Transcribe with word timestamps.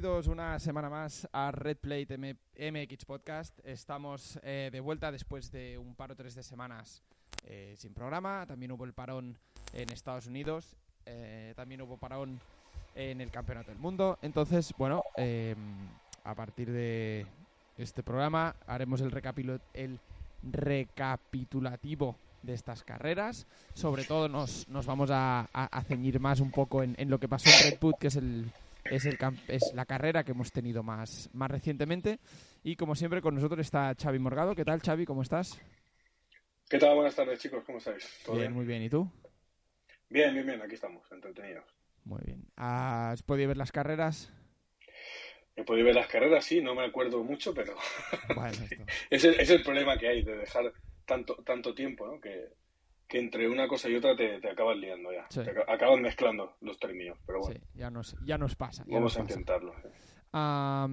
Bienvenidos 0.00 0.28
una 0.28 0.58
semana 0.58 0.88
más 0.88 1.28
a 1.30 1.52
Red 1.52 1.76
Plate 1.76 2.16
MX 2.16 3.04
Podcast. 3.04 3.58
Estamos 3.66 4.40
eh, 4.42 4.70
de 4.72 4.80
vuelta 4.80 5.12
después 5.12 5.52
de 5.52 5.76
un 5.76 5.94
par 5.94 6.10
o 6.10 6.16
tres 6.16 6.34
de 6.34 6.42
semanas 6.42 7.02
eh, 7.44 7.74
sin 7.76 7.92
programa. 7.92 8.46
También 8.46 8.72
hubo 8.72 8.86
el 8.86 8.94
parón 8.94 9.36
en 9.74 9.92
Estados 9.92 10.26
Unidos. 10.26 10.74
Eh, 11.04 11.52
también 11.54 11.82
hubo 11.82 11.98
parón 11.98 12.40
en 12.94 13.20
el 13.20 13.30
Campeonato 13.30 13.72
del 13.72 13.78
Mundo. 13.78 14.18
Entonces, 14.22 14.72
bueno, 14.78 15.02
em, 15.18 15.58
a 16.24 16.34
partir 16.34 16.72
de 16.72 17.26
este 17.76 18.02
programa 18.02 18.56
haremos 18.66 19.02
el, 19.02 19.12
el 19.74 19.98
recapitulativo 20.42 22.16
de 22.42 22.54
estas 22.54 22.84
carreras. 22.84 23.46
Sobre 23.74 24.04
todo 24.04 24.30
nos, 24.30 24.66
nos 24.66 24.86
vamos 24.86 25.10
a, 25.12 25.46
ceñir 25.86 26.20
más 26.20 26.40
un 26.40 26.52
poco 26.52 26.82
en, 26.82 26.94
en, 26.96 27.10
lo 27.10 27.20
que 27.20 27.28
pasó 27.28 27.50
en 27.50 27.72
Red 27.72 27.78
Bull, 27.78 27.96
que 28.00 28.06
es 28.06 28.16
el 28.16 28.50
es, 28.90 29.06
el 29.06 29.18
es 29.48 29.72
la 29.74 29.86
carrera 29.86 30.24
que 30.24 30.32
hemos 30.32 30.52
tenido 30.52 30.82
más, 30.82 31.30
más 31.32 31.50
recientemente. 31.50 32.18
Y 32.62 32.76
como 32.76 32.94
siempre, 32.94 33.22
con 33.22 33.34
nosotros 33.34 33.60
está 33.60 33.94
Xavi 33.94 34.18
Morgado. 34.18 34.54
¿Qué 34.54 34.64
tal, 34.64 34.80
Xavi? 34.80 35.06
¿Cómo 35.06 35.22
estás? 35.22 35.60
¿Qué 36.68 36.78
tal? 36.78 36.94
Buenas 36.96 37.14
tardes, 37.14 37.40
chicos. 37.40 37.62
¿Cómo 37.64 37.78
estáis? 37.78 38.22
bien, 38.32 38.52
muy 38.52 38.66
bien. 38.66 38.82
¿Y 38.82 38.90
tú? 38.90 39.10
Bien, 40.08 40.34
bien, 40.34 40.46
bien. 40.46 40.60
Aquí 40.60 40.74
estamos, 40.74 41.02
entretenidos. 41.12 41.64
Muy 42.04 42.20
bien. 42.24 42.44
¿Has 42.56 43.22
podido 43.22 43.48
ver 43.48 43.56
las 43.56 43.72
carreras? 43.72 44.32
He 45.54 45.64
podido 45.64 45.86
ver 45.86 45.94
las 45.94 46.08
carreras, 46.08 46.44
sí. 46.44 46.60
No 46.60 46.74
me 46.74 46.84
acuerdo 46.84 47.22
mucho, 47.22 47.54
pero... 47.54 47.74
Bueno, 48.34 48.58
es, 49.10 49.24
el, 49.24 49.38
es 49.38 49.50
el 49.50 49.62
problema 49.62 49.96
que 49.96 50.08
hay 50.08 50.22
de 50.22 50.36
dejar 50.36 50.72
tanto, 51.04 51.36
tanto 51.44 51.74
tiempo, 51.74 52.06
¿no? 52.06 52.20
Que, 52.20 52.48
que 53.10 53.18
entre 53.18 53.48
una 53.48 53.66
cosa 53.66 53.88
y 53.88 53.96
otra 53.96 54.14
te, 54.14 54.40
te 54.40 54.48
acabas 54.48 54.76
liando 54.78 55.12
ya. 55.12 55.26
Te 55.28 55.50
acabas 55.50 56.00
mezclando 56.00 56.56
los 56.60 56.78
términos, 56.78 57.18
pero 57.26 57.40
bueno. 57.40 57.60
Sí, 57.60 57.66
ya 57.74 57.90
nos, 57.90 58.16
ya 58.24 58.38
nos 58.38 58.54
pasa. 58.54 58.84
Vamos 58.86 59.18
a 59.18 59.20
intentarlo. 59.20 59.74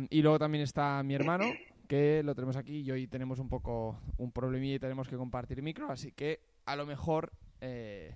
y 0.10 0.22
luego 0.24 0.40
también 0.40 0.64
está 0.64 1.04
mi 1.04 1.14
hermano, 1.14 1.46
que 1.88 2.24
lo 2.24 2.34
tenemos 2.34 2.58
aquí 2.58 2.80
y 2.82 2.90
hoy 2.90 3.08
tenemos 3.08 3.38
un 3.38 3.50
poco 3.50 4.02
un 4.18 4.32
problemilla 4.32 4.76
y 4.76 4.80
tenemos 4.80 5.08
que 5.08 5.16
compartir 5.16 5.62
micro, 5.62 5.92
así 5.92 6.12
que 6.12 6.42
a 6.66 6.76
lo 6.76 6.88
mejor 6.88 7.32
eh, 7.62 8.16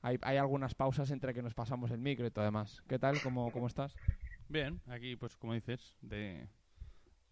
hay, 0.00 0.16
hay, 0.22 0.36
algunas 0.36 0.76
pausas 0.76 1.10
entre 1.10 1.34
que 1.34 1.42
nos 1.42 1.54
pasamos 1.54 1.90
el 1.90 1.98
micro 1.98 2.24
y 2.24 2.30
todo 2.30 2.44
demás. 2.44 2.84
¿Qué 2.88 3.00
tal? 3.00 3.20
¿Cómo, 3.20 3.50
cómo 3.50 3.66
estás? 3.66 3.96
Bien, 4.48 4.80
aquí 4.86 5.16
pues 5.16 5.36
como 5.36 5.54
dices, 5.54 5.96
de 6.02 6.46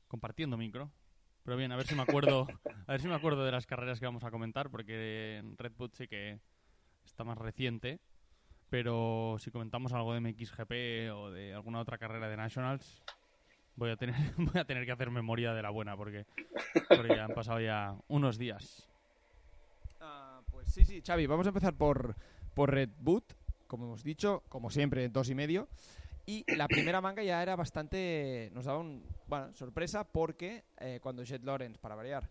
compartiendo 0.08 0.56
micro, 0.56 0.90
pero 1.46 1.56
bien, 1.56 1.70
a 1.70 1.76
ver 1.76 1.86
si 1.86 1.94
me 1.94 2.02
acuerdo, 2.02 2.48
a 2.88 2.92
ver 2.92 3.00
si 3.00 3.06
me 3.06 3.14
acuerdo 3.14 3.44
de 3.44 3.52
las 3.52 3.66
carreras 3.66 4.00
que 4.00 4.06
vamos 4.06 4.24
a 4.24 4.32
comentar, 4.32 4.68
porque 4.68 5.44
Red 5.56 5.72
Bull 5.78 5.92
sí 5.92 6.08
que 6.08 6.40
está 7.04 7.22
más 7.22 7.38
reciente. 7.38 8.00
Pero 8.68 9.36
si 9.38 9.52
comentamos 9.52 9.92
algo 9.92 10.12
de 10.12 10.20
MXGP 10.20 11.14
o 11.14 11.30
de 11.30 11.54
alguna 11.54 11.78
otra 11.78 11.98
carrera 11.98 12.28
de 12.28 12.36
Nationals, 12.36 13.00
voy 13.76 13.90
a 13.90 13.96
tener, 13.96 14.16
voy 14.36 14.58
a 14.60 14.64
tener 14.64 14.84
que 14.84 14.90
hacer 14.90 15.08
memoria 15.12 15.54
de 15.54 15.62
la 15.62 15.70
buena, 15.70 15.96
porque, 15.96 16.26
ya 16.90 17.26
han 17.26 17.32
pasado 17.32 17.60
ya 17.60 17.94
unos 18.08 18.38
días. 18.38 18.88
Ah, 20.00 20.40
pues 20.50 20.68
sí, 20.68 20.84
sí, 20.84 21.00
Xavi, 21.00 21.28
vamos 21.28 21.46
a 21.46 21.50
empezar 21.50 21.74
por, 21.74 22.16
por 22.54 22.72
Red 22.72 22.90
Bull, 22.98 23.22
como 23.68 23.84
hemos 23.84 24.02
dicho, 24.02 24.42
como 24.48 24.68
siempre, 24.68 25.08
dos 25.10 25.30
y 25.30 25.36
medio. 25.36 25.68
Y 26.26 26.44
la 26.56 26.66
primera 26.66 27.00
manga 27.00 27.22
ya 27.22 27.40
era 27.40 27.54
bastante. 27.54 28.50
Nos 28.52 28.64
daba 28.64 28.80
un, 28.80 29.04
bueno, 29.28 29.54
sorpresa 29.54 30.04
porque 30.04 30.64
eh, 30.78 30.98
cuando 31.00 31.22
Jet 31.22 31.44
Lawrence, 31.44 31.78
para 31.78 31.94
variar, 31.94 32.28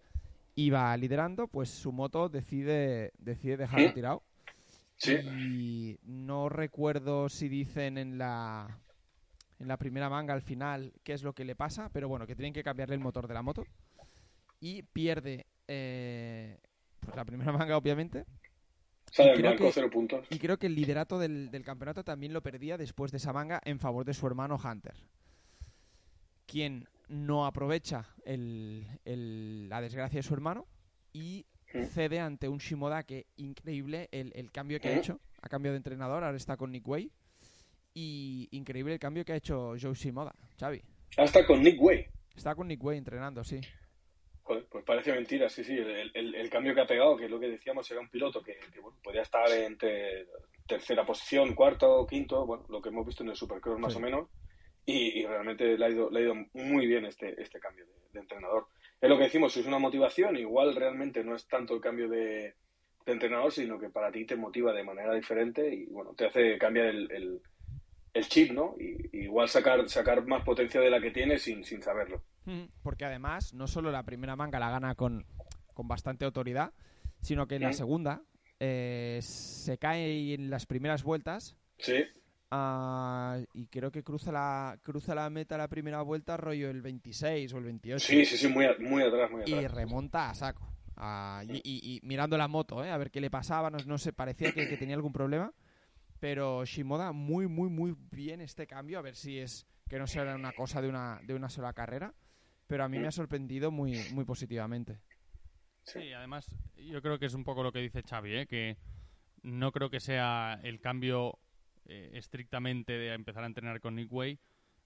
iba 0.55 0.95
liderando, 0.97 1.47
pues 1.47 1.69
su 1.69 1.93
moto 1.93 2.27
decide, 2.27 3.13
decide 3.17 3.55
dejarlo 3.55 3.93
tirado. 3.93 4.23
Sí. 4.97 5.13
Y 5.13 5.99
no 6.03 6.49
recuerdo 6.49 7.29
si 7.29 7.47
dicen 7.47 7.97
en 7.97 8.17
la, 8.17 8.79
en 9.59 9.67
la 9.67 9.77
primera 9.77 10.09
manga 10.09 10.33
al 10.33 10.41
final 10.41 10.93
qué 11.03 11.13
es 11.13 11.23
lo 11.23 11.33
que 11.33 11.45
le 11.45 11.55
pasa, 11.55 11.89
pero 11.93 12.09
bueno, 12.09 12.27
que 12.27 12.35
tienen 12.35 12.53
que 12.53 12.63
cambiarle 12.63 12.95
el 12.95 13.01
motor 13.01 13.27
de 13.27 13.33
la 13.33 13.41
moto. 13.41 13.65
Y 14.59 14.83
pierde 14.83 15.45
eh, 15.69 16.59
pues 16.99 17.15
la 17.15 17.23
primera 17.23 17.51
manga, 17.57 17.77
obviamente 17.77 18.25
y 20.29 20.39
creo 20.39 20.57
que 20.57 20.67
el 20.67 20.75
liderato 20.75 21.19
del, 21.19 21.49
campeonato 21.63 22.03
también 22.03 22.33
lo 22.33 22.41
perdía 22.41 22.77
después 22.77 23.11
de 23.11 23.17
esa 23.17 23.33
manga 23.33 23.61
en 23.63 23.79
favor 23.79 24.05
de 24.05 24.13
su 24.13 24.27
hermano 24.27 24.59
Hunter. 24.61 24.95
Quien 26.45 26.87
no 27.07 27.45
aprovecha 27.45 28.07
la 28.25 29.81
desgracia 29.81 30.19
de 30.19 30.23
su 30.23 30.33
hermano 30.33 30.67
y 31.13 31.45
cede 31.93 32.19
ante 32.19 32.49
un 32.49 32.57
Shimoda 32.57 33.03
que 33.03 33.27
increíble 33.37 34.09
el, 34.11 34.51
cambio 34.51 34.79
que 34.79 34.89
ha 34.89 34.97
hecho. 34.97 35.19
Ha 35.41 35.49
cambiado 35.49 35.73
de 35.73 35.77
entrenador, 35.77 36.23
ahora 36.23 36.35
está 36.35 36.57
con 36.57 36.71
Nick 36.71 36.87
Way. 36.87 37.11
Y 37.93 38.49
increíble 38.51 38.93
el 38.93 38.99
cambio 38.99 39.23
que 39.23 39.33
ha 39.33 39.37
hecho 39.37 39.75
Joe 39.81 39.93
Shimoda, 39.93 40.35
Xavi. 40.59 40.81
Ahora 41.15 41.25
está 41.25 41.45
con 41.45 41.61
Nick 41.61 41.81
Way. 41.81 42.07
Está 42.35 42.53
con 42.53 42.67
Nick 42.67 42.83
Way 42.83 42.97
entrenando, 42.97 43.43
sí 43.43 43.61
pues 44.45 44.85
parece 44.85 45.11
mentira, 45.11 45.49
sí, 45.49 45.63
sí. 45.63 45.75
El, 45.75 46.49
cambio 46.51 46.75
que 46.75 46.81
ha 46.81 46.87
pegado, 46.87 47.17
que 47.17 47.25
es 47.25 47.31
lo 47.31 47.39
que 47.39 47.49
decíamos, 47.49 47.89
era 47.89 47.99
un 47.99 48.09
piloto 48.09 48.43
que, 48.43 48.57
podía 49.03 49.23
estar 49.23 49.49
entre 49.51 50.27
tercera 50.67 51.05
posición, 51.05 51.55
cuarto, 51.55 52.05
quinto, 52.07 52.45
bueno, 52.45 52.65
lo 52.69 52.81
que 52.81 52.89
hemos 52.89 53.05
visto 53.05 53.23
en 53.23 53.29
el 53.29 53.35
Supercross 53.35 53.79
más 53.79 53.95
o 53.95 53.99
menos. 53.99 54.29
Y, 54.85 55.25
realmente 55.25 55.77
le 55.77 55.85
ha, 55.85 55.89
ido, 55.89 56.11
le 56.11 56.19
ha 56.19 56.23
ido 56.23 56.35
muy 56.53 56.85
bien 56.85 57.05
este, 57.05 57.41
este 57.41 57.59
cambio 57.59 57.85
de, 57.85 58.19
entrenador. 58.19 58.67
Es 59.01 59.09
lo 59.09 59.17
que 59.17 59.23
decimos, 59.23 59.57
es 59.57 59.65
una 59.65 59.79
motivación, 59.79 60.37
igual 60.37 60.75
realmente 60.75 61.23
no 61.23 61.35
es 61.35 61.47
tanto 61.47 61.73
el 61.73 61.81
cambio 61.81 62.07
de, 62.07 62.53
entrenador, 63.07 63.51
sino 63.51 63.79
que 63.79 63.89
para 63.89 64.11
ti 64.11 64.25
te 64.25 64.35
motiva 64.35 64.73
de 64.73 64.83
manera 64.83 65.13
diferente 65.13 65.73
y 65.73 65.85
bueno, 65.87 66.13
te 66.15 66.25
hace 66.25 66.57
cambiar 66.57 66.87
el, 66.87 67.41
el 68.15 68.27
chip, 68.27 68.51
¿no? 68.51 68.75
Y, 68.79 69.25
igual 69.25 69.49
sacar, 69.49 69.87
sacar 69.89 70.25
más 70.25 70.43
potencia 70.43 70.79
de 70.81 70.89
la 70.89 71.01
que 71.01 71.11
tiene 71.11 71.37
sin, 71.37 71.63
sin 71.63 71.81
saberlo. 71.83 72.23
Porque 72.81 73.05
además, 73.05 73.53
no 73.53 73.67
solo 73.67 73.91
la 73.91 74.03
primera 74.03 74.35
manga 74.35 74.59
la 74.59 74.69
gana 74.69 74.95
con, 74.95 75.25
bastante 75.75 76.25
autoridad, 76.25 76.73
sino 77.21 77.47
que 77.47 77.55
en 77.55 77.63
la 77.63 77.73
segunda 77.73 78.21
eh, 78.59 79.19
se 79.21 79.77
cae 79.77 80.33
en 80.33 80.49
las 80.49 80.65
primeras 80.65 81.03
vueltas. 81.03 81.57
Sí. 81.77 82.05
Ah, 82.51 83.39
y 83.53 83.65
creo 83.67 83.91
que 83.91 84.03
cruza 84.03 84.31
la, 84.31 84.77
cruza 84.81 85.15
la 85.15 85.29
meta 85.29 85.57
la 85.57 85.67
primera 85.67 86.01
vuelta, 86.01 86.37
rollo 86.37 86.69
el 86.69 86.81
26 86.81 87.53
o 87.53 87.57
el 87.57 87.63
28. 87.65 88.05
Sí, 88.05 88.25
sí, 88.25 88.37
sí, 88.37 88.47
muy, 88.47 88.67
muy 88.79 89.03
atrás, 89.03 89.31
muy 89.31 89.41
atrás. 89.41 89.63
Y 89.63 89.67
remonta 89.67 90.29
a 90.29 90.35
saco. 90.35 90.71
Ah, 90.95 91.43
y, 91.45 91.99
mirando 92.03 92.37
la 92.37 92.47
moto, 92.47 92.85
¿eh? 92.85 92.91
a 92.91 92.97
ver 92.97 93.11
qué 93.11 93.19
le 93.19 93.29
pasaba, 93.29 93.69
no, 93.69 93.77
no 93.85 93.97
sé, 93.97 94.13
parecía 94.13 94.53
que, 94.53 94.69
que 94.69 94.77
tenía 94.77 94.95
algún 94.95 95.11
problema. 95.11 95.51
Pero 96.19 96.63
Shimoda 96.65 97.11
muy, 97.11 97.47
muy, 97.47 97.69
muy 97.69 97.95
bien 98.11 98.41
este 98.41 98.67
cambio. 98.67 98.99
A 98.99 99.01
ver 99.01 99.15
si 99.15 99.39
es 99.39 99.65
que 99.89 99.99
no 99.99 100.07
será 100.07 100.35
una 100.35 100.53
cosa 100.53 100.81
de 100.81 100.89
una, 100.89 101.19
de 101.23 101.33
una 101.33 101.49
sola 101.49 101.73
carrera. 101.73 102.13
Pero 102.67 102.83
a 102.83 102.89
mí 102.89 102.97
me 102.97 103.07
ha 103.07 103.11
sorprendido 103.11 103.71
muy, 103.71 103.99
muy 104.13 104.25
positivamente. 104.25 104.99
Sí, 105.83 106.11
además 106.13 106.49
yo 106.77 107.01
creo 107.01 107.19
que 107.19 107.27
es 107.27 107.33
un 107.35 107.43
poco 107.43 107.61
lo 107.61 107.71
que 107.71 107.79
dice 107.79 108.01
Xavi, 108.01 108.35
¿eh? 108.35 108.47
que 108.47 108.77
no 109.43 109.71
creo 109.71 109.91
que 109.91 109.99
sea 109.99 110.59
el 110.63 110.79
cambio 110.79 111.37
eh, 111.85 112.11
estrictamente 112.13 112.93
de 112.93 113.13
empezar 113.13 113.43
a 113.43 113.47
entrenar 113.47 113.79
con 113.79 113.95
Nick 113.95 114.11
Way, 114.11 114.39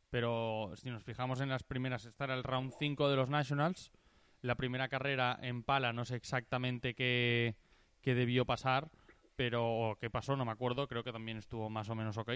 pero 0.10 0.74
si 0.76 0.90
nos 0.90 1.04
fijamos 1.04 1.40
en 1.40 1.48
las 1.48 1.64
primeras, 1.64 2.06
estar 2.06 2.30
el 2.32 2.44
round 2.44 2.74
5 2.78 3.10
de 3.10 3.16
los 3.16 3.30
Nationals, 3.30 3.92
la 4.42 4.56
primera 4.56 4.90
carrera 4.90 5.40
en 5.42 5.64
pala, 5.64 5.94
no 5.94 6.04
sé 6.04 6.18
exactamente 6.18 6.94
qué, 6.94 7.56
qué 8.02 8.16
debió 8.16 8.46
pasar, 8.46 8.90
pero 9.38 9.98
qué 10.02 10.10
pasó, 10.10 10.36
no 10.36 10.44
me 10.44 10.52
acuerdo, 10.52 10.88
creo 10.90 11.06
que 11.06 11.14
también 11.14 11.38
estuvo 11.38 11.70
más 11.70 11.90
o 11.90 11.96
menos 11.96 12.18
ok, 12.18 12.32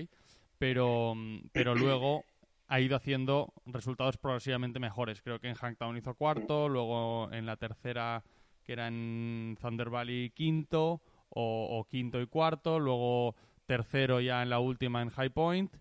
pero, 0.57 1.13
pero 1.51 1.75
luego 1.75 2.23
ha 2.67 2.79
ido 2.79 2.95
haciendo 2.95 3.53
resultados 3.65 4.17
progresivamente 4.17 4.79
mejores. 4.79 5.21
Creo 5.21 5.39
que 5.39 5.49
en 5.49 5.55
Hangtown 5.55 5.97
hizo 5.97 6.15
cuarto, 6.15 6.69
luego 6.69 7.31
en 7.31 7.45
la 7.45 7.57
tercera, 7.57 8.23
que 8.63 8.73
era 8.73 8.87
en 8.87 9.57
Thunder 9.61 9.89
Valley, 9.89 10.31
quinto, 10.31 11.01
o, 11.35 11.87
quinto 11.89 12.21
y 12.21 12.27
cuarto, 12.27 12.79
luego 12.79 13.35
tercero 13.65 14.21
ya 14.21 14.43
en 14.43 14.49
la 14.49 14.59
última 14.59 15.01
en 15.01 15.09
High 15.09 15.31
Point, 15.31 15.75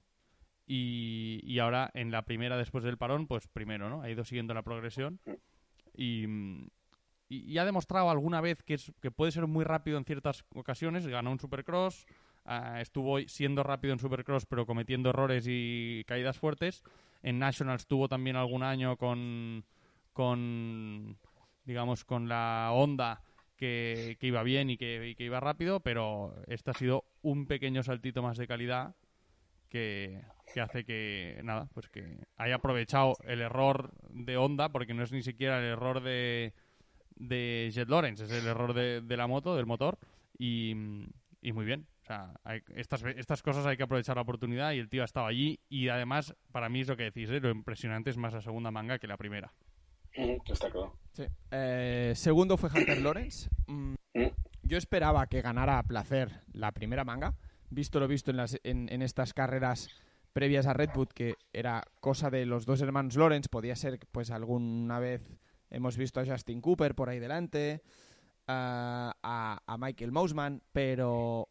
y, 0.67 1.41
y, 1.43 1.59
ahora 1.59 1.91
en 1.93 2.11
la 2.11 2.25
primera 2.25 2.57
después 2.57 2.85
del 2.85 2.97
parón, 2.97 3.27
pues 3.27 3.49
primero, 3.49 3.91
¿no? 3.91 4.01
Ha 4.01 4.09
ido 4.09 4.25
siguiendo 4.25 4.55
la 4.55 4.63
progresión. 4.63 5.21
Y, 5.95 6.27
y, 7.29 7.59
ha 7.59 7.65
demostrado 7.65 8.11
alguna 8.11 8.41
vez 8.41 8.63
que, 8.63 8.75
es, 8.75 8.93
que 9.01 9.11
puede 9.11 9.33
ser 9.33 9.47
muy 9.47 9.65
rápido 9.65 9.99
en 9.99 10.05
ciertas 10.05 10.45
ocasiones. 10.55 11.07
Ganó 11.07 11.33
un 11.33 11.41
Supercross, 11.41 12.07
uh, 12.47 12.77
estuvo 12.79 13.21
siendo 13.21 13.63
rápido 13.63 13.93
en 13.93 13.99
Supercross 13.99 14.47
pero 14.47 14.67
cometiendo 14.67 15.11
errores 15.11 15.47
y 15.49 16.05
caídas 16.07 16.39
fuertes. 16.39 16.83
En 17.23 17.39
Nationals 17.39 17.87
tuvo 17.87 18.09
también 18.09 18.37
algún 18.37 18.63
año 18.63 18.97
con, 18.97 19.65
con 20.13 21.17
digamos, 21.65 22.05
con 22.05 22.29
la 22.29 22.71
onda 22.73 23.23
que, 23.57 24.17
que 24.19 24.27
iba 24.27 24.43
bien 24.43 24.71
y 24.71 24.77
que, 24.77 25.11
y 25.11 25.15
que, 25.15 25.25
iba 25.25 25.39
rápido, 25.41 25.81
pero 25.81 26.35
este 26.49 26.73
ha 26.73 26.75
sido 26.75 27.05
un 27.23 27.47
pequeño 27.47 27.83
saltito 27.83 28.23
más 28.23 28.37
de 28.37 28.49
calidad 28.49 28.97
que, 29.69 30.21
que, 30.53 30.61
hace 30.61 30.85
que, 30.85 31.41
nada, 31.45 31.69
pues 31.73 31.89
que 31.89 32.19
haya 32.37 32.57
aprovechado 32.57 33.15
el 33.25 33.41
error 33.41 33.93
de 34.11 34.37
onda, 34.37 34.71
porque 34.71 34.95
no 34.95 35.03
es 35.03 35.13
ni 35.13 35.23
siquiera 35.23 35.59
el 35.59 35.65
error 35.65 36.03
de, 36.03 36.55
de 37.17 37.71
Jet 37.73 37.89
Lawrence, 37.89 38.25
es 38.25 38.33
el 38.33 38.47
error 38.47 38.75
de, 38.75 39.17
la 39.17 39.27
moto, 39.27 39.57
del 39.57 39.67
motor, 39.67 39.99
y, 40.37 40.75
muy 40.75 41.65
bien. 41.65 41.87
O 42.03 42.05
sea, 42.05 42.35
estas, 42.75 43.05
estas 43.05 43.43
cosas 43.43 43.65
hay 43.65 43.77
que 43.77 43.85
aprovechar 43.85 44.17
la 44.17 44.23
oportunidad 44.23 44.73
y 44.73 44.79
el 44.79 44.89
tío 44.89 45.03
ha 45.03 45.05
estado 45.05 45.27
allí 45.27 45.61
y 45.69 45.89
además, 45.89 46.35
para 46.51 46.69
mí 46.69 46.81
es 46.81 46.89
lo 46.89 46.97
que 46.97 47.05
decís, 47.05 47.31
¿eh? 47.31 47.39
lo 47.39 47.51
impresionante 47.51 48.11
es 48.11 48.17
más 48.17 48.33
la 48.33 48.41
segunda 48.41 48.73
manga 48.73 48.99
que 48.99 49.07
la 49.07 49.17
primera. 49.17 49.53
Está 50.13 50.71
claro. 50.71 50.97
Eh, 51.51 52.13
segundo 52.17 52.57
fue 52.57 52.71
Hunter 52.75 53.01
Lawrence. 53.01 53.49
Mm, 53.67 53.95
yo 54.63 54.79
esperaba 54.79 55.27
que 55.27 55.43
ganara 55.43 55.79
a 55.79 55.85
placer 55.85 56.43
la 56.53 56.73
primera 56.73 57.05
manga, 57.05 57.35
visto 57.71 58.01
lo 58.01 58.09
visto 58.09 58.31
en, 58.31 58.37
las, 58.37 58.59
en, 58.65 58.89
en 58.93 59.01
estas 59.01 59.33
carreras 59.33 59.89
previas 60.33 60.67
a 60.67 60.73
Redwood, 60.73 61.09
que 61.09 61.37
era 61.53 61.85
cosa 62.01 62.31
de 62.31 62.47
los 62.47 62.67
dos 62.67 62.81
hermanos 62.81 63.17
Lawrence, 63.17 63.49
podía 63.49 63.77
ser, 63.77 64.01
pues 64.11 64.31
alguna 64.31 64.99
vez 64.99 65.23
hemos 65.71 65.97
visto 65.97 66.21
a 66.21 66.27
Justin 66.27 66.61
Cooper 66.61 66.95
por 66.95 67.09
ahí 67.09 67.19
delante, 67.19 67.83
a, 68.47 69.15
a, 69.67 69.79
Michael 69.79 70.13
Mousman, 70.13 70.63
pero 70.73 71.49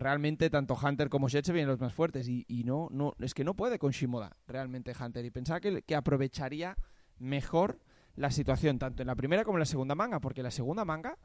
realmente 0.00 0.50
tanto 0.50 0.78
Hunter 0.80 1.08
como 1.08 1.28
Shet 1.28 1.44
se 1.44 1.52
vienen 1.52 1.68
los 1.68 1.80
más 1.80 1.92
fuertes 1.92 2.28
y, 2.28 2.44
no, 2.64 2.88
no, 2.90 3.14
es 3.20 3.34
que 3.34 3.44
no 3.44 3.54
puede 3.54 3.78
con 3.78 3.92
Shimoda 3.92 4.36
realmente 4.46 4.92
Hunter 4.98 5.24
y 5.24 5.30
pensaba 5.30 5.60
que, 5.60 5.82
que 5.82 5.94
aprovecharía 5.94 6.76
mejor 7.18 7.80
la 8.16 8.30
situación 8.30 8.78
tanto 8.78 9.02
en 9.02 9.06
la 9.06 9.14
primera 9.14 9.44
como 9.44 9.58
en 9.58 9.60
la 9.60 9.66
segunda 9.66 9.94
manga, 9.94 10.20
porque 10.20 10.42
la 10.42 10.50
segunda 10.50 10.84
manga 10.84 11.18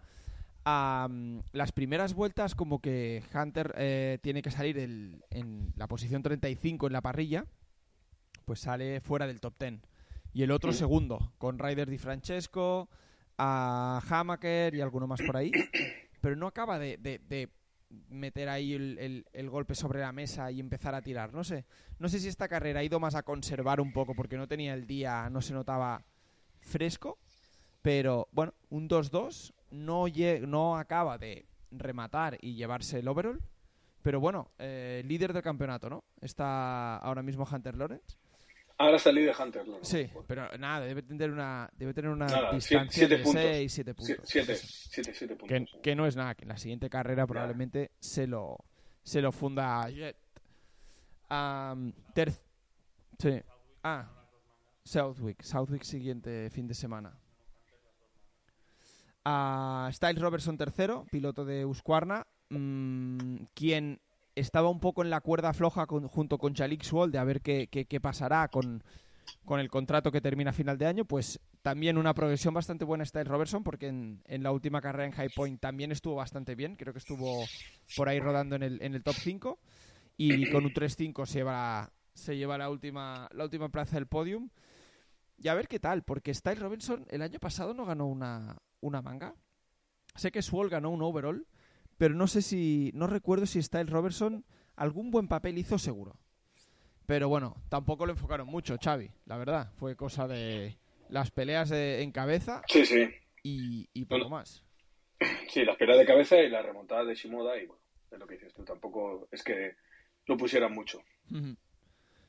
las 0.65 1.71
primeras 1.73 2.13
vueltas 2.13 2.55
como 2.55 2.79
que 2.79 3.21
Hunter 3.33 3.73
eh, 3.77 4.17
tiene 4.21 4.41
que 4.41 4.49
salir 4.51 4.77
en 4.77 5.73
la 5.75 5.87
posición 5.87 6.23
35 6.23 6.87
en 6.87 6.93
la 6.93 7.01
parrilla, 7.01 7.45
pues 8.45 8.61
sale 8.61 9.01
fuera 9.01 9.27
del 9.27 9.41
top 9.41 9.55
10. 9.59 9.81
Y 10.33 10.43
el 10.43 10.51
otro 10.51 10.73
segundo, 10.73 11.33
con 11.37 11.59
Ryder 11.59 11.89
Di 11.89 11.97
Francesco, 11.97 12.89
a 13.37 14.01
Hamaker 14.07 14.73
y 14.75 14.81
alguno 14.81 15.07
más 15.07 15.21
por 15.21 15.37
ahí. 15.37 15.51
Pero 16.21 16.35
no 16.35 16.47
acaba 16.47 16.79
de, 16.79 17.49
meter 18.09 18.49
ahí 18.49 18.73
el, 18.73 19.25
el, 19.31 19.49
golpe 19.49 19.75
sobre 19.75 19.99
la 19.99 20.11
mesa 20.11 20.51
y 20.51 20.59
empezar 20.59 20.95
a 20.95 21.01
tirar. 21.01 21.33
No 21.33 21.43
sé. 21.43 21.65
No 21.99 22.09
sé 22.09 22.19
si 22.19 22.27
esta 22.27 22.47
carrera 22.47 22.79
ha 22.79 22.83
ido 22.83 22.99
más 22.99 23.15
a 23.15 23.23
conservar 23.23 23.79
un 23.79 23.93
poco 23.93 24.15
porque 24.15 24.37
no 24.37 24.47
tenía 24.47 24.73
el 24.73 24.87
día, 24.87 25.29
no 25.29 25.41
se 25.41 25.53
notaba 25.53 26.03
fresco. 26.59 27.19
Pero 27.81 28.29
bueno, 28.31 28.53
un 28.69 28.87
2-2 28.87 29.53
no, 29.71 30.05
no 30.47 30.77
acaba 30.77 31.17
de 31.17 31.45
rematar 31.71 32.37
y 32.41 32.55
llevarse 32.55 32.99
el 32.99 33.07
overall. 33.07 33.41
Pero 34.01 34.19
bueno, 34.19 34.51
eh, 34.59 35.01
líder 35.05 35.33
del 35.33 35.43
campeonato, 35.43 35.89
¿no? 35.89 36.03
Está 36.21 36.97
ahora 36.97 37.23
mismo 37.23 37.47
Hunter 37.49 37.75
Lawrence. 37.75 38.17
Ahora 38.77 38.97
el 39.05 39.15
líder 39.15 39.35
Hunter. 39.39 39.63
Sí, 39.81 40.09
pero 40.27 40.57
nada, 40.57 40.85
debe 40.85 41.03
tener 41.03 41.31
una, 41.31 41.69
debe 41.75 41.93
tener 41.93 42.11
una 42.11 42.51
distancia 42.51 43.07
de 43.07 43.23
6, 43.23 43.71
7 43.71 43.93
puntos. 43.93 44.19
7 44.25 45.35
puntos. 45.35 45.47
Que, 45.47 45.65
que, 45.81 45.95
no 45.95 46.05
es 46.05 46.15
nada, 46.15 46.35
que 46.35 46.43
en 46.43 46.49
la 46.49 46.57
siguiente 46.57 46.89
carrera 46.89 47.27
probablemente 47.27 47.91
se 47.99 48.27
lo, 48.27 48.57
se 49.03 49.21
lo 49.21 49.31
funda 49.31 49.89
Jet. 49.89 50.17
sí. 53.19 53.41
Ah, 53.83 54.09
Southwick. 54.83 55.41
Southwick 55.43 55.83
siguiente 55.83 56.49
fin 56.49 56.67
de 56.67 56.73
semana 56.73 57.17
a 59.25 59.89
Styles 59.91 60.21
Robertson 60.21 60.57
tercero, 60.57 61.05
piloto 61.11 61.45
de 61.45 61.65
Husqvarna, 61.65 62.27
mm, 62.49 63.45
quien 63.53 64.01
estaba 64.35 64.69
un 64.69 64.79
poco 64.79 65.03
en 65.03 65.09
la 65.09 65.21
cuerda 65.21 65.53
floja 65.53 65.85
junto 65.85 66.37
con 66.37 66.53
Chalik 66.53 66.83
Swall 66.83 67.11
de 67.11 67.19
a 67.19 67.23
ver 67.23 67.41
qué, 67.41 67.67
qué, 67.67 68.01
pasará 68.01 68.47
con, 68.47 68.83
con, 69.45 69.59
el 69.59 69.69
contrato 69.69 70.11
que 70.11 70.21
termina 70.21 70.49
a 70.49 70.53
final 70.53 70.77
de 70.77 70.85
año, 70.85 71.05
pues 71.05 71.39
también 71.61 71.97
una 71.97 72.13
progresión 72.13 72.53
bastante 72.53 72.85
buena 72.85 73.05
Styles 73.05 73.27
Robertson, 73.27 73.63
porque 73.63 73.87
en, 73.87 74.21
en, 74.25 74.43
la 74.43 74.51
última 74.51 74.81
carrera 74.81 75.05
en 75.05 75.11
High 75.11 75.29
Point 75.35 75.59
también 75.61 75.91
estuvo 75.91 76.15
bastante 76.15 76.55
bien, 76.55 76.75
creo 76.75 76.93
que 76.93 76.99
estuvo 76.99 77.45
por 77.95 78.09
ahí 78.09 78.19
rodando 78.19 78.55
en 78.55 78.63
el, 78.63 78.81
en 78.81 78.95
el 78.95 79.03
top 79.03 79.15
5, 79.15 79.59
y 80.17 80.49
con 80.51 80.65
un 80.65 80.73
3-5 80.73 81.25
se 81.25 81.39
lleva, 81.39 81.91
se 82.13 82.37
lleva 82.37 82.57
la, 82.57 82.69
última, 82.69 83.29
la 83.33 83.43
última 83.43 83.69
plaza 83.69 83.95
del 83.95 84.07
podium. 84.07 84.49
Y 85.37 85.47
a 85.47 85.55
ver 85.55 85.67
qué 85.67 85.79
tal, 85.79 86.03
porque 86.03 86.33
Styles 86.33 86.59
Robinson 86.59 87.05
el 87.09 87.21
año 87.21 87.39
pasado 87.39 87.73
no 87.73 87.85
ganó 87.85 88.05
una, 88.05 88.57
una 88.81 89.01
manga. 89.01 89.35
Sé 90.15 90.31
que 90.31 90.43
Swall 90.43 90.69
ganó 90.69 90.91
un 90.91 91.01
overall, 91.01 91.47
pero 91.97 92.13
no 92.13 92.27
sé 92.27 92.41
si. 92.41 92.91
No 92.93 93.07
recuerdo 93.07 93.45
si 93.45 93.61
Styles 93.61 93.89
Robertson 93.89 94.45
algún 94.75 95.11
buen 95.11 95.27
papel 95.27 95.57
hizo 95.57 95.77
seguro. 95.77 96.17
Pero 97.05 97.29
bueno, 97.29 97.55
tampoco 97.69 98.05
lo 98.05 98.13
enfocaron 98.13 98.47
mucho, 98.47 98.77
Xavi, 98.81 99.11
la 99.25 99.37
verdad. 99.37 99.71
Fue 99.75 99.95
cosa 99.95 100.27
de 100.27 100.77
las 101.09 101.31
peleas 101.31 101.71
en 101.71 102.11
cabeza. 102.11 102.61
Sí, 102.67 102.85
sí. 102.85 103.09
Y, 103.43 103.89
y 103.93 104.05
poco 104.05 104.29
más. 104.29 104.63
Sí, 105.47 105.63
las 105.63 105.77
peleas 105.77 105.99
de 105.99 106.05
cabeza 106.05 106.37
y 106.37 106.49
la 106.49 106.61
remontada 106.61 107.05
de 107.05 107.15
Shimoda. 107.15 107.57
Y 107.57 107.67
bueno, 107.67 107.81
es 108.11 108.19
lo 108.19 108.27
que 108.27 108.33
dices 108.33 108.53
tú. 108.53 108.63
Tampoco 108.65 109.27
es 109.31 109.43
que 109.43 109.75
lo 110.25 110.35
pusieran 110.35 110.73
mucho. 110.73 111.01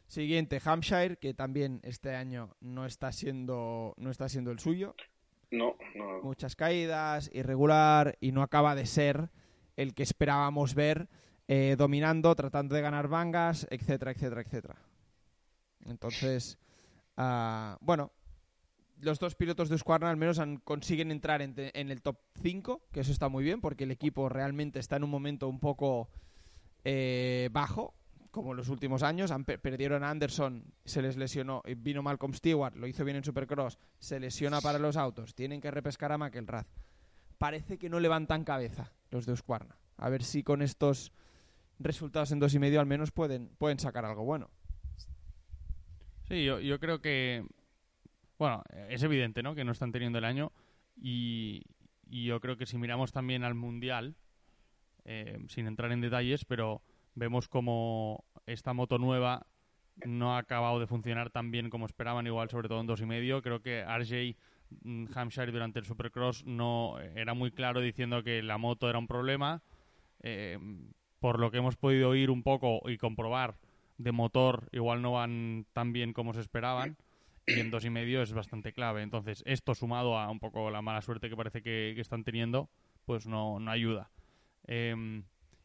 Siguiente, 0.07 0.61
Hampshire, 0.65 1.17
que 1.17 1.35
también 1.35 1.81
este 1.83 2.15
año 2.15 2.55
no 2.61 2.87
está 2.87 3.11
siendo, 3.11 3.95
no 3.97 4.11
está 4.11 4.29
siendo 4.29 4.51
el 4.51 4.59
suyo. 4.59 4.95
No, 5.51 5.77
no. 5.95 6.23
Muchas 6.23 6.55
caídas, 6.55 7.31
irregular 7.33 8.17
y 8.21 8.33
no 8.33 8.43
acaba 8.43 8.75
de 8.75 8.87
ser 8.87 9.31
el 9.77 9.95
que 9.95 10.03
esperábamos 10.03 10.75
ver 10.75 11.09
eh, 11.49 11.77
dominando, 11.77 12.35
tratando 12.35 12.75
de 12.75 12.81
ganar 12.81 13.09
vangas, 13.09 13.67
etcétera, 13.71 14.13
etcétera, 14.13 14.41
etcétera. 14.41 14.77
Entonces, 15.87 16.59
uh, 17.19 17.77
bueno, 17.81 18.13
los 19.01 19.19
dos 19.19 19.35
pilotos 19.35 19.69
de 19.69 19.75
Husqvarna 19.75 20.11
al 20.11 20.17
menos 20.17 20.41
consiguen 20.65 21.11
entrar 21.11 21.43
en, 21.43 21.59
el 21.59 22.03
top 22.03 22.17
5, 22.43 22.89
que 22.91 23.01
eso 23.01 23.13
está 23.13 23.29
muy 23.29 23.45
bien 23.45 23.61
porque 23.61 23.85
el 23.85 23.91
equipo 23.91 24.29
realmente 24.29 24.79
está 24.79 24.97
en 24.97 25.05
un 25.05 25.11
momento 25.11 25.49
un 25.49 25.61
poco 25.61 26.09
eh, 26.85 27.49
bajo 27.53 27.95
como 28.31 28.51
en 28.51 28.57
los 28.57 28.69
últimos 28.69 29.03
años. 29.03 29.33
perdieron 29.63 30.03
a 30.03 30.11
Anderson, 30.11 30.65
se 30.85 31.03
les 31.03 31.17
lesionó. 31.17 31.63
Vino 31.77 32.03
Malcolm 32.03 32.35
Stewart, 32.35 32.75
lo 32.75 32.87
hizo 32.87 33.05
bien 33.05 33.17
en 33.17 33.25
Supercross, 33.25 33.79
se 33.99 34.19
lesiona 34.19 34.61
para 34.61 34.79
los 34.79 34.97
autos. 34.97 35.35
Tienen 35.35 35.61
que 35.61 35.71
repescar 35.71 36.11
a 36.11 36.19
McElrath. 36.19 36.67
Parece 37.39 37.79
que 37.79 37.89
no 37.89 38.01
levantan 38.01 38.45
cabeza 38.45 38.93
los 39.11 39.27
de 39.27 39.33
Husqvarna. 39.33 39.77
A 39.97 40.09
ver 40.09 40.23
si 40.23 40.43
con 40.43 40.63
estos 40.63 41.13
resultados 41.79 42.33
en 42.33 42.39
dos 42.39 42.55
y 42.55 42.59
medio 42.59 42.81
al 42.81 42.87
menos 42.87 43.11
pueden, 43.11 43.49
pueden 43.59 43.79
sacar 43.79 44.05
algo 44.05 44.25
bueno. 44.25 44.51
Sí, 46.29 46.45
yo, 46.45 46.81
creo 46.81 47.01
que. 47.01 47.45
Bueno, 48.39 48.63
es 48.89 49.03
evidente, 49.03 49.43
¿no? 49.43 49.55
Que 49.55 49.65
no 49.65 49.73
están 49.73 49.93
teniendo 49.93 50.19
el 50.19 50.25
año. 50.25 50.53
Y, 50.97 51.63
yo 52.07 52.41
creo 52.41 52.57
que 52.57 52.67
si 52.67 52.79
miramos 52.79 53.13
también 53.13 53.45
al 53.45 53.55
Mundial, 53.55 54.17
eh, 55.05 55.39
sin 55.49 55.67
entrar 55.67 55.91
en 55.93 56.01
detalles, 56.01 56.45
pero 56.45 56.83
Vemos 57.15 57.49
como 57.49 58.25
esta 58.47 58.73
moto 58.73 58.99
nueva 58.99 59.47
no 60.05 60.35
ha 60.35 60.39
acabado 60.39 60.81
de 60.81 60.89
funcionar 60.89 61.31
tan 61.31 61.53
bien 61.53 61.71
como 61.71 61.87
esperaban, 61.87 62.27
igual 62.27 62.51
sobre 62.51 62.69
todo 62.69 62.81
en 62.81 62.89
dos 62.89 63.01
y 63.01 63.07
medio. 63.07 63.41
Creo 63.41 63.63
que 63.63 63.85
RJ 63.85 64.37
Hampshire 65.15 65.53
durante 65.53 65.79
el 65.79 65.85
Supercross 65.85 66.45
no 66.45 66.99
era 67.01 67.35
muy 67.35 67.51
claro 67.51 67.81
diciendo 67.81 68.23
que 68.23 68.43
la 68.43 68.59
moto 68.59 68.89
era 68.89 68.99
un 68.99 69.07
problema. 69.07 69.63
Eh, 70.21 70.59
por 71.21 71.39
lo 71.39 71.51
que 71.51 71.59
hemos 71.59 71.77
podido 71.77 72.11
oír 72.11 72.31
un 72.31 72.43
poco 72.43 72.83
y 72.89 72.99
comprobar 72.99 73.57
de 73.99 74.13
motor, 74.13 74.69
igual 74.73 75.01
no 75.01 75.13
van 75.13 75.67
tan 75.73 75.93
bien 75.93 76.13
como 76.13 76.35
se 76.35 76.41
esperaban. 76.41 76.97
Y 77.47 77.61
en 77.61 77.71
dos 77.71 77.85
y 77.85 77.91
medio 77.91 78.23
es 78.23 78.33
bastante 78.33 78.73
clave. 78.73 79.03
Entonces, 79.03 79.43
esto 79.47 79.75
sumado 79.75 80.19
a 80.19 80.31
un 80.31 80.41
poco 80.41 80.71
la 80.71 80.83
mala 80.83 81.03
suerte 81.03 81.29
que 81.29 81.37
parece 81.37 81.63
que, 81.63 81.99
están 81.99 82.25
teniendo, 82.25 82.69
pues 83.05 83.27
no, 83.27 83.61
no 83.61 83.71
ayuda. 83.71 84.11
Eh, 84.67 85.23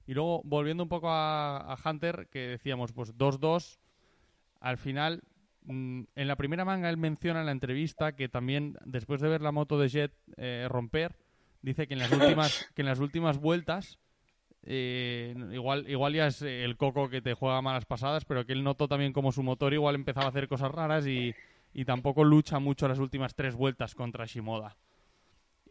y 0.09 0.13
luego, 0.15 0.41
volviendo 0.43 0.81
un 0.81 0.89
poco 0.89 1.07
a, 1.11 1.77
Hunter, 1.85 2.29
que 2.31 2.39
decíamos, 2.39 2.91
pues 2.93 3.15
2-2, 3.15 3.77
al 4.59 4.79
final, 4.79 5.21
mm, 5.21 5.28
en 5.67 6.07
la 6.15 6.35
primera 6.35 6.65
manga 6.65 6.89
él 6.89 6.97
menciona 6.97 7.41
en 7.41 7.45
la 7.45 7.51
entrevista 7.51 8.15
que 8.15 8.29
también, 8.29 8.77
después 8.85 9.21
de 9.21 9.29
ver 9.29 9.41
la 9.41 9.51
moto 9.51 9.79
de 9.79 9.89
Jet 9.89 10.13
eh, 10.37 10.67
romper, 10.69 11.15
dice 11.61 11.87
que 11.87 11.93
en 11.93 11.99
las 11.99 12.11
últimas, 12.11 12.71
que 12.75 12.81
en 12.81 12.87
las 12.87 12.99
últimas 12.99 13.37
vueltas, 13.37 13.99
eh, 14.63 15.35
igual, 15.51 15.89
igual 15.89 16.13
ya 16.13 16.27
es 16.27 16.41
el 16.41 16.75
coco 16.77 17.09
que 17.09 17.21
te 17.21 17.33
juega 17.33 17.61
malas 17.61 17.85
pasadas, 17.85 18.25
pero 18.25 18.45
que 18.45 18.53
él 18.53 18.63
notó 18.63 18.87
también 18.87 19.13
como 19.13 19.31
su 19.31 19.43
motor 19.43 19.73
igual 19.73 19.95
empezaba 19.95 20.27
a 20.27 20.29
hacer 20.29 20.47
cosas 20.47 20.71
raras 20.71 21.05
y, 21.07 21.35
y 21.73 21.85
tampoco 21.85 22.23
lucha 22.23 22.59
mucho 22.59 22.87
las 22.87 22.99
últimas 22.99 23.35
tres 23.35 23.55
vueltas 23.55 23.95
contra 23.95 24.25
Shimoda. 24.25 24.75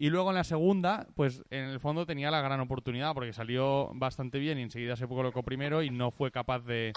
Y 0.01 0.11
luego 0.11 0.31
en 0.31 0.37
la 0.37 0.45
segunda, 0.45 1.09
pues 1.17 1.43
en 1.51 1.65
el 1.65 1.81
fondo 1.81 2.07
tenía 2.07 2.31
la 2.31 2.41
gran 2.41 2.61
oportunidad 2.61 3.15
porque 3.15 3.33
salió 3.33 3.91
bastante 3.95 4.39
bien 4.39 4.59
y 4.59 4.63
enseguida 4.63 4.95
se 4.95 5.09
colocó 5.09 5.43
primero 5.43 5.83
y 5.83 5.91
no 5.91 6.13
fue 6.13 6.31
capaz 6.31 6.61
de, 6.61 6.93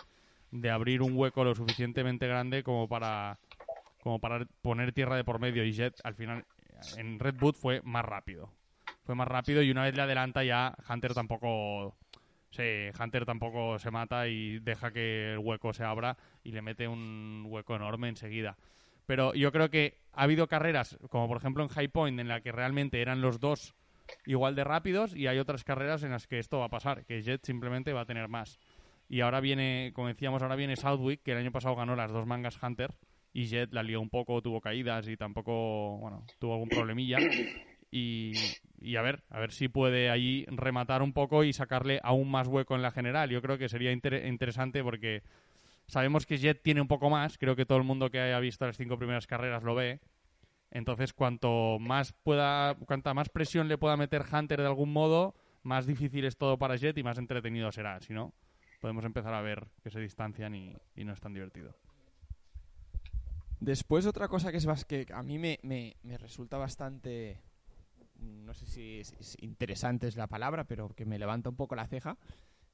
de 0.52 0.70
abrir 0.70 1.02
un 1.02 1.16
hueco 1.16 1.44
lo 1.44 1.56
suficientemente 1.56 2.28
grande 2.28 2.64
como 2.64 2.88
para, 2.88 3.40
como 4.02 4.20
para 4.20 4.46
poner 4.62 4.92
tierra 4.92 5.16
de 5.16 5.24
por 5.24 5.40
medio. 5.40 5.64
Y 5.64 5.72
Jet 5.72 5.96
al 6.04 6.16
final 6.16 6.46
en 6.98 7.20
Red 7.20 7.36
Bull 7.36 7.54
fue 7.54 7.82
más 7.84 8.06
rápido. 8.06 8.52
Fue 9.04 9.16
más 9.16 9.28
rápido 9.28 9.62
y 9.62 9.72
una 9.72 9.84
vez 9.84 9.96
le 9.96 10.02
adelanta 10.02 10.44
ya 10.44 10.76
Hunter 10.90 11.14
tampoco... 11.14 11.96
Sí, 12.52 12.90
Hunter 13.00 13.26
tampoco 13.26 13.80
se 13.80 13.92
mata 13.92 14.28
y 14.28 14.60
deja 14.60 14.92
que 14.92 15.34
el 15.34 15.40
hueco 15.40 15.72
se 15.72 15.86
abra 15.86 16.18
y 16.44 16.52
le 16.52 16.62
mete 16.62 16.86
un 16.86 17.46
hueco 17.48 17.78
enorme 17.78 18.10
enseguida. 18.10 18.58
Pero 19.06 19.34
yo 19.34 19.54
creo 19.54 19.70
que 19.70 19.98
ha 20.12 20.24
habido 20.24 20.48
carreras, 20.48 20.98
como 21.10 21.30
por 21.30 21.38
ejemplo 21.38 21.64
en 21.64 21.70
High 21.70 21.88
Point, 21.88 22.20
en 22.20 22.28
la 22.28 22.42
que 22.42 22.52
realmente 22.52 23.02
eran 23.02 23.22
los 23.22 23.40
dos 23.40 23.74
igual 24.26 24.56
de 24.56 24.66
rápidos 24.66 25.16
y 25.16 25.28
hay 25.28 25.40
otras 25.40 25.64
carreras 25.64 26.04
en 26.04 26.12
las 26.12 26.28
que 26.28 26.40
esto 26.40 26.60
va 26.60 26.66
a 26.66 26.70
pasar, 26.70 27.06
que 27.06 27.22
Jet 27.22 27.46
simplemente 27.46 27.94
va 27.94 28.02
a 28.02 28.06
tener 28.06 28.28
más. 28.28 28.60
Y 29.12 29.20
ahora 29.20 29.42
viene, 29.42 29.92
como 29.94 30.08
decíamos, 30.08 30.42
ahora 30.42 30.56
viene 30.56 30.78
Southwick, 30.78 31.22
que 31.22 31.34
el 31.34 31.40
año 31.40 31.52
pasado 31.52 31.76
ganó 31.76 31.98
las 31.98 32.14
dos 32.14 32.26
mangas 32.26 32.58
Hunter 32.64 32.96
y 33.34 33.48
Jet 33.48 33.74
la 33.74 33.84
lió 33.84 34.00
un 34.00 34.10
poco, 34.10 34.42
tuvo 34.42 34.62
caídas 34.62 35.06
y 35.10 35.18
tampoco, 35.18 35.98
bueno, 35.98 36.26
tuvo 36.40 36.54
algún 36.54 36.70
problemilla. 36.70 37.18
Y, 37.94 38.32
y, 38.80 38.96
a 38.96 39.02
ver, 39.02 39.22
a 39.30 39.38
ver 39.38 39.52
si 39.52 39.68
puede 39.68 40.10
allí 40.10 40.46
rematar 40.48 41.02
un 41.02 41.12
poco 41.12 41.44
y 41.44 41.52
sacarle 41.52 42.00
aún 42.04 42.32
más 42.32 42.48
hueco 42.48 42.74
en 42.74 42.82
la 42.82 42.92
general. 42.92 43.30
Yo 43.30 43.42
creo 43.42 43.58
que 43.58 43.68
sería 43.68 43.92
interesante 43.92 44.82
porque 44.82 45.24
sabemos 45.88 46.26
que 46.26 46.38
Jet 46.38 46.64
tiene 46.64 46.80
un 46.80 46.88
poco 46.88 47.10
más, 47.10 47.38
creo 47.38 47.58
que 47.58 47.66
todo 47.66 47.80
el 47.80 47.84
mundo 47.84 48.10
que 48.12 48.22
haya 48.22 48.40
visto 48.40 48.66
las 48.66 48.78
cinco 48.78 48.98
primeras 48.98 49.28
carreras 49.28 49.64
lo 49.64 49.76
ve. 49.76 50.00
Entonces, 50.70 51.12
cuanto 51.12 51.80
más 51.80 52.14
pueda, 52.14 52.76
cuanta 52.86 53.14
más 53.14 53.28
presión 53.28 53.68
le 53.68 53.78
pueda 53.78 53.98
meter 53.98 54.24
Hunter 54.32 54.62
de 54.62 54.68
algún 54.68 54.94
modo, 54.94 55.36
más 55.64 55.86
difícil 55.86 56.24
es 56.24 56.38
todo 56.38 56.58
para 56.58 56.78
Jet 56.78 56.98
y 56.98 57.04
más 57.04 57.18
entretenido 57.18 57.74
será. 57.74 58.00
Si 58.00 58.14
no, 58.14 58.34
podemos 58.82 59.06
empezar 59.06 59.34
a 59.34 59.42
ver 59.42 59.68
que 59.82 59.90
se 59.90 60.02
distancian 60.02 60.54
y, 60.56 60.76
no 60.98 61.14
es 61.14 61.22
tan 61.22 61.34
divertido. 61.34 61.74
Después 63.62 64.06
otra 64.06 64.28
cosa 64.28 64.52
que 64.52 64.58
es 64.58 64.86
que 64.86 65.06
a 65.14 65.24
mí 65.24 65.38
me, 65.38 65.60
me, 65.62 65.96
me 66.04 66.18
resulta 66.18 66.58
bastante 66.58 67.40
no 68.22 68.54
sé 68.54 68.66
si 68.66 69.00
es, 69.00 69.38
interesante 69.42 70.08
es 70.08 70.16
la 70.16 70.28
palabra, 70.28 70.66
pero 70.66 70.90
que 70.90 71.06
me 71.06 71.20
levanta 71.20 71.50
un 71.50 71.56
poco 71.56 71.76
la 71.76 71.88
ceja, 71.88 72.18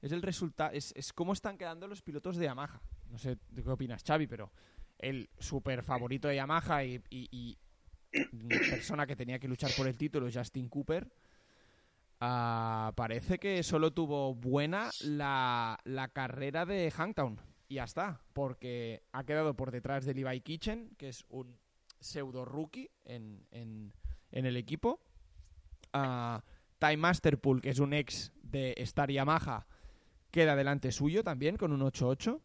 es 0.02 0.12
el 0.12 0.22
resultado, 0.22 0.72
es, 0.74 0.94
es, 0.96 1.14
cómo 1.14 1.34
están 1.34 1.58
quedando 1.58 1.88
los 1.88 2.02
pilotos 2.02 2.38
de 2.38 2.46
Yamaha. 2.46 2.82
No 3.10 3.18
sé 3.18 3.38
qué 3.56 3.70
opinas, 3.70 4.04
Xavi, 4.04 4.28
pero 4.28 4.52
el 5.00 5.30
súper 5.40 5.84
favorito 5.84 6.28
de 6.28 6.36
Yamaha 6.36 6.84
y, 6.84 7.02
y, 7.10 7.58
persona 8.70 9.06
que 9.06 9.16
tenía 9.16 9.40
que 9.40 9.48
luchar 9.48 9.72
por 9.76 9.88
el 9.88 9.98
título, 9.98 10.30
Justin 10.32 10.70
Cooper, 10.70 11.12
uh, 12.22 12.94
parece 12.94 13.40
que 13.40 13.64
solo 13.64 13.92
tuvo 13.94 14.36
buena 14.36 14.90
la, 15.02 15.80
la 15.84 16.08
carrera 16.10 16.66
de 16.66 16.92
Hangtown. 16.92 17.40
Y 17.70 17.76
ya 17.76 17.84
está, 17.84 18.22
porque 18.34 19.04
ha 19.12 19.24
quedado 19.26 19.56
por 19.56 19.72
detrás 19.72 20.06
de 20.06 20.14
Levi 20.14 20.42
Kitchen, 20.42 20.96
que 20.98 21.10
es 21.10 21.26
un 21.30 21.60
pseudo 22.00 22.46
rookie 22.46 22.90
en, 23.04 23.46
en, 23.52 23.94
en 24.32 24.46
el 24.46 24.56
equipo 24.56 25.02
Uh, 25.94 26.40
Time 26.80 26.98
Masterpool, 26.98 27.62
que 27.62 27.72
es 27.72 27.80
un 27.80 27.94
ex 27.94 28.32
de 28.44 28.76
Star 28.78 29.10
Yamaha, 29.10 29.66
queda 30.30 30.56
delante 30.56 30.92
suyo 30.92 31.24
también 31.24 31.58
con 31.58 31.72
un 31.72 31.82
8-8. 31.82 32.42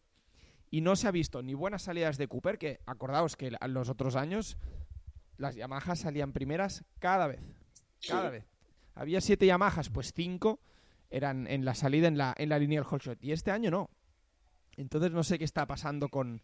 Y 0.71 0.81
no 0.81 0.95
se 0.95 1.07
ha 1.07 1.11
visto 1.11 1.43
ni 1.43 1.53
buenas 1.53 1.83
salidas 1.83 2.17
de 2.17 2.27
Cooper, 2.27 2.57
que 2.57 2.79
acordaos 2.87 3.35
que 3.35 3.51
en 3.59 3.73
los 3.73 3.89
otros 3.89 4.15
años 4.15 4.57
las 5.37 5.55
Yamahas 5.55 5.99
salían 5.99 6.33
primeras 6.33 6.83
cada 6.97 7.27
vez. 7.27 7.41
Cada 8.07 8.31
vez. 8.31 8.45
Había 8.95 9.21
siete 9.21 9.45
Yamahas, 9.45 9.89
pues 9.89 10.13
cinco 10.13 10.59
eran 11.09 11.47
en 11.47 11.65
la 11.65 11.75
salida 11.75 12.07
en 12.07 12.17
la, 12.17 12.33
en 12.37 12.49
la 12.49 12.59
línea 12.59 12.79
del 12.79 12.85
hotshot. 12.85 13.23
Y 13.23 13.31
este 13.31 13.51
año 13.51 13.69
no. 13.71 13.89
Entonces 14.77 15.11
no 15.11 15.23
sé 15.23 15.37
qué 15.37 15.45
está 15.45 15.67
pasando 15.67 16.09
con, 16.09 16.41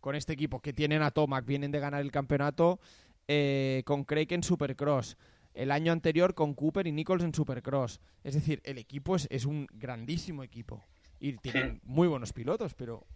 con 0.00 0.14
este 0.14 0.32
equipo, 0.32 0.60
que 0.60 0.72
tienen 0.72 1.02
a 1.02 1.10
Tomac, 1.10 1.44
vienen 1.44 1.72
de 1.72 1.80
ganar 1.80 2.00
el 2.00 2.12
campeonato 2.12 2.78
eh, 3.26 3.82
con 3.84 4.04
Craig 4.04 4.28
en 4.30 4.42
Supercross 4.42 5.16
el 5.54 5.70
año 5.70 5.92
anterior 5.92 6.34
con 6.34 6.54
Cooper 6.54 6.86
y 6.86 6.92
Nichols 6.92 7.22
en 7.22 7.32
Supercross. 7.32 8.00
Es 8.22 8.34
decir, 8.34 8.60
el 8.64 8.78
equipo 8.78 9.16
es, 9.16 9.44
un 9.46 9.66
grandísimo 9.72 10.42
equipo 10.42 10.84
y 11.20 11.36
tienen 11.38 11.80
muy 11.84 12.08
buenos 12.08 12.32
pilotos, 12.32 12.74
pero 12.74 13.06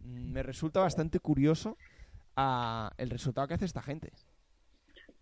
me 0.00 0.42
resulta 0.42 0.80
bastante 0.80 1.18
curioso 1.18 1.78
ah, 2.36 2.92
el 2.98 3.10
resultado 3.10 3.48
que 3.48 3.54
hace 3.54 3.64
esta 3.64 3.82
gente. 3.82 4.12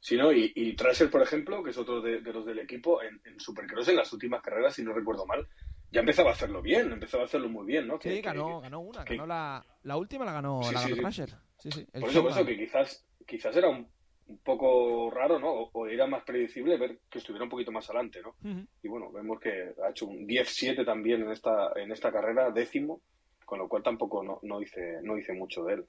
Sí, 0.01 0.17
¿no? 0.17 0.33
Y, 0.33 0.53
y 0.55 0.75
Trasher, 0.75 1.11
por 1.11 1.23
ejemplo, 1.23 1.63
que 1.63 1.71
es 1.71 1.79
otro 1.79 2.01
de, 2.01 2.21
los 2.21 2.47
del 2.47 2.59
equipo, 2.59 3.03
en, 3.03 3.21
Supercross 3.39 3.89
en 3.89 3.97
las 3.97 4.13
últimas 4.13 4.43
carreras, 4.43 4.75
si 4.75 4.83
no 4.83 4.93
recuerdo 4.93 5.27
mal, 5.27 5.47
ya 5.93 6.01
empezaba 6.01 6.31
a 6.31 6.33
hacerlo 6.33 6.63
bien, 6.63 6.93
empezaba 6.93 7.25
a 7.25 7.27
hacerlo 7.27 7.49
muy 7.49 7.67
bien, 7.67 7.87
¿no? 7.87 8.01
Sí, 8.01 8.21
ganó, 8.21 8.61
ganó 8.61 8.81
una, 8.81 9.05
ganó 9.05 9.27
la, 9.27 9.67
la 9.83 9.97
última 9.97 10.25
la 10.25 10.33
ganó, 10.33 10.61
la 10.73 10.81
ganó 10.81 10.97
Trasher. 10.97 11.31
Sí, 11.59 11.71
sí, 11.71 11.85
por 11.93 12.09
eso, 12.09 12.23
por 12.23 12.31
eso 12.33 12.47
que 12.47 12.57
quizás, 12.57 13.07
quizás 13.27 13.55
era 13.57 13.69
un 13.69 13.87
un 14.31 14.39
poco 14.39 15.11
raro, 15.11 15.39
¿no? 15.39 15.51
O, 15.73 15.87
era 15.87 16.07
más 16.07 16.23
predecible 16.23 16.79
ver 16.79 17.01
que 17.11 17.19
estuviera 17.19 17.45
un 17.45 17.51
poquito 17.51 17.73
más 17.73 17.89
adelante, 17.91 18.21
¿no? 18.23 18.37
Y 18.83 18.89
bueno, 18.89 19.11
vemos 19.11 19.41
que 19.41 19.75
ha 19.85 19.91
hecho 19.91 20.07
un 20.07 20.27
10-7 20.27 20.85
también 20.85 21.23
en 21.23 21.31
esta, 21.31 21.73
en 21.75 21.91
esta 21.91 22.13
carrera, 22.13 22.51
décimo, 22.51 23.03
con 23.45 23.59
lo 23.59 23.69
cual 23.69 23.83
tampoco 23.83 24.23
no, 24.23 24.39
no, 24.43 24.63
hice, 24.63 25.01
no 25.03 25.19
hice 25.19 25.33
mucho 25.33 25.65
de 25.65 25.75
él. 25.75 25.87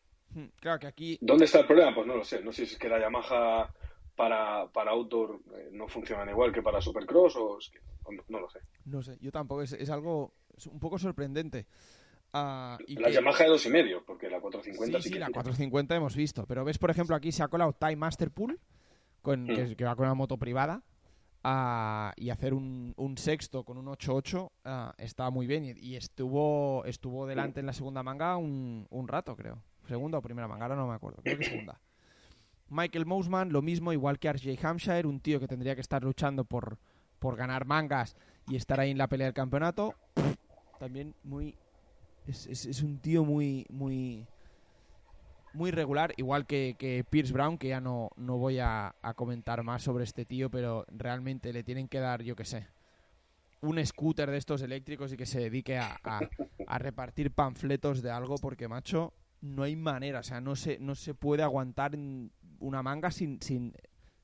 Claro 0.59 0.79
que 0.79 0.87
aquí... 0.87 1.17
¿Dónde 1.21 1.45
está 1.45 1.59
el 1.59 1.67
problema? 1.67 1.93
Pues 1.93 2.07
no 2.07 2.15
lo 2.15 2.23
sé. 2.23 2.41
No 2.41 2.51
sé 2.51 2.65
si 2.65 2.73
es 2.73 2.79
que 2.79 2.89
la 2.89 2.99
Yamaha 2.99 3.71
para, 4.15 4.67
para 4.71 4.91
outdoor 4.91 5.41
eh, 5.53 5.69
no 5.71 5.87
funcionan 5.87 6.29
igual 6.29 6.51
que 6.51 6.61
para 6.61 6.81
supercross 6.81 7.35
o 7.37 7.59
no, 8.27 8.39
lo 8.39 8.49
sé. 8.49 8.59
No 8.85 9.01
sé, 9.01 9.17
yo 9.21 9.31
tampoco. 9.31 9.61
Es, 9.61 9.73
es 9.73 9.89
algo 9.89 10.33
un 10.69 10.79
poco 10.79 10.97
sorprendente. 10.97 11.67
Uh, 12.33 12.79
la 12.87 13.09
Yamaha 13.09 13.43
de 13.43 13.49
dos 13.49 13.65
y 13.65 13.69
medio, 13.69 14.05
porque 14.05 14.29
la 14.29 14.39
450 14.39 15.01
sí, 15.01 15.09
sí, 15.09 15.19
la 15.19 15.27
450 15.27 15.95
hemos 15.95 16.15
visto. 16.15 16.45
Pero 16.47 16.63
ves, 16.63 16.77
por 16.77 16.89
ejemplo, 16.89 17.15
aquí 17.15 17.31
se 17.31 17.43
ha 17.43 17.49
colado 17.49 17.73
Time 17.73 17.97
Master 17.97 18.31
Pool, 18.31 18.59
con, 19.21 19.43
mm. 19.43 19.75
que, 19.75 19.83
va 19.83 19.95
con 19.95 20.05
una 20.05 20.15
moto 20.15 20.37
privada, 20.37 20.81
uh, 21.43 22.11
y 22.15 22.29
hacer 22.29 22.53
un, 22.53 22.93
un, 22.95 23.17
sexto 23.17 23.65
con 23.65 23.77
un 23.77 23.87
8-8 23.87 24.45
uh, 24.45 24.93
está 24.97 25.29
muy 25.29 25.45
bien. 25.45 25.75
Y, 25.77 25.97
estuvo 25.97 26.85
estuvo 26.85 27.27
delante 27.27 27.59
en 27.59 27.65
la 27.65 27.73
segunda 27.73 28.01
manga 28.01 28.37
un, 28.37 28.87
un, 28.89 29.07
rato, 29.09 29.35
creo. 29.35 29.61
Segunda 29.87 30.19
o 30.19 30.21
primera 30.21 30.47
manga, 30.47 30.65
ahora 30.65 30.77
no 30.77 30.87
me 30.87 30.95
acuerdo. 30.95 31.21
Creo 31.23 31.37
que 31.37 31.43
segunda. 31.43 31.81
Michael 32.71 33.05
Mousman, 33.05 33.51
lo 33.51 33.61
mismo, 33.61 33.91
igual 33.91 34.17
que 34.17 34.31
RJ 34.31 34.65
Hampshire, 34.65 35.05
un 35.05 35.19
tío 35.19 35.39
que 35.39 35.47
tendría 35.47 35.75
que 35.75 35.81
estar 35.81 36.03
luchando 36.03 36.45
por, 36.45 36.79
por 37.19 37.35
ganar 37.35 37.65
mangas 37.65 38.15
y 38.47 38.55
estar 38.55 38.79
ahí 38.79 38.91
en 38.91 38.97
la 38.97 39.07
pelea 39.07 39.27
del 39.27 39.33
campeonato. 39.33 39.93
También 40.79 41.13
muy 41.23 41.55
es, 42.27 42.47
es, 42.47 42.81
un 42.81 42.99
tío 42.99 43.25
muy, 43.25 43.65
muy, 43.69 44.25
muy 45.53 45.71
regular, 45.71 46.13
igual 46.17 46.45
que, 46.45 46.75
que 46.77 47.03
Pierce 47.03 47.33
Brown, 47.33 47.57
que 47.57 47.69
ya 47.69 47.81
no, 47.81 48.09
no 48.15 48.37
voy 48.37 48.59
a, 48.59 48.95
comentar 49.15 49.63
más 49.63 49.83
sobre 49.83 50.03
este 50.03 50.25
tío, 50.25 50.49
pero 50.49 50.85
realmente 50.89 51.53
le 51.53 51.63
tienen 51.63 51.87
que 51.87 51.99
dar, 51.99 52.23
yo 52.23 52.35
qué 52.35 52.45
sé, 52.45 52.67
un 53.61 53.83
scooter 53.85 54.31
de 54.31 54.37
estos 54.37 54.61
eléctricos 54.61 55.11
y 55.13 55.17
que 55.17 55.25
se 55.25 55.39
dedique 55.39 55.77
a, 55.77 55.99
a, 56.67 56.77
repartir 56.79 57.31
panfletos 57.31 58.01
de 58.01 58.11
algo, 58.11 58.35
porque, 58.37 58.67
macho, 58.67 59.13
no 59.41 59.63
hay 59.63 59.75
manera, 59.75 60.19
o 60.19 60.23
sea, 60.23 60.41
no 60.41 60.55
se, 60.55 60.77
no 60.79 60.95
se 60.95 61.13
puede 61.13 61.43
aguantar 61.43 61.95
una 62.61 62.81
manga 62.81 63.11
sin, 63.11 63.41
sin, 63.41 63.73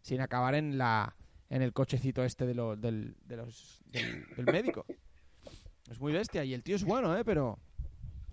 sin 0.02 0.22
acabar 0.22 0.56
en 0.56 0.78
la 0.78 1.16
en 1.50 1.62
el 1.62 1.74
cochecito 1.74 2.24
este 2.24 2.46
de, 2.46 2.54
lo, 2.54 2.76
del, 2.76 3.16
de 3.26 3.38
los, 3.38 3.82
del, 3.86 4.26
del 4.36 4.46
médico. 4.46 4.86
Es 5.90 6.00
muy 6.00 6.12
bestia 6.12 6.44
y 6.44 6.54
el 6.54 6.64
tío 6.64 6.76
es 6.76 6.84
bueno, 6.84 7.16
¿eh? 7.18 7.24
Pero 7.24 7.58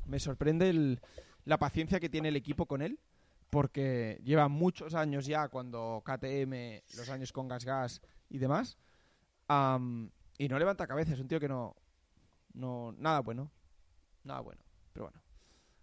me 0.07 0.19
sorprende 0.19 0.99
la 1.45 1.59
paciencia 1.59 2.01
que 2.01 2.09
tiene 2.09 2.29
el 2.29 2.37
equipo 2.37 2.67
con 2.67 2.83
él, 2.83 2.99
porque 3.51 4.21
lleva 4.25 4.49
muchos 4.49 4.95
años 4.95 5.27
ya 5.27 5.49
cuando 5.49 6.03
KTM, 6.05 6.83
los 6.97 7.09
años 7.09 7.33
con 7.33 7.47
Gas 7.47 7.65
Gas 7.65 8.01
y 8.29 8.39
demás, 8.39 8.79
y 10.39 10.49
no 10.49 10.59
levanta 10.59 10.87
cabeza, 10.87 11.13
es 11.13 11.21
un 11.21 11.29
tío 11.29 11.39
que 11.39 11.49
no, 11.49 11.77
no, 12.55 12.93
nada 12.99 13.21
bueno, 13.21 13.53
nada 14.25 14.41
bueno, 14.41 14.63
pero 14.93 15.07
bueno. 15.07 15.21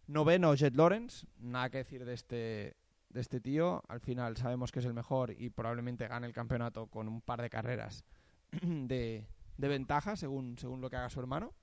Noveno, 0.07 0.53
Jet 0.55 0.75
Lawrence, 0.75 1.25
nada 1.37 1.69
que 1.69 1.77
decir 1.77 2.03
de 2.03 2.13
este, 2.13 2.75
de 3.13 3.21
este 3.21 3.39
tío, 3.39 3.83
al 3.87 3.99
final 3.99 4.37
sabemos 4.37 4.71
que 4.71 4.79
es 4.79 4.85
el 4.85 4.93
mejor 4.93 5.33
y 5.37 5.49
probablemente 5.49 6.07
gane 6.07 6.27
el 6.27 6.33
campeonato 6.33 6.87
con 6.87 7.07
un 7.07 7.21
par 7.21 7.41
de 7.41 7.49
carreras 7.49 8.03
de, 8.61 9.25
de 9.57 9.67
ventaja, 9.67 10.15
según, 10.15 10.57
según 10.57 10.81
lo 10.81 10.89
que 10.89 10.97
haga 10.97 11.09
su 11.09 11.19
hermano. 11.19 11.53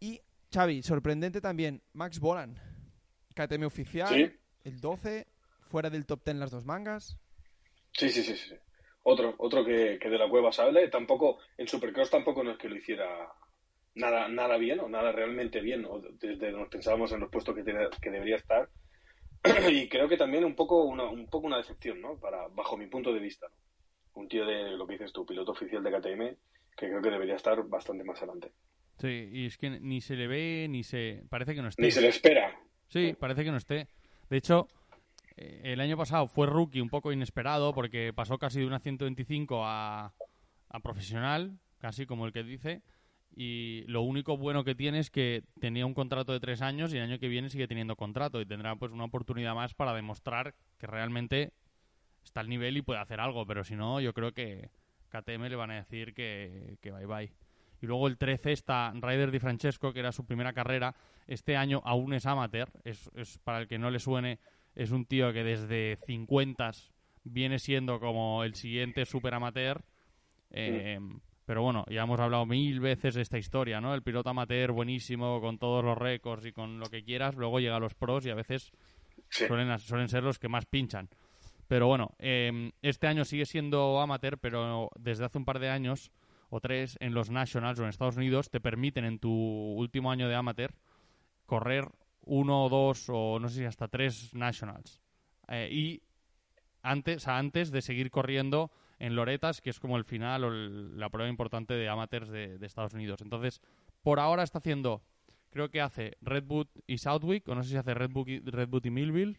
Y 0.00 0.20
Xavi, 0.52 0.82
sorprendente 0.82 1.40
también, 1.40 1.82
Max 1.92 2.20
Bolan, 2.20 2.58
KTM 3.34 3.64
oficial, 3.64 4.38
el 4.64 4.80
12, 4.80 5.26
fuera 5.68 5.90
del 5.90 6.06
top 6.06 6.24
10 6.24 6.36
las 6.36 6.50
dos 6.50 6.64
mangas. 6.64 7.18
Sí, 7.92 8.08
sí, 8.10 8.22
sí, 8.22 8.36
sí. 8.36 8.54
Otro, 9.02 9.34
otro 9.38 9.64
que, 9.64 9.98
de 9.98 10.18
la 10.18 10.28
cueva 10.28 10.52
sale, 10.52 10.88
tampoco, 10.88 11.38
en 11.58 11.68
Supercross 11.68 12.10
tampoco 12.10 12.42
no 12.42 12.52
es 12.52 12.58
que 12.58 12.68
lo 12.68 12.76
hiciera 12.76 13.32
nada, 13.94 14.28
nada 14.28 14.56
bien 14.56 14.80
o 14.80 14.88
nada 14.88 15.12
realmente 15.12 15.60
bien, 15.60 15.84
o 15.84 16.00
desde 16.00 16.52
nos 16.52 16.68
pensábamos 16.68 17.12
en 17.12 17.20
los 17.20 17.30
puestos 17.30 17.54
que, 17.54 17.64
que 17.64 18.10
debería 18.10 18.36
estar. 18.36 18.68
y 19.70 19.88
creo 19.88 20.08
que 20.08 20.16
también 20.16 20.44
un 20.44 20.54
poco 20.54 20.84
una, 20.84 21.04
un 21.04 21.26
poco 21.26 21.46
una 21.46 21.58
decepción, 21.58 22.00
¿no? 22.00 22.18
Para, 22.18 22.48
bajo 22.48 22.76
mi 22.76 22.86
punto 22.86 23.12
de 23.12 23.20
vista. 23.20 23.46
Un 24.14 24.28
tío 24.28 24.46
de 24.46 24.70
lo 24.70 24.86
que 24.86 24.94
dices 24.94 25.12
tú, 25.12 25.26
piloto 25.26 25.52
oficial 25.52 25.82
de 25.82 25.90
KTM, 25.90 26.36
que 26.76 26.88
creo 26.88 27.02
que 27.02 27.10
debería 27.10 27.36
estar 27.36 27.62
bastante 27.64 28.04
más 28.04 28.18
adelante. 28.18 28.52
Sí, 28.98 29.28
y 29.32 29.46
es 29.46 29.58
que 29.58 29.70
ni 29.70 30.00
se 30.00 30.14
le 30.14 30.28
ve, 30.28 30.66
ni 30.68 30.84
se... 30.84 31.24
Parece 31.28 31.54
que 31.54 31.62
no 31.62 31.68
esté. 31.68 31.82
Ni 31.82 31.90
se 31.90 32.00
le 32.00 32.08
espera. 32.08 32.56
Sí, 32.88 33.14
parece 33.18 33.44
que 33.44 33.50
no 33.50 33.56
esté. 33.56 33.88
De 34.30 34.36
hecho, 34.36 34.68
eh, 35.36 35.60
el 35.64 35.80
año 35.80 35.96
pasado 35.96 36.28
fue 36.28 36.46
rookie 36.46 36.80
un 36.80 36.88
poco 36.88 37.12
inesperado 37.12 37.74
porque 37.74 38.12
pasó 38.14 38.38
casi 38.38 38.60
de 38.60 38.66
una 38.66 38.78
125 38.78 39.64
a, 39.64 40.14
a 40.68 40.80
profesional, 40.80 41.58
casi 41.78 42.06
como 42.06 42.24
el 42.26 42.32
que 42.32 42.44
dice. 42.44 42.82
Y 43.36 43.84
lo 43.88 44.02
único 44.02 44.36
bueno 44.36 44.62
que 44.62 44.74
tiene 44.74 45.00
es 45.00 45.10
que 45.10 45.42
tenía 45.60 45.86
un 45.86 45.94
contrato 45.94 46.32
de 46.32 46.40
tres 46.40 46.62
años 46.62 46.92
y 46.92 46.98
el 46.98 47.02
año 47.02 47.18
que 47.18 47.28
viene 47.28 47.50
sigue 47.50 47.66
teniendo 47.66 47.96
contrato 47.96 48.40
y 48.40 48.46
tendrá 48.46 48.76
pues 48.76 48.92
una 48.92 49.04
oportunidad 49.04 49.54
más 49.54 49.74
para 49.74 49.92
demostrar 49.92 50.54
que 50.78 50.86
realmente 50.86 51.52
está 52.22 52.40
al 52.40 52.48
nivel 52.48 52.76
y 52.76 52.82
puede 52.82 53.00
hacer 53.00 53.20
algo. 53.20 53.44
Pero 53.44 53.64
si 53.64 53.74
no, 53.74 54.00
yo 54.00 54.12
creo 54.14 54.32
que 54.32 54.70
KTM 55.08 55.48
le 55.48 55.56
van 55.56 55.72
a 55.72 55.76
decir 55.76 56.14
que, 56.14 56.76
que 56.80 56.92
bye 56.92 57.06
bye. 57.06 57.32
Y 57.82 57.86
luego 57.86 58.06
el 58.06 58.16
13 58.16 58.52
está 58.52 58.92
Ryder 58.94 59.30
Di 59.30 59.40
Francesco, 59.40 59.92
que 59.92 60.00
era 60.00 60.12
su 60.12 60.24
primera 60.24 60.52
carrera. 60.52 60.94
Este 61.26 61.56
año 61.56 61.82
aún 61.84 62.14
es 62.14 62.26
amateur. 62.26 62.70
Es, 62.84 63.10
es, 63.14 63.38
para 63.38 63.58
el 63.58 63.68
que 63.68 63.78
no 63.78 63.90
le 63.90 63.98
suene, 63.98 64.38
es 64.74 64.90
un 64.90 65.06
tío 65.06 65.32
que 65.32 65.44
desde 65.44 65.98
50 66.06 66.70
viene 67.24 67.58
siendo 67.58 67.98
como 68.00 68.44
el 68.44 68.54
siguiente 68.54 69.04
super 69.04 69.34
amateur. 69.34 69.84
Eh, 70.50 71.00
pero 71.44 71.62
bueno, 71.62 71.84
ya 71.88 72.02
hemos 72.02 72.20
hablado 72.20 72.46
mil 72.46 72.80
veces 72.80 73.14
de 73.14 73.22
esta 73.22 73.38
historia, 73.38 73.80
¿no? 73.80 73.94
El 73.94 74.02
piloto 74.02 74.30
amateur 74.30 74.72
buenísimo, 74.72 75.40
con 75.40 75.58
todos 75.58 75.84
los 75.84 75.96
récords 75.96 76.46
y 76.46 76.52
con 76.52 76.78
lo 76.78 76.86
que 76.86 77.04
quieras. 77.04 77.36
Luego 77.36 77.60
llega 77.60 77.76
a 77.76 77.80
los 77.80 77.94
pros 77.94 78.24
y 78.26 78.30
a 78.30 78.34
veces 78.34 78.72
suelen, 79.28 79.78
suelen 79.78 80.08
ser 80.08 80.22
los 80.22 80.38
que 80.38 80.48
más 80.48 80.66
pinchan. 80.66 81.08
Pero 81.68 81.86
bueno, 81.86 82.14
eh, 82.18 82.72
este 82.82 83.06
año 83.06 83.24
sigue 83.24 83.46
siendo 83.46 84.00
amateur, 84.00 84.38
pero 84.38 84.90
desde 84.98 85.24
hace 85.24 85.38
un 85.38 85.44
par 85.44 85.58
de 85.58 85.70
años 85.70 86.10
o 86.50 86.60
tres 86.60 86.96
en 87.00 87.14
los 87.14 87.30
Nationals 87.30 87.78
o 87.78 87.82
en 87.82 87.88
Estados 87.88 88.16
Unidos 88.16 88.50
te 88.50 88.60
permiten 88.60 89.04
en 89.04 89.18
tu 89.18 89.30
último 89.30 90.10
año 90.10 90.28
de 90.28 90.34
amateur 90.34 90.74
correr 91.46 91.88
uno 92.22 92.64
o 92.64 92.68
dos 92.68 93.06
o 93.08 93.38
no 93.38 93.48
sé 93.48 93.58
si 93.58 93.64
hasta 93.64 93.88
tres 93.88 94.32
Nationals. 94.34 95.00
Eh, 95.48 95.68
y 95.70 96.02
antes, 96.82 97.28
antes 97.28 97.70
de 97.70 97.82
seguir 97.82 98.10
corriendo 98.10 98.70
en 99.04 99.16
Loretas, 99.16 99.60
que 99.60 99.68
es 99.68 99.78
como 99.78 99.98
el 99.98 100.04
final 100.04 100.44
o 100.44 100.50
la 100.50 101.10
prueba 101.10 101.28
importante 101.28 101.74
de 101.74 101.88
amateurs 101.90 102.30
de, 102.30 102.58
Estados 102.62 102.94
Unidos. 102.94 103.20
Entonces, 103.20 103.60
por 104.02 104.18
ahora 104.18 104.42
está 104.42 104.58
haciendo, 104.58 105.02
creo 105.50 105.70
que 105.70 105.82
hace 105.82 106.16
Redwood 106.22 106.68
y 106.86 106.96
Southwick, 106.96 107.46
o 107.48 107.54
no 107.54 107.62
sé 107.62 107.70
si 107.70 107.76
hace 107.76 107.92
Redwood 107.92 108.28
y, 108.28 108.88
y 108.88 108.90
Millville, 108.90 109.36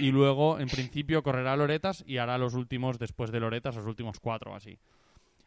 y 0.00 0.10
luego, 0.10 0.58
en 0.58 0.66
principio, 0.66 1.22
correrá 1.22 1.56
Loretas 1.56 2.02
y 2.04 2.18
hará 2.18 2.36
los 2.36 2.54
últimos, 2.54 2.98
después 2.98 3.30
de 3.30 3.38
Loretas, 3.38 3.76
los 3.76 3.86
últimos 3.86 4.18
cuatro 4.18 4.56
así. 4.56 4.80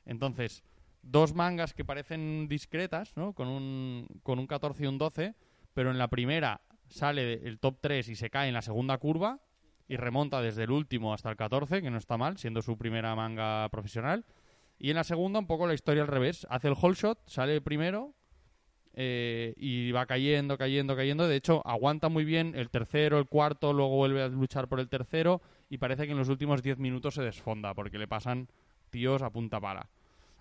Entonces, 0.05 0.63
dos 1.01 1.34
mangas 1.34 1.74
que 1.74 1.84
parecen 1.84 2.48
discretas, 2.48 3.17
¿no? 3.17 3.34
Con 3.34 3.50
un, 3.50 4.07
con 4.24 4.39
un 4.39 4.48
14 4.48 4.86
y 4.86 4.88
un 4.88 4.98
12, 4.98 5.36
pero 5.74 5.91
en 5.91 5.98
la 5.98 6.07
primera 6.07 6.62
sale 6.88 7.34
el 7.46 7.60
top 7.60 7.79
3 7.81 8.07
y 8.07 8.15
se 8.15 8.29
cae 8.29 8.48
en 8.48 8.53
la 8.53 8.62
segunda 8.62 8.98
curva 8.98 9.41
y 9.88 9.98
remonta 9.98 10.41
desde 10.41 10.63
el 10.63 10.72
último 10.72 11.13
hasta 11.13 11.29
el 11.29 11.38
14, 11.38 11.82
que 11.82 11.89
no 11.89 11.98
está 11.98 12.17
mal, 12.17 12.38
siendo 12.38 12.62
su 12.62 12.77
primera 12.77 13.15
manga 13.15 13.67
profesional. 13.70 14.25
Y 14.79 14.89
en 14.89 14.96
la 14.96 15.03
segunda, 15.03 15.39
un 15.39 15.48
poco 15.48 15.67
la 15.67 15.74
historia 15.74 16.03
al 16.03 16.08
revés. 16.08 16.46
Hace 16.50 16.67
el 16.67 16.75
whole 16.79 16.96
shot, 16.96 17.20
sale 17.25 17.62
primero 17.62 18.13
eh, 18.94 19.53
y 19.58 19.91
va 19.91 20.06
cayendo, 20.06 20.58
cayendo, 20.58 20.96
cayendo. 20.96 21.27
De 21.27 21.36
hecho, 21.36 21.65
aguanta 21.65 22.10
muy 22.10 22.25
bien 22.25 22.53
el 22.56 22.70
tercero, 22.70 23.17
el 23.17 23.27
cuarto, 23.27 23.74
luego 23.74 23.96
vuelve 23.96 24.24
a 24.24 24.27
luchar 24.27 24.67
por 24.67 24.79
el 24.79 24.89
tercero 24.89 25.41
y 25.70 25.77
parece 25.77 26.06
que 26.06 26.12
en 26.12 26.17
los 26.17 26.29
últimos 26.29 26.62
10 26.62 26.77
minutos 26.77 27.15
se 27.15 27.24
desfonda 27.24 27.74
porque 27.74 27.98
le 27.98 28.08
pasan 28.08 28.50
tíos 28.89 29.22
a 29.22 29.29
punta 29.29 29.60
pala 29.60 29.89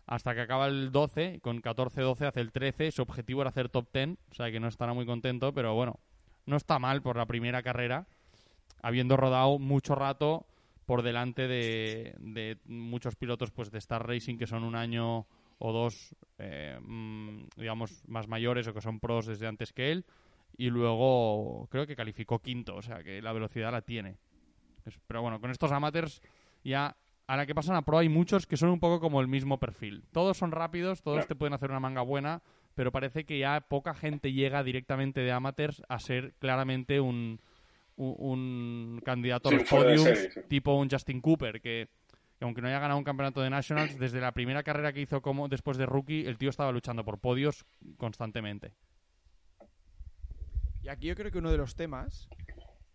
hasta 0.07 0.35
que 0.35 0.41
acaba 0.41 0.67
el 0.67 0.93
12, 0.93 1.41
con 1.41 1.61
14-12 1.61 2.27
hace 2.27 2.41
el 2.41 2.53
13, 2.53 2.93
su 2.93 3.03
objetivo 3.03 3.41
era 3.43 3.51
hacer 3.51 3.69
top 3.69 3.89
10, 3.93 4.17
o 4.31 4.35
sea 4.35 4.51
que 4.51 4.61
no 4.61 4.69
estará 4.69 4.95
muy 4.95 5.05
contento, 5.05 5.53
pero 5.53 5.75
bueno, 5.75 5.99
no 6.47 6.57
está 6.57 6.79
mal 6.79 7.03
por 7.03 7.17
la 7.17 7.27
primera 7.27 7.63
carrera, 7.63 8.07
habiendo 8.87 9.17
rodado 9.17 9.59
mucho 9.59 9.97
rato 9.97 10.47
por 10.85 11.03
delante 11.03 11.49
de, 11.49 12.57
muchos 12.67 13.17
pilotos 13.17 13.51
pues 13.51 13.73
de 13.73 13.79
Star 13.79 14.07
Racing 14.07 14.39
que 14.39 14.47
son 14.47 14.63
un 14.63 14.77
año 14.77 15.27
o 15.59 15.73
dos, 15.73 16.15
eh, 16.39 16.79
mm, 16.81 17.49
digamos, 17.57 18.05
más 18.07 18.29
mayores 18.29 18.69
o 18.69 18.75
que 18.75 18.81
son 18.81 19.01
pros 19.01 19.27
desde 19.27 19.49
antes 19.49 19.73
que 19.73 19.91
él, 19.91 20.05
y 20.57 20.71
luego 20.71 21.67
creo 21.69 21.85
que 21.85 21.97
calificó 21.97 22.39
quinto, 22.39 22.77
o 22.77 22.83
sea 22.83 23.03
que 23.03 23.21
la 23.21 23.33
velocidad 23.33 23.73
la 23.73 23.83
tiene. 23.83 24.19
Pero 25.09 25.21
bueno, 25.21 25.41
con 25.41 25.51
estos 25.51 25.73
amateurs 25.73 26.23
ya 26.63 26.97
a 27.27 27.37
la 27.37 27.45
que 27.45 27.57
pasan 27.57 27.75
a 27.75 27.83
pro 27.83 27.99
hay 27.99 28.09
muchos 28.09 28.47
que 28.47 28.57
son 28.57 28.69
un 28.69 28.79
poco 28.79 29.01
como 29.01 29.21
el 29.21 29.27
mismo 29.27 29.59
perfil. 29.59 30.05
Todos 30.13 30.37
son 30.37 30.53
rápidos, 30.53 31.03
todos 31.03 31.27
te 31.27 31.35
pueden 31.35 31.55
hacer 31.55 31.71
una 31.71 31.81
manga 31.81 32.03
buena, 32.03 32.41
pero 32.77 32.93
parece 32.93 33.25
que 33.25 33.41
ya 33.41 33.63
poca 33.63 33.95
gente 33.95 34.33
llega 34.33 34.63
directamente 34.63 35.23
de 35.23 35.33
amateurs 35.33 35.83
a 35.89 35.99
ser 35.99 36.35
claramente 36.39 37.01
un, 37.01 37.41
un, 37.97 39.01
candidato 39.05 39.49
a 39.49 39.53
los 39.53 39.65
podiums, 39.65 40.29
tipo 40.49 40.75
un 40.75 40.89
Justin 40.91 41.21
Cooper, 41.21 41.61
que, 41.61 41.89
aunque 42.41 42.61
no 42.61 42.69
haya 42.69 42.79
ganado 42.79 42.99
un 42.99 43.05
campeonato 43.05 43.41
de 43.41 43.51
Nationals, 43.51 43.99
desde 43.99 44.21
la 44.21 44.33
primera 44.33 44.63
carrera 44.63 44.93
que 44.93 45.01
hizo 45.01 45.23
como 45.23 45.49
después 45.49 45.77
de 45.79 45.87
rookie, 45.87 46.27
el 46.27 46.39
tío 46.39 46.51
estaba 46.51 46.73
luchando 46.73 47.05
por 47.05 47.19
podios 47.19 47.65
constantemente. 47.97 48.73
Y 50.83 50.89
aquí 50.89 51.09
yo 51.09 51.17
creo 51.17 51.31
que 51.33 51.39
uno 51.39 51.51
de 51.51 51.57
los 51.57 51.75
temas 51.75 52.29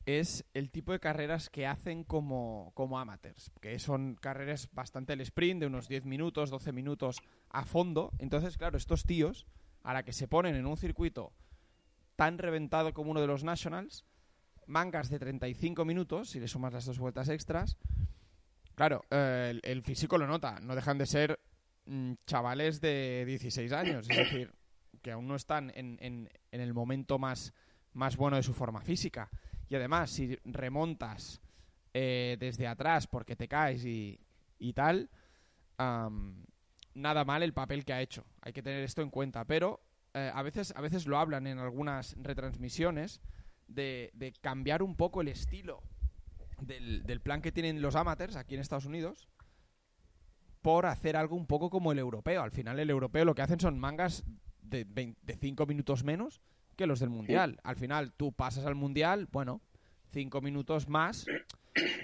es 0.06 0.46
el 0.54 0.72
tipo 0.72 0.92
de 0.92 1.00
carreras 1.00 1.50
que 1.50 1.68
hacen 1.68 2.04
como, 2.04 2.72
como 2.74 3.00
amateurs, 3.00 3.52
que 3.62 3.78
son 3.80 4.16
carreras 4.16 4.70
bastante 4.72 5.14
el 5.14 5.22
sprint, 5.22 5.60
de 5.62 5.68
unos 5.68 5.88
10 5.88 6.06
minutos, 6.06 6.50
12 6.50 6.72
minutos 6.72 7.22
a 7.50 7.66
fondo. 7.66 8.12
Entonces, 8.20 8.58
claro, 8.58 8.78
estos 8.78 9.04
tíos, 9.04 9.46
a 9.84 9.94
la 9.94 10.04
que 10.04 10.14
se 10.14 10.28
ponen 10.28 10.56
en 10.56 10.66
un 10.66 10.78
circuito 10.78 11.34
tan 12.16 12.38
reventado 12.38 12.94
como 12.94 13.12
uno 13.12 13.22
de 13.22 13.28
los 13.28 13.44
Nationals, 13.44 14.06
mangas 14.68 15.10
de 15.10 15.20
35 15.20 15.86
minutos, 15.86 16.30
si 16.30 16.40
le 16.40 16.48
sumas 16.48 16.74
las 16.74 16.86
dos 16.86 17.00
vueltas 17.00 17.30
extras, 17.30 17.78
claro, 18.76 19.04
eh, 19.10 19.60
el, 19.64 19.82
físico 19.84 20.18
lo 20.18 20.28
nota, 20.28 20.60
no 20.60 20.76
dejan 20.76 20.98
de 20.98 21.06
ser 21.06 21.40
mm, 21.86 22.14
chavales 22.26 22.82
de 22.82 23.24
16 23.26 23.72
años, 23.74 24.10
es 24.10 24.18
decir, 24.18 24.54
que 25.02 25.12
aún 25.12 25.28
no 25.28 25.36
están 25.36 25.72
en, 25.76 25.98
en, 26.02 26.30
en 26.52 26.62
el 26.62 26.74
momento 26.74 27.20
más, 27.20 27.54
más 27.94 28.18
bueno 28.18 28.38
de 28.38 28.44
su 28.44 28.54
forma 28.54 28.82
física. 28.82 29.30
Y 29.68 29.76
además, 29.76 30.12
si 30.12 30.38
remontas 30.44 31.42
eh, 31.94 32.38
desde 32.40 32.68
atrás 32.68 33.06
porque 33.06 33.36
te 33.36 33.50
caes 33.50 33.84
y, 33.86 34.18
tal, 34.74 35.10
nada 35.78 37.26
mal 37.26 37.44
el 37.44 37.54
papel 37.54 37.84
que 37.84 37.94
ha 37.94 38.02
hecho. 38.02 38.26
Hay 38.42 38.54
que 38.54 38.64
tener 38.64 38.84
esto 38.84 39.02
en 39.02 39.10
cuenta. 39.10 39.44
Pero 39.46 39.82
eh, 40.14 40.32
a, 40.34 40.42
veces, 40.42 40.74
a 40.76 40.82
veces 40.82 41.06
lo 41.06 41.18
hablan 41.18 41.48
en 41.48 41.60
algunas 41.60 42.16
retransmisiones 42.22 43.22
de, 43.74 44.34
cambiar 44.42 44.84
un 44.84 44.96
poco 44.96 45.22
el 45.22 45.28
estilo 45.28 45.82
del, 46.60 47.04
del, 47.04 47.22
plan 47.22 47.42
que 47.42 47.52
tienen 47.52 47.82
los 47.82 47.96
amateurs 47.96 48.36
aquí 48.36 48.56
en 48.56 48.62
Estados 48.62 48.86
Unidos 48.86 49.28
por 50.62 50.86
hacer 50.86 51.18
algo 51.18 51.36
un 51.36 51.48
poco 51.48 51.70
como 51.70 51.92
el 51.92 52.00
europeo. 52.00 52.44
Al 52.44 52.52
final 52.52 52.80
el 52.80 52.90
europeo 52.90 53.26
lo 53.26 53.36
que 53.36 53.42
hacen 53.42 53.60
son 53.60 53.80
mangas 53.80 54.24
de 54.62 55.38
5 55.40 55.66
minutos 55.66 56.04
menos 56.04 56.42
que 56.76 56.88
los 56.88 57.00
del 57.00 57.10
Mundial. 57.10 57.60
Al 57.64 57.76
final, 57.76 58.14
tú 58.14 58.32
pasas 58.32 58.66
al 58.66 58.76
Mundial, 58.76 59.28
bueno, 59.32 59.62
cinco 60.12 60.42
minutos 60.42 60.88
más, 60.88 61.26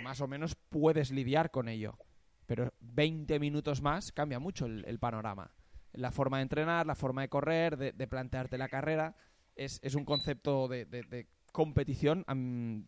más 0.03 0.21
o 0.21 0.27
menos 0.27 0.55
puedes 0.55 1.11
lidiar 1.11 1.51
con 1.51 1.67
ello. 1.67 1.97
Pero 2.45 2.73
20 2.79 3.39
minutos 3.39 3.81
más 3.81 4.11
cambia 4.11 4.39
mucho 4.39 4.65
el, 4.65 4.99
panorama. 4.99 5.51
La 5.93 6.11
forma 6.11 6.37
de 6.37 6.43
entrenar, 6.43 6.85
la 6.85 6.95
forma 6.95 7.21
de 7.21 7.29
correr, 7.29 7.77
de, 7.77 8.07
plantearte 8.07 8.57
la 8.57 8.69
carrera, 8.69 9.15
es, 9.55 9.95
un 9.95 10.05
concepto 10.05 10.67
de, 10.67 11.27
competición, 11.57 12.23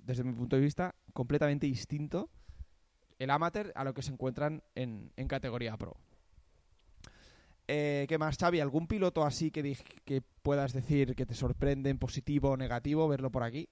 desde 0.06 0.24
mi 0.24 0.34
punto 0.34 0.56
de 0.56 0.62
vista, 0.62 0.94
completamente 1.14 1.66
distinto 1.66 2.30
el 3.18 3.32
amateur 3.32 3.72
a 3.74 3.84
lo 3.84 3.96
que 3.96 4.04
se 4.04 4.12
encuentran 4.12 4.62
en, 4.76 5.12
en 5.18 5.28
categoría 5.28 5.76
pro. 5.76 5.98
Eh, 7.68 8.06
¿Qué 8.08 8.20
más, 8.20 8.38
Xavi? 8.38 8.60
¿Algún 8.60 8.86
piloto 8.86 9.26
así 9.26 9.50
que, 9.50 9.76
que 10.06 10.22
puedas 10.44 10.72
decir 10.72 11.16
que 11.16 11.26
te 11.26 11.34
sorprende 11.34 11.90
en 11.90 11.98
positivo 11.98 12.52
o 12.52 12.58
negativo 12.58 13.08
verlo 13.08 13.32
por 13.32 13.42
aquí? 13.42 13.68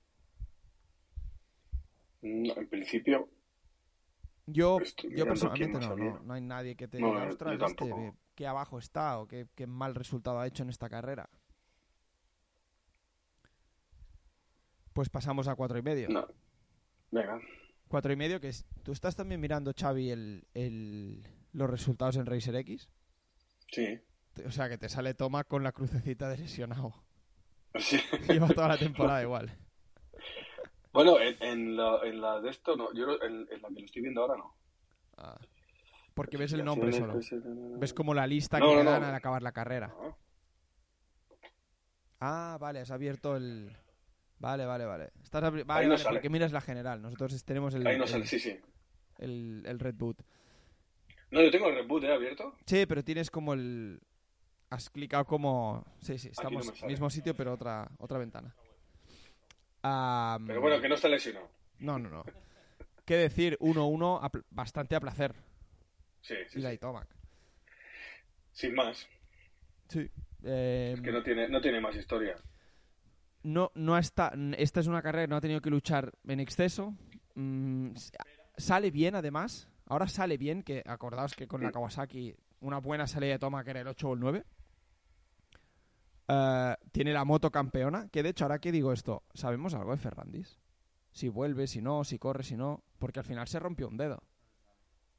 No, 2.24 2.58
en 2.58 2.68
principio. 2.68 3.30
Yo, 4.48 4.80
yo 5.16 5.26
personalmente 5.26 5.80
no, 5.80 5.96
no, 5.96 6.20
no, 6.24 6.34
hay 6.34 6.42
nadie 6.42 6.76
que 6.76 6.88
te 6.88 6.98
diga, 6.98 7.28
ostras, 7.28 7.62
este, 7.62 8.14
qué 8.34 8.48
abajo 8.48 8.80
está 8.80 9.20
o 9.20 9.28
qué, 9.28 9.46
qué 9.54 9.68
mal 9.68 9.94
resultado 9.94 10.40
ha 10.40 10.48
hecho 10.48 10.64
en 10.64 10.70
esta 10.70 10.90
carrera. 10.90 11.30
Pues 14.98 15.10
pasamos 15.10 15.48
a 15.48 15.54
cuatro 15.54 15.78
y 15.78 15.84
medio. 15.84 16.10
No. 16.10 16.28
Venga. 17.12 17.40
Cuatro 17.88 18.12
y 18.12 18.16
medio, 18.16 18.42
que 18.42 18.48
es. 18.48 18.66
¿Tú 18.82 18.94
estás 18.94 19.16
también 19.16 19.40
mirando, 19.40 19.72
Xavi, 19.80 20.10
el, 20.10 20.48
el, 20.56 21.24
los 21.54 21.70
resultados 21.70 22.16
en 22.16 22.26
Racer 22.26 22.56
X? 22.56 22.90
Sí. 23.72 24.00
O 24.44 24.50
sea, 24.50 24.68
que 24.70 24.80
te 24.80 24.90
sale 24.90 25.14
Toma 25.14 25.44
con 25.44 25.62
la 25.62 25.72
crucecita 25.72 26.30
de 26.30 26.40
lesionado. 26.40 26.96
Sí. 27.76 28.00
Lleva 28.28 28.48
toda 28.48 28.70
la 28.70 28.80
temporada 28.80 29.22
igual. 29.22 29.56
Bueno, 30.92 31.18
en, 31.20 31.78
la, 31.78 32.00
en 32.04 32.20
la 32.20 32.42
de 32.42 32.50
esto 32.50 32.76
no. 32.76 32.92
Yo 32.96 33.22
en, 33.22 33.46
la 33.62 33.68
que 33.68 33.80
lo 33.80 33.86
estoy 33.86 34.02
viendo 34.02 34.22
ahora 34.22 34.38
no. 34.38 34.56
Ah. 35.16 35.40
Porque 36.16 36.38
ves 36.38 36.54
el 36.54 36.66
nombre 36.66 36.92
solo. 36.92 37.20
Ves 37.78 37.94
como 37.94 38.16
la 38.16 38.26
lista 38.26 38.60
que 38.60 38.84
dan 38.84 39.04
al 39.04 39.14
acabar 39.14 39.44
la 39.44 39.52
carrera. 39.52 39.94
Ah, 42.20 42.58
vale, 42.60 42.80
has 42.80 42.90
abierto 42.90 43.36
el. 43.36 43.78
Vale, 44.40 44.66
vale, 44.66 44.86
vale. 44.86 45.12
Estás 45.24 45.42
Vale, 45.42 45.64
vale 45.64 45.98
porque 46.04 46.30
miras 46.30 46.52
la 46.52 46.62
general. 46.62 47.02
Nosotros 47.02 47.44
tenemos 47.44 47.74
el. 47.74 47.86
Ahí 47.88 47.98
no 47.98 48.08
sale, 48.08 48.26
sí, 48.26 48.40
sí. 48.40 48.60
El, 49.18 49.64
el 49.66 49.80
Red 49.80 49.96
Boot. 49.96 50.24
No, 51.32 51.42
yo 51.42 51.52
tengo 51.52 51.68
el 51.68 51.76
reboot 51.76 52.04
¿eh? 52.04 52.14
abierto. 52.14 52.56
Sí, 52.66 52.86
pero 52.86 53.04
tienes 53.04 53.30
como 53.30 53.54
el. 53.54 54.00
Has 54.70 54.90
clicado 54.90 55.26
como. 55.26 55.86
Sí, 56.02 56.18
sí, 56.18 56.30
estamos 56.30 56.68
en 56.68 56.76
el 56.84 56.88
mismo 56.88 57.10
sitio, 57.10 57.36
pero 57.36 57.54
otra, 57.54 57.90
otra 58.00 58.18
ventana. 58.18 58.54
pero 59.82 60.62
bueno, 60.62 60.82
que 60.82 60.90
no 60.90 60.96
está 60.96 61.08
lesionado. 61.08 61.50
No, 61.80 62.00
no, 62.00 62.10
no. 62.10 62.24
¿Qué 63.06 63.16
decir? 63.16 63.58
1-1 63.60 64.44
bastante 64.50 64.96
a 64.96 65.00
placer. 65.00 65.34
Sí, 66.22 66.36
sí. 66.50 66.60
Y 66.60 66.62
sí. 66.62 66.78
Tomac. 66.78 67.08
Sin 68.52 68.76
más. 68.76 69.08
Sí. 69.88 70.10
Eh, 70.44 70.92
Es 70.96 71.02
que 71.02 71.12
no 71.12 71.24
tiene, 71.24 71.48
no 71.48 71.62
tiene 71.62 71.80
más 71.80 71.96
historia. 71.96 72.36
No, 73.48 73.72
no 73.76 73.98
está, 73.98 74.34
esta 74.58 74.82
es 74.82 74.88
una 74.88 75.02
carrera 75.02 75.24
que 75.24 75.30
no 75.30 75.38
ha 75.38 75.42
tenido 75.42 75.62
que 75.62 75.70
luchar 75.70 76.12
en 76.28 76.42
exceso. 76.42 76.94
Mm, 77.36 77.92
sale 78.58 78.92
bien, 78.92 79.16
además. 79.16 79.70
Ahora 79.86 80.10
sale 80.10 80.38
bien, 80.38 80.64
que 80.64 80.84
acordaos 80.86 81.34
que 81.34 81.48
con 81.48 81.64
la 81.64 81.72
Kawasaki 81.72 82.36
una 82.60 82.80
buena 82.80 83.08
salida 83.08 83.32
de 83.32 83.40
toma 83.40 83.64
que 83.64 83.70
era 83.70 83.80
el 83.82 83.88
8 83.88 84.10
o 84.10 84.14
el 84.16 84.20
9. 84.20 84.44
Eh, 86.28 86.76
tiene 86.92 87.14
la 87.14 87.24
moto 87.24 87.50
campeona, 87.50 88.10
que 88.10 88.22
de 88.22 88.30
hecho, 88.30 88.44
ahora 88.44 88.60
que 88.60 88.74
digo 88.74 88.92
esto, 88.92 89.24
¿sabemos 89.34 89.74
algo 89.76 89.92
de 89.92 89.98
Ferrandis? 89.98 90.60
Si 91.14 91.30
vuelve, 91.30 91.68
si 91.68 91.82
no, 91.82 92.04
si 92.04 92.20
corre, 92.20 92.44
si 92.44 92.58
no. 92.58 92.84
Porque 93.00 93.20
al 93.20 93.26
final 93.26 93.48
se 93.48 93.60
rompió 93.60 93.88
un 93.88 93.96
dedo. 93.96 94.22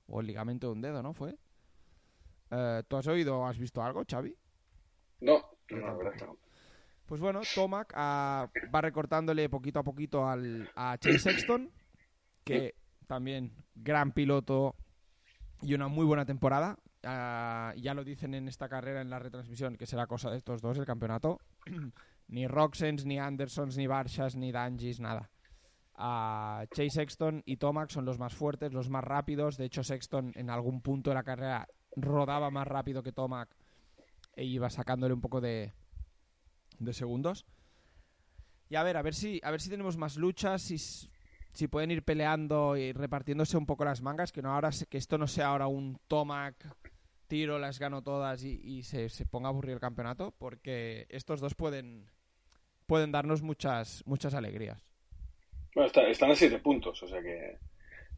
O 0.07 0.21
el 0.21 0.27
ligamento 0.27 0.67
de 0.67 0.73
un 0.75 0.83
dedo, 0.83 1.03
¿no? 1.03 1.15
Fue. 1.15 1.35
Eh, 2.51 2.83
¿Tú 2.89 2.97
has 2.99 3.07
oído 3.07 3.39
o 3.39 3.47
has 3.47 3.59
visto 3.59 3.83
algo, 3.83 4.05
Xavi? 4.07 4.37
No, 5.21 5.43
no, 5.71 5.79
la 5.79 5.95
verdad 5.95 6.13
que 6.13 6.27
no. 6.27 6.48
Pues 7.09 7.23
bueno, 7.23 7.41
Tomac 7.55 7.95
ah, 7.97 8.51
va 8.73 8.81
recortándole 8.83 9.49
poquito 9.49 9.81
a 9.81 9.83
poquito 9.83 10.29
al, 10.29 10.71
a 10.77 10.99
Chase 10.99 11.19
Sexton, 11.19 11.73
que 12.45 12.75
también 13.07 13.55
gran 13.75 14.13
piloto 14.13 14.77
y 15.63 15.73
una 15.73 15.89
muy 15.89 16.05
buena 16.05 16.27
temporada. 16.27 16.79
Ah, 17.03 17.73
ya 17.79 17.95
lo 17.95 18.05
dicen 18.05 18.35
en 18.35 18.47
esta 18.47 18.69
carrera 18.69 19.01
en 19.01 19.09
la 19.09 19.19
retransmisión 19.19 19.77
que 19.77 19.87
será 19.87 20.07
cosa 20.07 20.31
de 20.31 20.37
estos 20.37 20.61
dos 20.61 20.77
el 20.77 20.85
campeonato. 20.85 21.41
ni 22.29 22.47
Roxens, 22.47 23.07
ni 23.07 23.19
Andersons, 23.19 23.79
ni 23.79 23.87
Barshas, 23.87 24.37
ni 24.37 24.53
Dangis, 24.53 25.01
nada. 25.01 25.31
Ah, 25.95 26.67
Chase 26.75 26.91
Sexton 26.91 27.43
y 27.47 27.57
Tomac 27.57 27.89
son 27.89 28.05
los 28.05 28.19
más 28.19 28.35
fuertes, 28.35 28.75
los 28.75 28.91
más 28.91 29.03
rápidos. 29.03 29.57
De 29.57 29.65
hecho, 29.65 29.83
Sexton 29.83 30.33
en 30.35 30.51
algún 30.51 30.83
punto 30.83 31.09
de 31.09 31.15
la 31.15 31.23
carrera 31.23 31.69
rodaba 31.97 32.51
más 32.51 32.69
rápido 32.69 33.03
que 33.03 33.13
Tomac 33.13 33.49
e 34.37 34.45
iba 34.45 34.69
sacándole 34.69 35.15
un 35.15 35.23
poco 35.23 35.41
de, 35.41 35.73
de 36.79 36.93
segundos. 36.93 37.47
Y 38.71 38.77
a 38.77 38.83
ver, 38.83 38.97
a 38.97 39.03
ver 39.03 39.15
si, 39.15 39.41
a 39.43 39.51
ver 39.51 39.61
si 39.61 39.71
tenemos 39.71 39.97
más 39.97 40.17
luchas, 40.17 40.63
si, 40.63 40.77
si 40.79 41.69
pueden 41.69 41.91
ir 41.91 42.03
peleando 42.03 42.77
y 42.77 42.93
repartiéndose 42.93 43.57
un 43.57 43.67
poco 43.67 43.85
las 43.85 44.03
mangas, 44.03 44.31
que 44.33 44.43
no 44.43 44.53
ahora 44.53 44.71
que 44.89 44.99
esto 44.99 45.17
no 45.19 45.27
sea 45.27 45.49
ahora 45.49 45.67
un 45.67 45.99
tomac, 46.07 46.57
tiro, 47.29 47.59
las 47.59 47.79
gano 47.79 48.03
todas 48.03 48.43
y, 48.45 48.83
se, 48.83 49.09
se 49.09 49.25
ponga 49.27 49.49
a 49.49 49.51
aburrir 49.51 49.73
el 49.75 49.81
campeonato, 49.81 50.35
porque 50.39 51.07
estos 51.09 51.41
dos 51.41 51.55
pueden, 51.55 52.11
pueden 52.87 53.13
darnos 53.13 53.43
muchas, 53.43 54.03
muchas 54.07 54.35
alegrías. 54.35 54.83
Bueno, 55.75 55.87
está- 55.87 56.09
están 56.09 56.31
a 56.31 56.35
siete 56.35 56.59
puntos, 56.59 57.03
o 57.03 57.09
sea 57.09 57.23
que 57.23 57.59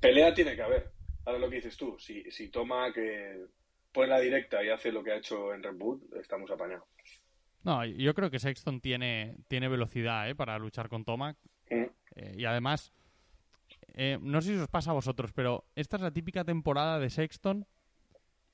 pelea 0.00 0.32
tiene 0.34 0.56
que 0.56 0.62
haber. 0.62 0.90
Ahora 1.26 1.38
lo 1.38 1.50
que 1.50 1.56
dices 1.56 1.76
tú, 1.76 1.96
si, 1.98 2.28
si 2.30 2.48
toma 2.48 2.92
que 2.92 3.46
pone 3.92 4.08
la 4.08 4.20
directa 4.20 4.64
y 4.64 4.70
hace 4.70 4.90
lo 4.90 5.02
que 5.04 5.12
ha 5.12 5.16
hecho 5.16 5.52
en 5.52 5.62
Red 5.62 5.74
Bull, 5.76 6.00
estamos 6.20 6.50
apañados. 6.50 6.88
No, 7.62 7.84
yo 7.84 8.14
creo 8.14 8.30
que 8.30 8.38
Sexton 8.38 8.80
tiene, 8.80 9.36
tiene 9.48 9.68
velocidad 9.68 10.28
¿eh? 10.28 10.34
para 10.34 10.58
luchar 10.58 10.88
con 10.88 11.04
Tomac. 11.04 11.36
Eh, 11.68 12.34
y 12.36 12.44
además, 12.44 12.92
eh, 13.94 14.18
no 14.20 14.40
sé 14.40 14.54
si 14.54 14.60
os 14.60 14.68
pasa 14.68 14.90
a 14.90 14.94
vosotros, 14.94 15.32
pero 15.32 15.64
esta 15.74 15.96
es 15.96 16.02
la 16.02 16.10
típica 16.10 16.44
temporada 16.44 16.98
de 16.98 17.10
Sexton 17.10 17.66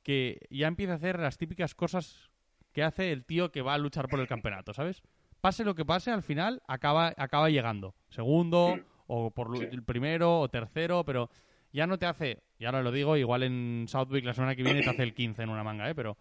que 0.03 0.38
ya 0.51 0.69
empieza 0.69 0.92
a 0.92 0.97
hacer 0.97 1.19
las 1.19 1.37
típicas 1.38 1.75
cosas 1.75 2.31
que 2.73 2.83
hace 2.83 3.11
el 3.12 3.25
tío 3.25 3.51
que 3.51 3.62
va 3.62 3.75
a 3.75 3.79
luchar 3.79 4.09
por 4.09 4.21
el 4.21 4.27
campeonato, 4.29 4.73
¿sabes? 4.75 5.03
Pase 5.40 5.64
lo 5.64 5.75
que 5.75 5.85
pase, 5.85 6.11
al 6.11 6.23
final 6.23 6.62
acaba, 6.69 7.12
acaba 7.16 7.49
llegando. 7.51 7.95
Segundo, 8.09 8.79
o 9.07 9.31
por 9.31 9.57
Sí. 9.57 9.64
el 9.71 9.83
primero, 9.83 10.40
o 10.40 10.49
tercero, 10.49 11.05
pero 11.05 11.31
ya 11.73 11.87
no 11.87 11.99
te 11.99 12.07
hace, 12.07 12.42
y 12.59 12.64
ahora 12.64 12.83
lo 12.83 12.92
digo, 12.92 13.16
igual 13.16 13.42
en 13.45 13.87
Southwick 13.88 14.25
la 14.25 14.35
semana 14.35 14.55
que 14.57 14.62
viene 14.62 14.83
te 14.83 14.90
hace 14.90 15.03
el 15.03 15.14
15 15.14 15.42
en 15.42 15.49
una 15.51 15.64
manga, 15.64 15.88
¿eh? 15.88 15.95
Pero 15.95 16.16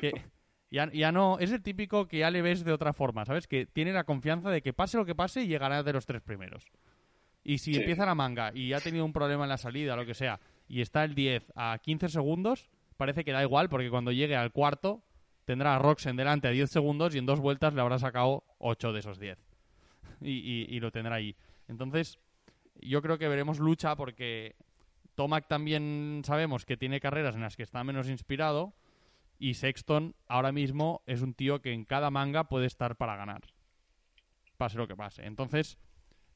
que 0.00 0.12
ya, 0.70 0.90
ya 0.92 1.12
no, 1.12 1.38
es 1.38 1.52
el 1.52 1.62
típico 1.62 2.06
que 2.08 2.18
ya 2.18 2.30
le 2.30 2.42
ves 2.42 2.64
de 2.64 2.72
otra 2.72 2.92
forma, 2.92 3.24
¿sabes? 3.24 3.46
Que 3.46 3.66
tiene 3.66 3.92
la 3.92 4.04
confianza 4.04 4.50
de 4.50 4.62
que 4.62 4.72
pase 4.72 4.96
lo 4.96 5.04
que 5.06 5.14
pase, 5.14 5.46
llegará 5.46 5.82
de 5.82 5.92
los 5.92 6.06
tres 6.06 6.22
primeros. 6.22 6.64
Y 7.44 7.58
si 7.58 7.74
Sí. 7.74 7.80
empieza 7.80 8.04
la 8.06 8.14
manga 8.16 8.50
y 8.54 8.72
ha 8.72 8.80
tenido 8.80 9.04
un 9.04 9.12
problema 9.12 9.44
en 9.44 9.50
la 9.50 9.58
salida, 9.58 9.94
lo 9.96 10.04
que 10.04 10.14
sea, 10.14 10.40
y 10.68 10.80
está 10.80 11.04
el 11.04 11.14
10 11.14 11.52
a 11.54 11.78
15 11.80 12.08
segundos, 12.08 12.68
parece 12.96 13.24
que 13.24 13.32
da 13.32 13.42
igual, 13.42 13.68
porque 13.68 13.90
cuando 13.90 14.10
llegue 14.10 14.34
al 14.36 14.50
cuarto 14.50 15.02
tendrá 15.44 15.76
a 15.76 15.78
Roxen 15.78 16.16
delante 16.16 16.48
a 16.48 16.50
10 16.50 16.68
segundos 16.70 17.14
y 17.14 17.18
en 17.18 17.26
dos 17.26 17.38
vueltas 17.38 17.72
le 17.72 17.80
habrá 17.80 17.98
sacado 18.00 18.42
8 18.58 18.92
de 18.92 18.98
esos 19.00 19.18
10. 19.20 19.38
Y, 20.20 20.30
y- 20.30 20.66
y 20.76 20.80
lo 20.80 20.90
tendrá 20.90 21.16
ahí. 21.16 21.36
Entonces, 21.68 22.18
yo 22.80 23.02
creo 23.02 23.18
que 23.18 23.28
veremos 23.28 23.58
lucha 23.60 23.94
porque 23.96 24.56
Tomac 25.14 25.46
también 25.46 26.22
sabemos 26.24 26.64
que 26.64 26.76
tiene 26.76 27.00
carreras 27.00 27.34
en 27.36 27.42
las 27.42 27.54
que 27.56 27.62
está 27.62 27.84
menos 27.84 28.08
inspirado 28.08 28.72
y 29.38 29.54
Sexton 29.54 30.14
ahora 30.26 30.52
mismo 30.52 31.02
es 31.06 31.22
un 31.22 31.34
tío 31.34 31.60
que 31.60 31.72
en 31.72 31.84
cada 31.84 32.10
manga 32.10 32.44
puede 32.44 32.66
estar 32.66 32.96
para 32.96 33.16
ganar. 33.16 33.42
Pase 34.56 34.78
lo 34.78 34.88
que 34.88 34.96
pase. 34.96 35.26
Entonces, 35.26 35.78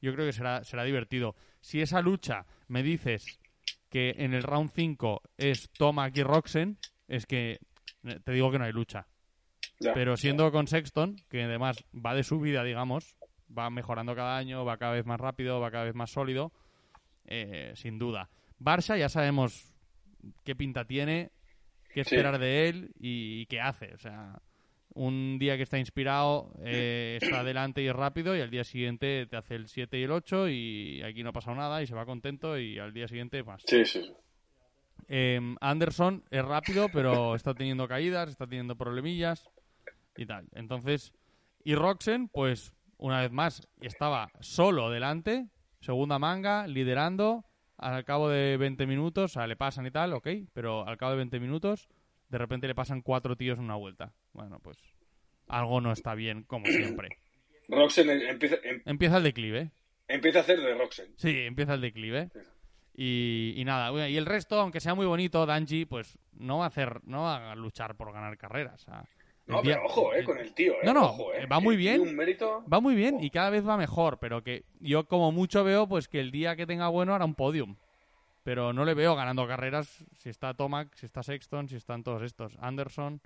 yo 0.00 0.12
creo 0.14 0.26
que 0.26 0.32
será, 0.32 0.64
será 0.64 0.84
divertido. 0.84 1.34
Si 1.60 1.80
esa 1.80 2.00
lucha 2.00 2.46
me 2.68 2.82
dices 2.82 3.40
que 3.88 4.14
en 4.18 4.34
el 4.34 4.42
round 4.42 4.70
5 4.70 5.22
es 5.36 5.70
Tomac 5.70 6.16
y 6.16 6.22
Roxen, 6.22 6.78
es 7.08 7.26
que 7.26 7.58
eh, 8.04 8.20
te 8.22 8.32
digo 8.32 8.50
que 8.50 8.58
no 8.58 8.64
hay 8.64 8.72
lucha. 8.72 9.06
Ya. 9.78 9.94
Pero 9.94 10.16
siendo 10.16 10.50
con 10.52 10.66
Sexton, 10.66 11.16
que 11.28 11.44
además 11.44 11.84
va 11.94 12.14
de 12.14 12.22
subida, 12.22 12.62
digamos, 12.62 13.16
va 13.56 13.70
mejorando 13.70 14.14
cada 14.14 14.36
año, 14.36 14.64
va 14.64 14.76
cada 14.76 14.92
vez 14.92 15.06
más 15.06 15.20
rápido, 15.20 15.60
va 15.60 15.70
cada 15.70 15.84
vez 15.84 15.94
más 15.94 16.10
sólido, 16.10 16.52
eh, 17.24 17.72
sin 17.74 17.98
duda. 17.98 18.28
Barça 18.58 18.98
ya 18.98 19.08
sabemos 19.08 19.72
qué 20.44 20.54
pinta 20.54 20.84
tiene, 20.84 21.32
qué 21.94 22.04
Sí. 22.04 22.14
esperar 22.14 22.38
de 22.38 22.68
él 22.68 22.90
y, 22.98 23.40
y 23.42 23.46
qué 23.46 23.60
hace. 23.60 23.92
O 23.94 23.98
sea, 23.98 24.40
un 24.94 25.38
día 25.38 25.56
que 25.56 25.62
está 25.62 25.78
inspirado 25.78 26.52
eh, 26.64 27.18
está 27.22 27.40
adelante 27.40 27.82
y 27.82 27.86
es 27.86 27.94
rápido 27.94 28.36
y 28.36 28.40
al 28.40 28.50
día 28.50 28.64
siguiente 28.64 29.26
te 29.26 29.36
hace 29.36 29.54
el 29.54 29.68
7 29.68 29.98
y 29.98 30.02
el 30.02 30.10
8 30.10 30.48
y 30.48 31.02
aquí 31.02 31.22
no 31.22 31.30
ha 31.30 31.32
pasado 31.32 31.56
nada 31.56 31.80
y 31.82 31.86
se 31.86 31.94
va 31.94 32.04
contento 32.06 32.58
y 32.58 32.78
al 32.78 32.92
día 32.92 33.06
siguiente 33.06 33.42
más. 33.44 33.62
Sí, 33.66 33.84
sí, 33.84 34.02
sí. 34.02 34.12
Eh, 35.08 35.40
Anderson 35.60 36.24
es 36.30 36.44
rápido, 36.44 36.88
pero 36.92 37.34
está 37.36 37.54
teniendo 37.54 37.86
caídas, 37.88 38.28
está 38.28 38.46
teniendo 38.46 38.76
problemillas 38.76 39.48
y 40.16 40.26
tal. 40.26 40.46
Entonces, 40.54 41.12
y 41.64 41.74
Roxen, 41.74 42.28
pues 42.28 42.74
una 42.96 43.20
vez 43.20 43.30
más, 43.32 43.66
estaba 43.80 44.30
solo 44.40 44.90
delante, 44.90 45.48
segunda 45.80 46.18
manga, 46.18 46.66
liderando. 46.66 47.44
Al 47.80 48.04
cabo 48.04 48.28
de 48.28 48.56
20 48.58 48.86
minutos, 48.86 49.24
o 49.30 49.34
sea, 49.34 49.46
le 49.46 49.56
pasan 49.56 49.86
y 49.86 49.90
tal, 49.90 50.12
ok, 50.12 50.28
pero 50.52 50.86
al 50.86 50.96
cabo 50.98 51.12
de 51.12 51.16
20 51.18 51.40
minutos, 51.40 51.88
de 52.28 52.38
repente 52.38 52.66
le 52.68 52.74
pasan 52.74 53.00
cuatro 53.02 53.36
tíos 53.36 53.58
en 53.58 53.64
una 53.64 53.76
vuelta. 53.76 54.12
Bueno, 54.32 54.60
pues 54.60 54.76
algo 55.48 55.80
no 55.80 55.90
está 55.92 56.14
bien, 56.14 56.42
como 56.44 56.66
siempre. 56.66 57.08
Roxen 57.68 58.10
em- 58.10 58.28
empieza, 58.28 58.56
em- 58.62 58.82
Empieza 58.84 59.16
el 59.16 59.22
declive. 59.22 59.70
empieza 60.08 60.40
a 60.40 60.42
hacer 60.42 60.60
de 60.60 60.74
Roxen. 60.74 61.06
Sí, 61.16 61.30
empieza 61.40 61.74
el 61.74 61.80
declive. 61.80 62.30
Y, 62.94 63.54
y 63.56 63.64
nada, 63.64 64.08
y 64.08 64.16
el 64.16 64.26
resto, 64.26 64.60
aunque 64.60 64.80
sea 64.80 64.94
muy 64.94 65.06
bonito, 65.06 65.46
Danji, 65.46 65.86
pues 65.86 66.18
no 66.32 66.58
va 66.58 66.64
a 66.64 66.68
hacer, 66.68 67.00
no 67.04 67.22
va 67.22 67.52
a 67.52 67.54
luchar 67.54 67.96
por 67.96 68.12
ganar 68.12 68.36
carreras. 68.36 68.82
o 68.82 68.84
sea, 68.84 69.04
No, 69.50 69.62
pero 69.62 69.84
ojo, 69.84 70.14
eh, 70.14 70.24
con 70.24 70.38
el 70.38 70.52
tío, 70.52 70.74
eh. 70.74 70.84
No, 70.84 70.94
no, 70.94 71.06
ojo, 71.06 71.34
eh. 71.34 71.46
va 71.46 71.60
muy 71.60 71.76
bien. 71.76 71.96
tiene 71.96 72.10
un 72.10 72.16
mérito. 72.16 72.64
Va 72.72 72.80
muy 72.80 72.94
bien 72.94 73.22
y 73.22 73.30
cada 73.30 73.50
vez 73.50 73.66
va 73.66 73.76
mejor, 73.76 74.18
pero 74.18 74.42
que 74.42 74.64
yo 74.80 75.06
como 75.06 75.32
mucho 75.32 75.64
veo 75.64 75.88
pues 75.88 76.08
que 76.08 76.20
el 76.20 76.30
día 76.30 76.56
que 76.56 76.66
tenga 76.66 76.88
bueno 76.88 77.14
hará 77.14 77.24
un 77.24 77.34
podium. 77.34 77.76
Pero 78.42 78.72
no 78.72 78.84
le 78.84 78.94
veo 78.94 79.14
ganando 79.16 79.46
carreras 79.46 80.04
si 80.16 80.30
está 80.30 80.54
Tomac, 80.54 80.94
si 80.94 81.06
está 81.06 81.22
Sexton, 81.22 81.68
si 81.68 81.76
están 81.76 82.02
todos 82.02 82.22
estos. 82.22 82.56
Anderson. 82.60 83.20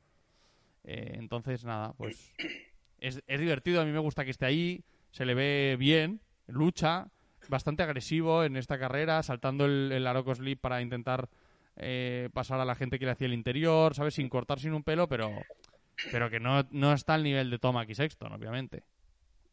Eh, 0.82 1.12
entonces, 1.14 1.64
nada, 1.64 1.92
pues 1.96 2.34
es, 2.98 3.22
es 3.26 3.40
divertido, 3.40 3.80
a 3.80 3.84
mí 3.84 3.92
me 3.92 4.00
gusta 4.00 4.24
que 4.24 4.30
esté 4.30 4.46
ahí, 4.46 4.84
se 5.12 5.24
le 5.24 5.34
ve 5.34 5.76
bien, 5.78 6.20
lucha, 6.46 7.08
bastante 7.48 7.82
agresivo 7.82 8.44
en 8.44 8.56
esta 8.56 8.78
carrera, 8.78 9.22
saltando 9.22 9.66
el, 9.66 9.92
el 9.92 10.06
Aroco 10.06 10.34
Slip 10.34 10.60
para 10.60 10.82
intentar 10.82 11.28
eh, 11.76 12.28
pasar 12.32 12.60
a 12.60 12.64
la 12.64 12.74
gente 12.76 12.98
que 12.98 13.04
le 13.04 13.12
hacía 13.12 13.26
el 13.26 13.34
interior, 13.34 13.94
¿sabes? 13.94 14.14
Sin 14.14 14.28
cortar 14.28 14.60
sin 14.60 14.74
un 14.74 14.84
pelo, 14.84 15.08
pero, 15.08 15.30
pero 16.10 16.30
que 16.30 16.40
no, 16.40 16.66
no 16.70 16.92
está 16.92 17.14
al 17.14 17.22
nivel 17.22 17.50
de 17.50 17.58
Tomac 17.58 17.88
y 17.90 17.94
Sexton, 17.94 18.32
obviamente. 18.32 18.82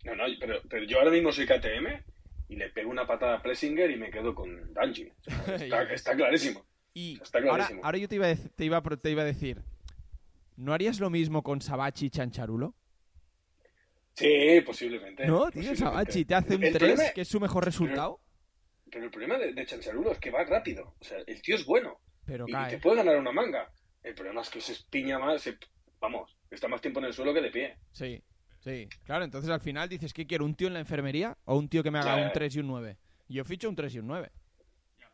No, 0.04 0.16
no, 0.16 0.24
pero, 0.40 0.62
pero 0.70 0.84
yo 0.86 1.00
ahora 1.00 1.12
mismo 1.12 1.32
soy 1.32 1.46
KTM 1.46 2.04
y 2.50 2.56
le 2.56 2.70
pego 2.70 2.90
una 2.90 3.06
patada 3.06 3.38
a 3.38 3.42
Plessinger 3.42 3.90
y 3.92 3.96
me 3.98 4.10
quedo 4.10 4.34
con 4.34 4.74
Danji. 4.74 5.06
O 5.06 5.14
sea, 5.24 5.56
está, 5.56 5.84
está 5.94 6.16
clarísimo. 6.16 6.66
Y 6.94 7.20
Está 7.22 7.38
ahora, 7.40 7.52
clarísimo. 7.56 7.82
ahora 7.86 7.98
yo 7.98 8.08
te 8.10 8.16
iba, 8.16 8.28
a, 8.28 8.36
te, 8.36 8.66
iba, 8.66 8.82
te 8.82 9.12
iba 9.12 9.22
a 9.22 9.26
decir, 9.26 9.62
¿no 10.58 10.74
harías 10.74 11.00
lo 11.00 11.10
mismo 11.10 11.44
con 11.44 11.62
Sabachi 11.62 12.08
y 12.08 12.10
Chancharulo? 12.10 12.76
Sí, 14.14 14.62
posiblemente. 14.66 15.26
No, 15.26 15.50
tío. 15.52 15.76
Sabachi 15.76 16.26
te 16.26 16.36
hace 16.36 16.56
un 16.56 16.64
El 16.64 16.74
3, 16.74 16.94
problema- 16.94 17.14
que 17.14 17.22
es 17.22 17.28
su 17.28 17.40
mejor 17.40 17.64
resultado, 17.66 18.20
Pero 18.92 19.06
el 19.06 19.12
problema 19.12 19.38
de, 19.38 19.54
de 19.54 19.66
Chancharulo 19.66 20.12
es 20.12 20.20
que 20.20 20.32
va 20.32 20.44
rápido. 20.44 20.96
O 21.00 21.04
sea, 21.04 21.20
el 21.26 21.42
tío 21.42 21.56
es 21.56 21.66
bueno. 21.66 22.00
pero 22.26 22.46
Y, 22.48 22.52
y 22.52 22.54
cae. 22.54 22.72
te 22.72 22.78
puede 22.80 22.98
ganar 22.98 23.18
una 23.18 23.32
manga. 23.32 23.72
El 24.04 24.14
problema 24.16 24.42
es 24.42 24.50
que 24.50 24.60
se 24.60 24.74
espiña 24.74 25.18
más. 25.18 25.42
se- 25.42 25.58
vamos, 26.02 26.36
está 26.50 26.68
más 26.68 26.82
tiempo 26.82 27.00
en 27.00 27.06
el 27.06 27.14
suelo 27.14 27.34
que 27.34 27.42
de 27.42 27.52
pie. 27.52 27.78
Sí, 27.92 28.22
sí. 28.60 28.90
Claro, 29.06 29.24
entonces 29.24 29.50
al 29.50 29.62
final 29.62 29.88
dices, 29.88 30.14
¿qué 30.14 30.26
quiero? 30.28 30.44
¿Un 30.44 30.56
tío 30.56 30.68
en 30.68 30.74
la 30.74 30.80
enfermería 30.80 31.38
o 31.46 31.56
un 31.58 31.70
tío 31.70 31.84
que 31.84 31.92
me 31.92 32.00
haga 32.00 32.18
un 32.18 32.32
3 32.34 32.56
y 32.56 32.60
un 32.60 32.68
9? 32.68 32.98
Yo 33.30 33.46
ficho 33.46 33.70
un 33.70 33.76
3 33.76 33.96
y 33.96 34.00
un 34.00 34.08
9. 34.08 34.32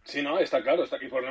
Sí, 0.04 0.24
no, 0.24 0.40
está 0.40 0.64
claro. 0.64 0.86
Está 0.86 0.96
aquí 0.96 1.08
por 1.08 1.24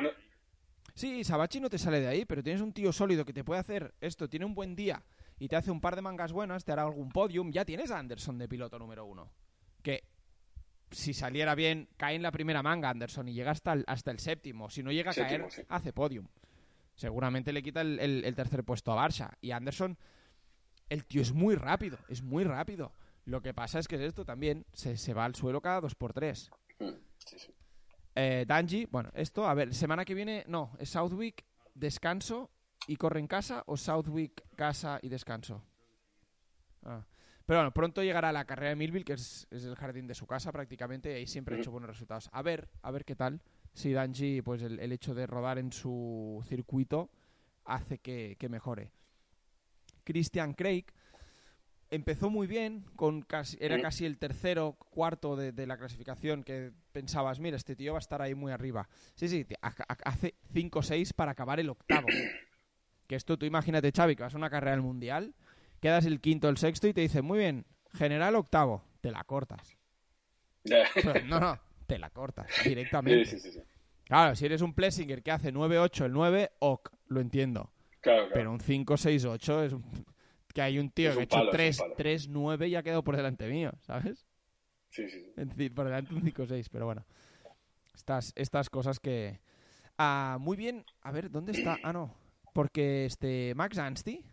Sí, 0.93 1.23
Sabachi 1.23 1.59
no 1.59 1.69
te 1.69 1.77
sale 1.77 1.99
de 1.99 2.07
ahí, 2.07 2.25
pero 2.25 2.41
tienes 2.41 2.61
un 2.61 2.71
tío 2.73 2.91
sólido 2.91 3.25
que 3.25 3.33
te 3.33 3.43
puede 3.43 3.59
hacer 3.59 3.93
esto, 4.01 4.29
tiene 4.29 4.45
un 4.45 4.55
buen 4.55 4.75
día 4.75 5.03
y 5.37 5.47
te 5.47 5.55
hace 5.55 5.69
un 5.69 5.79
par 5.81 5.95
de 5.95 6.01
mangas 6.01 6.31
buenas, 6.31 6.65
te 6.65 6.71
hará 6.71 6.83
algún 6.83 7.09
podium, 7.09 7.51
ya 7.51 7.65
tienes 7.65 7.91
a 7.91 7.99
Anderson 7.99 8.37
de 8.39 8.47
piloto 8.47 8.79
número 8.79 9.05
uno. 9.05 9.31
Que 9.83 10.03
si 10.89 11.13
saliera 11.13 11.53
bien, 11.53 11.87
cae 11.97 12.15
en 12.15 12.23
la 12.23 12.31
primera 12.31 12.63
manga 12.63 12.89
Anderson 12.89 13.27
y 13.27 13.33
llega 13.33 13.51
hasta 13.51 13.73
el, 13.73 13.83
hasta 13.85 14.09
el 14.09 14.19
séptimo. 14.19 14.69
Si 14.69 14.81
no 14.81 14.91
llega 14.91 15.11
a 15.11 15.13
Séptimo, 15.13 15.49
caer, 15.49 15.51
sí. 15.51 15.61
hace 15.69 15.93
podium. 15.93 16.27
Seguramente 16.97 17.53
le 17.53 17.63
quita 17.63 17.79
el, 17.81 17.97
el- 17.99 18.25
el 18.25 18.35
tercer 18.35 18.63
puesto 18.65 18.91
a 18.91 19.07
Barça. 19.07 19.31
Y 19.39 19.51
Anderson, 19.51 19.97
el 20.89 21.05
tío 21.05 21.21
es 21.21 21.31
muy 21.31 21.55
rápido, 21.55 21.97
es 22.09 22.21
muy 22.21 22.43
rápido. 22.43 22.91
Lo 23.23 23.41
que 23.41 23.53
pasa 23.53 23.79
es 23.79 23.87
que 23.87 23.95
es 23.95 24.01
esto 24.01 24.25
también, 24.25 24.65
se, 24.73 24.97
se 24.97 25.13
va 25.13 25.23
al 25.25 25.35
suelo 25.35 25.61
cada 25.61 25.79
dos 25.81 25.95
por 25.95 26.11
tres. 26.13 26.49
Mm, 26.79 26.89
sí, 27.25 27.39
sí. 27.39 27.53
Eh, 28.15 28.45
Danji, 28.47 28.85
bueno, 28.91 29.11
esto, 29.13 29.47
a 29.47 29.53
ver, 29.53 29.73
semana 29.75 30.03
que 30.03 30.13
viene, 30.15 30.43
no, 30.47 30.71
es 30.79 30.89
Southwick, 30.89 31.45
descanso 31.75 32.49
y 32.87 32.95
corre 32.95 33.19
en 33.19 33.27
casa 33.27 33.63
o 33.67 33.77
Southwick, 33.77 34.43
casa 34.55 34.97
y 35.01 35.09
descanso. 35.09 35.63
Ah. 36.83 37.05
Pero 37.45 37.59
bueno, 37.59 37.73
pronto 37.73 38.01
llegará 38.03 38.31
la 38.31 38.45
carrera 38.45 38.69
de 38.69 38.75
Millville, 38.75 39.05
que 39.05 39.13
es, 39.13 39.47
es 39.51 39.63
el 39.65 39.75
jardín 39.75 40.07
de 40.07 40.15
su 40.15 40.25
casa 40.25 40.51
prácticamente, 40.51 41.11
y 41.11 41.15
ahí 41.15 41.27
siempre 41.27 41.55
ha 41.55 41.59
hecho 41.59 41.71
buenos 41.71 41.89
resultados. 41.89 42.29
A 42.33 42.41
ver, 42.41 42.69
a 42.81 42.91
ver 42.91 43.05
qué 43.05 43.15
tal. 43.15 43.41
Si 43.77 43.93
Danji, 43.93 44.41
pues 44.41 44.63
el, 44.63 44.79
el 44.79 44.91
hecho 44.91 45.13
de 45.13 45.27
rodar 45.27 45.59
en 45.59 45.71
su 45.71 46.43
circuito 46.47 47.11
hace 47.63 47.99
que, 47.99 48.35
que 48.39 48.49
mejore. 48.49 48.89
Christian 50.03 50.55
Craig 50.55 50.85
empezó 51.91 52.31
muy 52.31 52.47
bien, 52.47 52.85
con 52.95 53.21
casi, 53.21 53.55
era 53.61 53.77
Mm. 53.77 53.81
casi 53.81 54.05
el 54.07 54.17
tercero, 54.17 54.73
cuarto 54.89 55.35
de, 55.35 55.51
de 55.51 55.67
la 55.67 55.77
clasificación, 55.77 56.43
que 56.43 56.71
pensabas, 56.91 57.39
mira, 57.39 57.55
este 57.55 57.75
tío 57.75 57.93
va 57.93 57.99
a 57.99 58.01
estar 58.01 58.19
ahí 58.19 58.33
muy 58.33 58.51
arriba. 58.51 58.89
Sí, 59.13 59.29
sí, 59.29 59.45
hace 59.61 60.33
5 60.53 60.79
o 60.79 60.81
6 60.81 61.13
para 61.13 61.33
acabar 61.33 61.59
el 61.59 61.69
octavo. 61.69 62.07
que 63.05 63.15
esto, 63.15 63.37
tú 63.37 63.45
imagínate, 63.45 63.91
Xavi, 63.95 64.15
que 64.15 64.23
vas 64.23 64.33
a 64.33 64.37
una 64.37 64.49
carrera 64.49 64.71
del 64.71 64.81
Mundial, 64.81 65.35
quedas 65.81 66.05
el 66.07 66.19
quinto, 66.19 66.49
el 66.49 66.57
sexto 66.57 66.87
y 66.87 66.93
te 66.93 67.01
dicen, 67.01 67.23
muy 67.23 67.37
bien, 67.37 67.63
general 67.93 68.33
octavo, 68.37 68.83
te 69.01 69.11
la 69.11 69.23
cortas. 69.23 69.77
No, 71.29 71.39
no, 71.39 71.59
te 71.87 71.97
la 71.97 72.09
cortas 72.09 72.47
directamente. 72.63 73.25
sí, 73.25 73.39
sí, 73.39 73.51
sí. 73.51 73.61
Claro, 74.07 74.35
si 74.35 74.45
eres 74.45 74.61
un 74.61 74.73
Plessinger 74.73 75.21
que 75.21 75.31
hace 75.31 75.53
9-8 75.53 76.05
el 76.05 76.13
9, 76.13 76.51
ok, 76.59 76.89
lo 77.07 77.19
entiendo. 77.19 77.71
Claro, 77.99 78.29
claro. 78.29 78.33
Pero 78.33 78.51
un 78.51 78.59
5-6-8 78.59 79.65
es 79.65 79.73
un... 79.73 79.83
que 80.53 80.61
hay 80.61 80.79
un 80.79 80.91
tío 80.91 81.09
Es 81.09 81.15
que 81.15 81.19
ha 81.19 81.19
un 81.19 81.23
hecho 81.23 81.37
palo, 81.37 81.51
3, 81.51 81.77
palo. 81.77 81.95
3-9 81.97 82.69
y 82.69 82.75
ha 82.75 82.83
quedado 82.83 83.03
por 83.03 83.17
delante 83.17 83.49
mío, 83.49 83.71
¿sabes? 83.81 84.25
Sí, 84.89 85.09
sí. 85.09 85.33
Es 85.35 85.49
decir, 85.49 85.73
por 85.73 85.85
delante 85.85 86.13
un 86.13 86.21
5-6, 86.21 86.67
pero 86.71 86.85
bueno. 86.85 87.05
Estas, 87.93 88.31
estas 88.35 88.69
cosas 88.69 88.99
que... 88.99 89.41
Ah, 89.97 90.37
muy 90.39 90.55
bien. 90.55 90.85
A 91.01 91.11
ver, 91.11 91.29
¿dónde 91.29 91.51
está? 91.51 91.77
Ah, 91.83 91.91
no. 91.91 92.15
Porque 92.53 93.05
este 93.05 93.53
Max 93.55 93.77
Anstey 93.77 94.23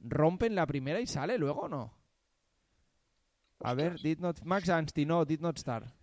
rompe 0.00 0.46
en 0.46 0.54
la 0.54 0.66
primera 0.66 1.00
y 1.00 1.06
sale 1.06 1.36
luego, 1.36 1.62
¿o 1.62 1.68
¿no? 1.68 1.92
A 3.60 3.74
ver, 3.74 4.00
did 4.00 4.20
not... 4.20 4.40
Max 4.42 4.70
Anstey, 4.70 5.04
no, 5.04 5.24
did 5.24 5.40
not 5.40 5.58
start. 5.58 5.97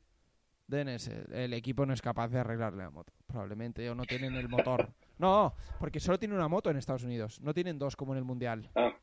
DNS, 0.68 1.08
el 1.32 1.54
equipo 1.54 1.86
no 1.86 1.94
es 1.94 2.02
capaz 2.02 2.30
de 2.30 2.40
arreglarle 2.40 2.84
la 2.84 2.90
moto, 2.90 3.14
probablemente, 3.28 3.90
o 3.90 3.96
no 3.96 4.04
tienen 4.04 4.36
el 4.36 4.50
motor. 4.50 4.90
No, 5.18 5.54
porque 5.80 6.00
solo 6.00 6.20
tiene 6.20 6.36
una 6.36 6.48
moto 6.48 6.70
en 6.70 6.78
Estados 6.78 7.04
Unidos, 7.04 7.40
no 7.42 7.54
tienen 7.54 7.80
dos 7.80 7.96
como 7.96 8.14
en 8.14 8.18
el 8.18 8.26
Mundial. 8.26 8.70
Ah, 8.76 8.94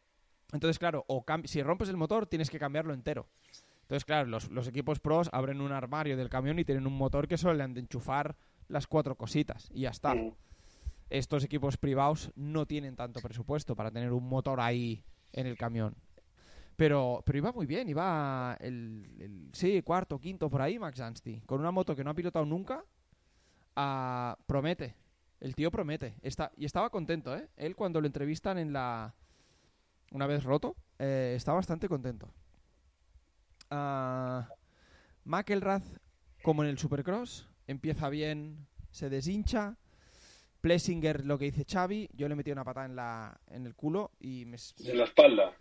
Entonces, 0.53 0.79
claro, 0.79 1.05
o 1.09 1.25
si 1.45 1.63
rompes 1.63 1.89
el 1.89 1.97
motor, 1.97 2.27
tienes 2.27 2.51
que 2.51 2.59
cambiarlo 2.59 2.93
entero. 2.93 3.29
Entonces, 3.83 4.05
claro, 4.05 4.29
los, 4.29 4.51
los 4.51 4.69
equipos 4.69 5.01
pros 5.01 5.29
abren 5.33 5.61
un 5.61 5.73
armario 5.73 6.17
del 6.17 6.29
camión 6.29 6.59
y 6.59 6.65
tienen 6.65 6.87
un 6.87 6.97
motor 6.97 7.29
que 7.29 7.37
solo 7.39 7.55
le 7.55 7.63
han 7.63 7.75
de 7.75 7.81
enchufar 7.81 8.37
las 8.69 8.87
cuatro 8.87 9.17
cositas 9.17 9.71
y 9.73 9.83
ya 9.83 9.91
está. 9.91 10.15
mm, 10.15 10.35
Estos 11.11 11.45
equipos 11.45 11.77
privados 11.77 12.33
no 12.35 12.67
tienen 12.67 12.97
tanto 12.97 13.21
presupuesto 13.21 13.77
para 13.77 13.91
tener 13.91 14.13
un 14.13 14.29
motor 14.29 14.61
ahí 14.61 15.05
en 15.33 15.47
el 15.47 15.57
camión. 15.59 15.95
Pero, 16.77 17.23
pero 17.25 17.39
iba 17.39 17.53
muy 17.53 17.67
bien, 17.67 17.89
iba 17.89 18.57
el, 18.61 19.07
el- 19.21 19.51
sí, 19.53 19.83
cuarto, 19.83 20.19
quinto, 20.19 20.49
por 20.51 20.63
ahí 20.63 20.79
Max 20.79 21.01
Anstey, 21.01 21.41
con 21.43 21.61
una 21.61 21.71
moto 21.71 21.95
que 21.95 22.03
no 22.03 22.11
ha 22.11 22.15
pilotado 22.15 22.45
nunca, 22.47 22.85
ah, 23.77 24.37
promete, 24.47 24.97
el 25.41 25.55
tío 25.55 25.71
promete, 25.71 26.15
está, 26.23 26.51
y 26.57 26.65
estaba 26.65 26.91
contento, 26.91 27.37
¿eh? 27.37 27.49
Él 27.57 27.77
cuando 27.77 28.01
lo 28.01 28.07
entrevistan 28.07 28.59
en 28.59 28.73
la, 28.73 29.15
una 30.13 30.27
vez 30.27 30.45
roto, 30.45 30.77
eh, 30.99 31.35
está 31.37 31.53
bastante 31.53 31.89
contento. 31.89 32.33
Ah, 33.71 34.49
McElrath, 35.25 35.85
como 36.43 36.63
en 36.65 36.71
el 36.71 36.79
Supercross, 36.79 37.49
empieza 37.67 38.09
bien, 38.09 38.67
se 38.91 39.09
deshincha. 39.11 39.77
Plessinger, 40.61 41.25
lo 41.27 41.39
que 41.39 41.47
dice 41.47 41.65
Xavi, 41.69 42.09
yo 42.13 42.29
le 42.29 42.37
metí 42.37 42.53
una 42.53 42.63
patada 42.63 42.87
en, 42.87 42.95
la, 42.95 43.41
en 43.51 43.67
el 43.67 43.75
culo 43.75 44.13
y 44.21 44.45
me, 44.45 44.57
en 44.79 44.99
la 44.99 45.05
espalda. 45.05 45.53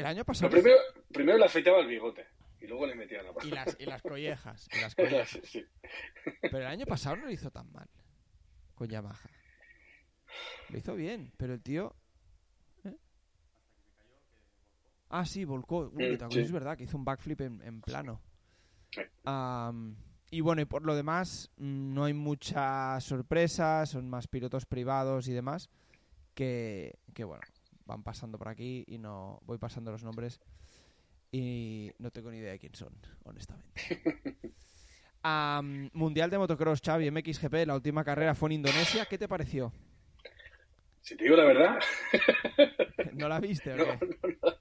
El 0.00 0.06
año 0.06 0.16
Pero 0.16 0.24
pasado... 0.26 0.50
primero, 0.50 0.76
primero 1.12 1.38
le 1.38 1.44
afeitaba 1.44 1.80
el 1.80 1.86
bigote 1.88 2.26
y 2.60 2.66
luego 2.66 2.86
le 2.86 2.94
metía 2.94 3.22
la 3.22 3.32
Y 3.44 3.50
las, 3.50 3.76
y 3.78 3.84
las 3.86 4.02
collejas. 4.02 4.68
y 4.76 4.80
las 4.80 4.94
collejas. 4.96 5.28
Sí, 5.30 5.40
sí. 5.44 5.64
Pero 6.42 6.58
el 6.58 6.66
año 6.66 6.86
pasado 6.86 7.16
no 7.16 7.26
lo 7.26 7.30
hizo 7.30 7.50
tan 7.50 7.70
mal 7.72 7.88
con 8.74 8.88
Yamaha. 8.88 9.28
Lo 10.70 10.78
hizo 10.78 10.94
bien, 10.94 11.32
pero 11.36 11.54
el 11.54 11.62
tío. 11.62 11.94
¿eh? 12.84 12.94
Ah, 15.08 15.24
sí, 15.24 15.44
volcó. 15.44 15.90
Uy, 15.92 15.92
Mm, 15.92 16.14
acuerdas, 16.14 16.32
sí. 16.34 16.40
Es 16.40 16.52
verdad 16.52 16.76
que 16.76 16.84
hizo 16.84 16.96
un 16.96 17.04
backflip 17.04 17.40
en, 17.40 17.62
en 17.62 17.80
plano. 17.80 18.20
Sí. 18.90 19.00
Y 20.30 20.40
bueno, 20.40 20.60
y 20.60 20.64
por 20.64 20.84
lo 20.84 20.94
demás, 20.96 21.50
mm, 21.56 21.94
no 21.94 22.04
hay 22.04 22.12
muchas 22.14 23.02
sorpresas, 23.04 23.90
son 23.90 24.10
más 24.10 24.26
pilotos 24.26 24.66
privados 24.66 25.28
y 25.28 25.32
demás 25.32 25.70
que, 26.34 26.98
que, 27.14 27.24
bueno, 27.24 27.42
van 27.86 28.02
pasando 28.02 28.36
por 28.38 28.48
aquí 28.48 28.84
y 28.86 28.98
no 28.98 29.40
voy 29.46 29.58
pasando 29.58 29.90
los 29.92 30.02
nombres 30.04 30.40
y 31.32 31.90
no 31.98 32.10
tengo 32.10 32.30
ni 32.30 32.38
idea 32.38 32.52
de 32.52 32.58
quién 32.58 32.74
son, 32.74 32.92
honestamente. 33.24 33.80
Am, 35.22 35.90
Mundial 35.92 36.30
de 36.30 36.38
Motocross, 36.38 36.80
Xavi, 36.84 37.10
MXGP, 37.10 37.66
la 37.66 37.74
última 37.74 38.04
carrera 38.04 38.34
fue 38.34 38.48
en 38.50 38.52
Indonesia. 38.54 39.06
¿Qué 39.06 39.18
te 39.18 39.26
pareció? 39.26 39.72
Si 41.00 41.16
te 41.16 41.24
digo 41.24 41.36
la 41.36 41.44
verdad, 41.44 41.78
¿No 43.14 43.28
la 43.28 43.40
viste 43.40 43.72
o 43.72 43.76
no, 43.78 43.98
qué? 43.98 44.06
no, 44.06 44.28
no. 44.42 44.56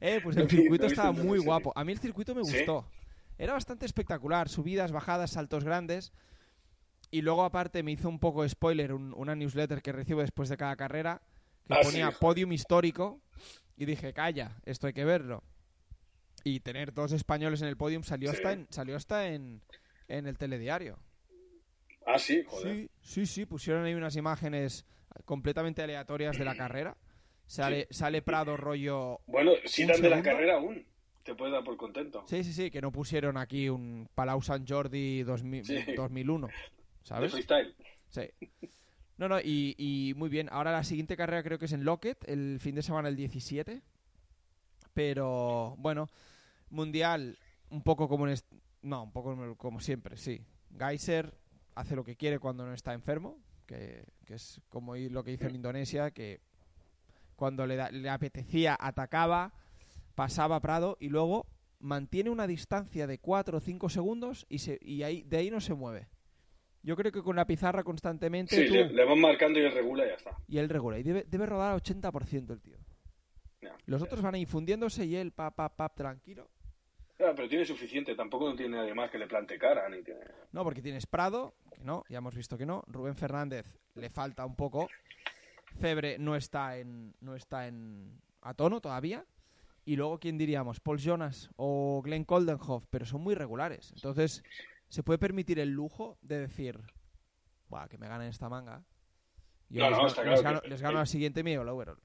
Eh, 0.00 0.20
pues 0.22 0.36
el 0.36 0.48
circuito 0.48 0.86
estaba 0.86 1.12
muy 1.12 1.38
guapo. 1.38 1.72
A 1.74 1.84
mí 1.84 1.92
el 1.92 1.98
circuito 1.98 2.34
me 2.34 2.42
¿Sí? 2.44 2.52
gustó. 2.56 2.86
Era 3.36 3.52
bastante 3.54 3.84
espectacular. 3.86 4.48
Subidas, 4.48 4.92
bajadas, 4.92 5.32
saltos 5.32 5.64
grandes. 5.64 6.12
Y 7.10 7.22
luego, 7.22 7.44
aparte, 7.44 7.82
me 7.82 7.92
hizo 7.92 8.08
un 8.08 8.18
poco 8.20 8.48
spoiler 8.48 8.92
un- 8.94 9.12
una 9.16 9.34
newsletter 9.34 9.82
que 9.82 9.92
recibo 9.92 10.20
después 10.20 10.48
de 10.48 10.56
cada 10.56 10.76
carrera 10.76 11.20
que 11.70 11.80
Ah, 11.80 11.82
ponía 11.82 12.10
podium 12.10 12.52
histórico. 12.52 13.20
Y 13.76 13.86
dije, 13.86 14.12
calla, 14.12 14.56
esto 14.64 14.86
hay 14.86 14.92
que 14.92 15.04
verlo. 15.04 15.42
Y 16.44 16.60
tener 16.60 16.92
dos 16.92 17.12
españoles 17.12 17.62
en 17.62 17.68
el 17.68 17.76
podium 17.76 18.02
salió 18.02 18.30
Sí. 18.30 18.36
hasta 18.36 18.52
en, 18.52 18.66
salió 18.70 18.96
hasta 18.96 19.28
en, 19.28 19.62
en 20.08 20.26
el 20.26 20.36
telediario. 20.38 20.98
Ah, 22.06 22.18
sí, 22.18 22.42
joder. 22.46 22.74
Sí, 22.76 22.90
sí, 23.02 23.26
sí, 23.26 23.46
pusieron 23.46 23.84
ahí 23.84 23.94
unas 23.94 24.16
imágenes 24.16 24.84
completamente 25.24 25.82
aleatorias 25.82 26.36
de 26.38 26.44
la 26.44 26.56
carrera. 26.56 26.96
Sale, 27.46 27.88
sale 27.90 28.22
Prado 28.22 28.56
rollo... 28.56 29.20
Bueno, 29.26 29.52
si 29.64 29.82
¿Un 29.82 29.88
dan 29.88 30.00
de 30.02 30.10
la 30.10 30.22
carrera 30.22 30.54
aún, 30.56 30.86
te 31.24 31.34
puedes 31.34 31.52
dar 31.52 31.64
por 31.64 31.76
contento. 31.76 32.24
Sí, 32.28 32.44
sí, 32.44 32.52
sí, 32.52 32.70
que 32.70 32.80
no 32.80 32.92
pusieron 32.92 33.36
aquí 33.36 33.68
un 33.68 34.08
Palau 34.14 34.40
San 34.40 34.66
Jordi 34.66 35.22
2000 35.24 35.64
Sí. 35.64 35.84
2001, 35.96 36.46
De 36.46 36.52
¿sabes? 37.02 37.32
freestyle. 37.32 37.74
Sí. 38.08 38.22
No, 39.20 39.28
no, 39.28 39.38
y, 39.38 39.74
y 39.76 40.14
muy 40.16 40.30
bien. 40.30 40.48
Ahora 40.50 40.72
la 40.72 40.82
siguiente 40.82 41.14
carrera 41.14 41.42
creo 41.42 41.58
que 41.58 41.66
es 41.66 41.72
en 41.72 41.84
Lockett, 41.84 42.26
el 42.26 42.58
fin 42.58 42.74
de 42.74 42.80
semana 42.80 43.10
el 43.10 43.16
17. 43.16 43.82
Pero, 44.94 45.74
bueno, 45.76 46.08
Mundial, 46.70 47.38
un 47.68 47.82
poco 47.82 48.08
como 48.08 48.26
en... 48.26 48.34
No, 48.80 49.02
un 49.02 49.12
poco 49.12 49.56
como 49.58 49.78
siempre, 49.78 50.16
sí. 50.16 50.42
Geyser 50.78 51.34
hace 51.74 51.94
lo 51.96 52.02
que 52.02 52.16
quiere 52.16 52.38
cuando 52.38 52.64
no 52.64 52.72
está 52.72 52.94
enfermo, 52.94 53.36
que, 53.66 54.06
es 54.26 54.62
como 54.70 54.96
lo 54.96 55.22
que 55.22 55.32
hizo 55.32 55.48
en 55.48 55.56
Indonesia, 55.56 56.12
que 56.12 56.40
cuando 57.36 57.66
le, 57.66 57.76
da- 57.76 57.90
le 57.90 58.08
apetecía 58.08 58.74
atacaba, 58.80 59.52
pasaba 60.14 60.60
Prado 60.60 60.96
y 60.98 61.10
luego 61.10 61.44
mantiene 61.78 62.30
una 62.30 62.46
distancia 62.46 63.06
de 63.06 63.18
4 63.18 63.58
o 63.58 63.60
5 63.60 63.90
segundos 63.90 64.46
y, 64.48 64.60
se, 64.60 64.78
y 64.80 65.02
ahí, 65.02 65.24
de 65.24 65.36
ahí 65.36 65.50
no 65.50 65.60
se 65.60 65.74
mueve. 65.74 66.08
Yo 66.82 66.96
creo 66.96 67.12
que 67.12 67.22
con 67.22 67.36
la 67.36 67.46
pizarra 67.46 67.82
constantemente 67.84 68.56
Sí, 68.56 68.66
tú- 68.68 68.74
le, 68.74 68.88
le 68.90 69.04
van 69.04 69.20
marcando 69.20 69.58
y 69.58 69.64
él 69.64 69.72
regula 69.72 70.04
y 70.06 70.08
ya 70.08 70.14
está. 70.14 70.36
y 70.48 70.58
él 70.58 70.68
regula. 70.68 70.98
Y 70.98 71.02
debe, 71.02 71.24
debe 71.28 71.46
rodar 71.46 71.72
al 71.72 71.80
80% 71.82 72.52
el 72.52 72.60
tío. 72.60 72.76
Los 73.86 74.02
otros 74.02 74.22
van 74.22 74.36
infundiéndose 74.36 75.04
y 75.04 75.16
él, 75.16 75.32
pap, 75.32 75.54
pap, 75.56 75.74
pap, 75.76 75.94
tranquilo. 75.96 76.48
Ya, 77.18 77.34
pero 77.34 77.48
tiene 77.48 77.66
suficiente, 77.66 78.14
tampoco 78.14 78.48
no 78.48 78.56
tiene 78.56 78.76
nadie 78.78 78.94
más 78.94 79.10
que 79.10 79.18
le 79.18 79.26
plante 79.26 79.58
cara, 79.58 79.86
ni 79.90 80.02
tiene... 80.02 80.20
No, 80.52 80.64
porque 80.64 80.80
tienes 80.80 81.06
Prado, 81.06 81.54
que 81.74 81.84
no, 81.84 82.04
ya 82.08 82.18
hemos 82.18 82.34
visto 82.34 82.56
que 82.56 82.64
no. 82.64 82.82
Rubén 82.86 83.14
Fernández 83.16 83.78
le 83.94 84.08
falta 84.08 84.46
un 84.46 84.56
poco. 84.56 84.88
Febre 85.78 86.18
no 86.18 86.34
está 86.36 86.78
en 86.78 87.14
no 87.20 87.34
está 87.36 87.66
en 87.68 88.20
a 88.42 88.54
tono 88.54 88.80
todavía. 88.80 89.24
Y 89.84 89.96
luego, 89.96 90.18
¿quién 90.18 90.38
diríamos? 90.38 90.80
Paul 90.80 90.98
Jonas 90.98 91.50
o 91.56 92.00
Glenn 92.02 92.24
Coldenhoff, 92.24 92.84
pero 92.90 93.04
son 93.04 93.22
muy 93.22 93.34
regulares. 93.34 93.92
Entonces, 93.96 94.42
se 94.90 95.02
puede 95.02 95.18
permitir 95.18 95.58
el 95.58 95.70
lujo 95.70 96.18
de 96.20 96.40
decir, 96.40 96.78
Buah, 97.68 97.88
que 97.88 97.96
me 97.96 98.08
ganen 98.08 98.28
esta 98.28 98.48
manga. 98.48 98.82
No, 99.70 99.88
les, 99.88 100.16
no, 100.16 100.24
les 100.24 100.42
gano, 100.42 100.60
les 100.68 100.82
gano 100.82 100.94
el- 100.94 101.00
al 101.00 101.06
siguiente 101.06 101.40
y 101.40 101.42
me 101.44 101.50
llevo 101.50 101.62
el 101.62 101.68
overall. 101.68 101.98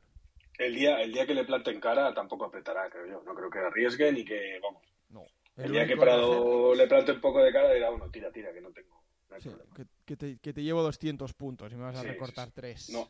El 0.59 0.75
día, 0.75 1.01
el 1.01 1.11
día 1.11 1.25
que 1.25 1.33
le 1.33 1.43
planten 1.43 1.79
cara 1.81 2.13
tampoco 2.13 2.45
apretará, 2.45 2.89
creo 2.89 3.07
yo. 3.07 3.23
No 3.23 3.33
creo 3.33 3.49
que 3.49 3.59
arriesgue 3.59 4.11
ni 4.13 4.23
que, 4.23 4.59
vamos. 4.61 4.83
No. 5.09 5.25
El, 5.57 5.71
día 5.71 5.87
que 5.87 5.95
le 5.95 6.87
plante 6.87 7.11
un 7.11 7.21
poco 7.21 7.41
de 7.41 7.51
cara 7.51 7.73
dirá, 7.73 7.89
bueno, 7.89 8.09
tira, 8.11 8.31
tira, 8.31 8.53
que 8.53 8.61
no 8.61 8.71
tengo. 8.71 9.03
no 9.29 9.41
Sí, 9.41 9.49
que, 9.73 9.85
que 10.05 10.15
te, 10.15 10.37
que 10.37 10.53
te 10.53 10.63
llevo 10.63 10.83
200 10.83 11.33
puntos 11.33 11.71
y 11.73 11.75
me 11.75 11.83
vas 11.83 11.95
a 11.95 12.01
Sí, 12.01 12.07
recortar 12.07 12.47
sí. 12.47 12.53
3. 12.55 12.89
No, 12.91 13.09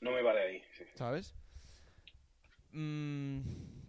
no 0.00 0.12
me 0.12 0.22
vale 0.22 0.40
ahí. 0.40 0.62
¿Sabes? 0.94 1.34
Mm, 2.72 3.40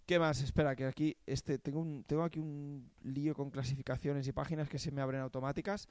¿Qué 0.08 0.20
más? 0.20 0.41
Espera, 0.41 0.74
que 0.74 0.86
aquí 0.86 1.17
este 1.26 1.60
tengo, 1.60 1.82
un, 1.82 2.06
tengo 2.06 2.24
aquí 2.24 2.39
un 2.39 2.89
lío 3.04 3.36
con 3.36 3.52
clasificaciones 3.52 4.26
y 4.26 4.32
páginas 4.32 4.70
que 4.70 4.80
se 4.80 4.89
me 4.89 5.02
abren 5.02 5.20
automáticas. 5.20 5.89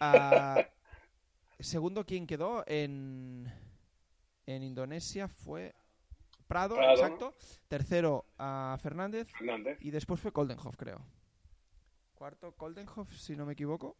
Ah, 0.00 0.56
segundo, 1.60 2.06
¿quién 2.06 2.26
quedó? 2.26 2.64
En, 2.66 3.52
en 4.46 4.62
Indonesia 4.62 5.28
fue 5.28 5.74
Prado, 6.46 6.76
Prado, 6.76 6.92
exacto. 6.94 7.34
Tercero, 7.68 8.24
a 8.38 8.78
Fernández. 8.80 9.28
Fernández. 9.32 9.76
Y 9.82 9.90
después 9.90 10.18
fue 10.18 10.32
Koldenhoff, 10.32 10.76
creo. 10.78 11.04
Cuarto, 12.14 12.52
Koldenhoff, 12.52 13.12
si 13.12 13.36
no 13.36 13.44
me 13.44 13.52
equivoco. 13.52 13.98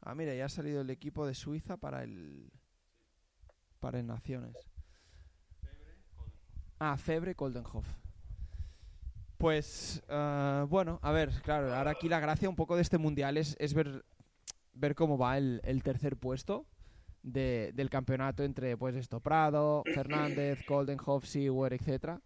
Ah, 0.00 0.16
mira, 0.16 0.34
ya 0.34 0.46
ha 0.46 0.48
salido 0.48 0.80
el 0.80 0.90
equipo 0.90 1.24
de 1.24 1.34
Suiza 1.34 1.76
para 1.76 2.02
el. 2.02 2.50
Para 3.78 4.00
el 4.00 4.08
Naciones. 4.08 4.71
Ah, 6.84 6.96
Febre 6.96 7.36
Koldenhoff. 7.36 7.86
Pues, 9.38 10.02
bueno, 10.08 10.98
a 11.00 11.12
ver, 11.12 11.30
claro, 11.42 11.72
ahora 11.72 11.92
aquí 11.92 12.08
la 12.08 12.18
gracia 12.18 12.48
un 12.48 12.56
poco 12.56 12.74
de 12.74 12.82
este 12.82 12.98
mundial 12.98 13.36
es, 13.36 13.54
es 13.60 13.72
ver, 13.72 14.04
ver 14.72 14.96
cómo 14.96 15.16
va 15.16 15.38
el, 15.38 15.60
el 15.62 15.84
tercer 15.84 16.16
puesto 16.16 16.66
de- 17.22 17.70
del 17.74 17.88
campeonato 17.88 18.42
entre, 18.42 18.76
pues 18.76 18.96
esto, 18.96 19.20
Prado, 19.20 19.84
Fernández, 19.94 20.64
Koldenhoff, 20.66 21.24
Seawer, 21.24 21.72
etcétera. 21.72 22.20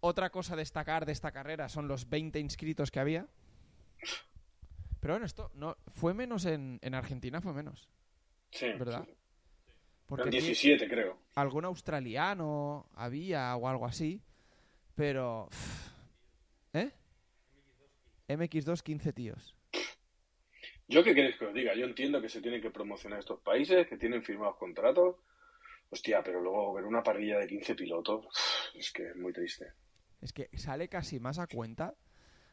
Otra 0.00 0.28
cosa 0.28 0.52
a 0.52 0.56
destacar 0.58 1.06
de 1.06 1.12
esta 1.12 1.32
carrera 1.32 1.70
son 1.70 1.88
los 1.88 2.08
20 2.10 2.38
inscritos 2.38 2.90
que 2.90 3.00
había. 3.00 3.26
Pero 5.00 5.14
bueno, 5.14 5.24
esto 5.24 5.50
no 5.54 5.78
fue 5.88 6.12
menos 6.12 6.44
en, 6.44 6.78
en 6.82 6.94
Argentina, 6.94 7.40
fue 7.40 7.54
menos, 7.54 7.88
Sí. 8.50 8.66
¿verdad? 8.78 9.04
sí. 9.06 9.14
Porque 10.10 10.22
Eran 10.22 10.34
aquí 10.34 10.46
17, 10.48 10.88
creo. 10.88 11.18
algún 11.36 11.64
australiano 11.64 12.90
había 12.94 13.54
o 13.54 13.68
algo 13.68 13.86
así, 13.86 14.20
pero... 14.96 15.48
¿Eh? 16.72 16.90
MX2, 18.28 18.82
15 18.82 19.12
tíos. 19.12 19.56
¿Yo 20.88 21.04
qué 21.04 21.14
queréis 21.14 21.36
que 21.36 21.46
os 21.46 21.54
diga? 21.54 21.76
Yo 21.76 21.86
entiendo 21.86 22.20
que 22.20 22.28
se 22.28 22.42
tienen 22.42 22.60
que 22.60 22.72
promocionar 22.72 23.20
estos 23.20 23.38
países, 23.40 23.86
que 23.86 23.96
tienen 23.96 24.24
firmados 24.24 24.56
contratos. 24.56 25.14
Hostia, 25.90 26.24
pero 26.24 26.40
luego 26.40 26.74
ver 26.74 26.86
una 26.86 27.04
parrilla 27.04 27.38
de 27.38 27.46
15 27.46 27.76
pilotos, 27.76 28.26
es 28.74 28.90
que 28.90 29.10
es 29.10 29.16
muy 29.16 29.32
triste. 29.32 29.74
Es 30.20 30.32
que 30.32 30.50
sale 30.58 30.88
casi 30.88 31.20
más 31.20 31.38
a 31.38 31.46
cuenta 31.46 31.94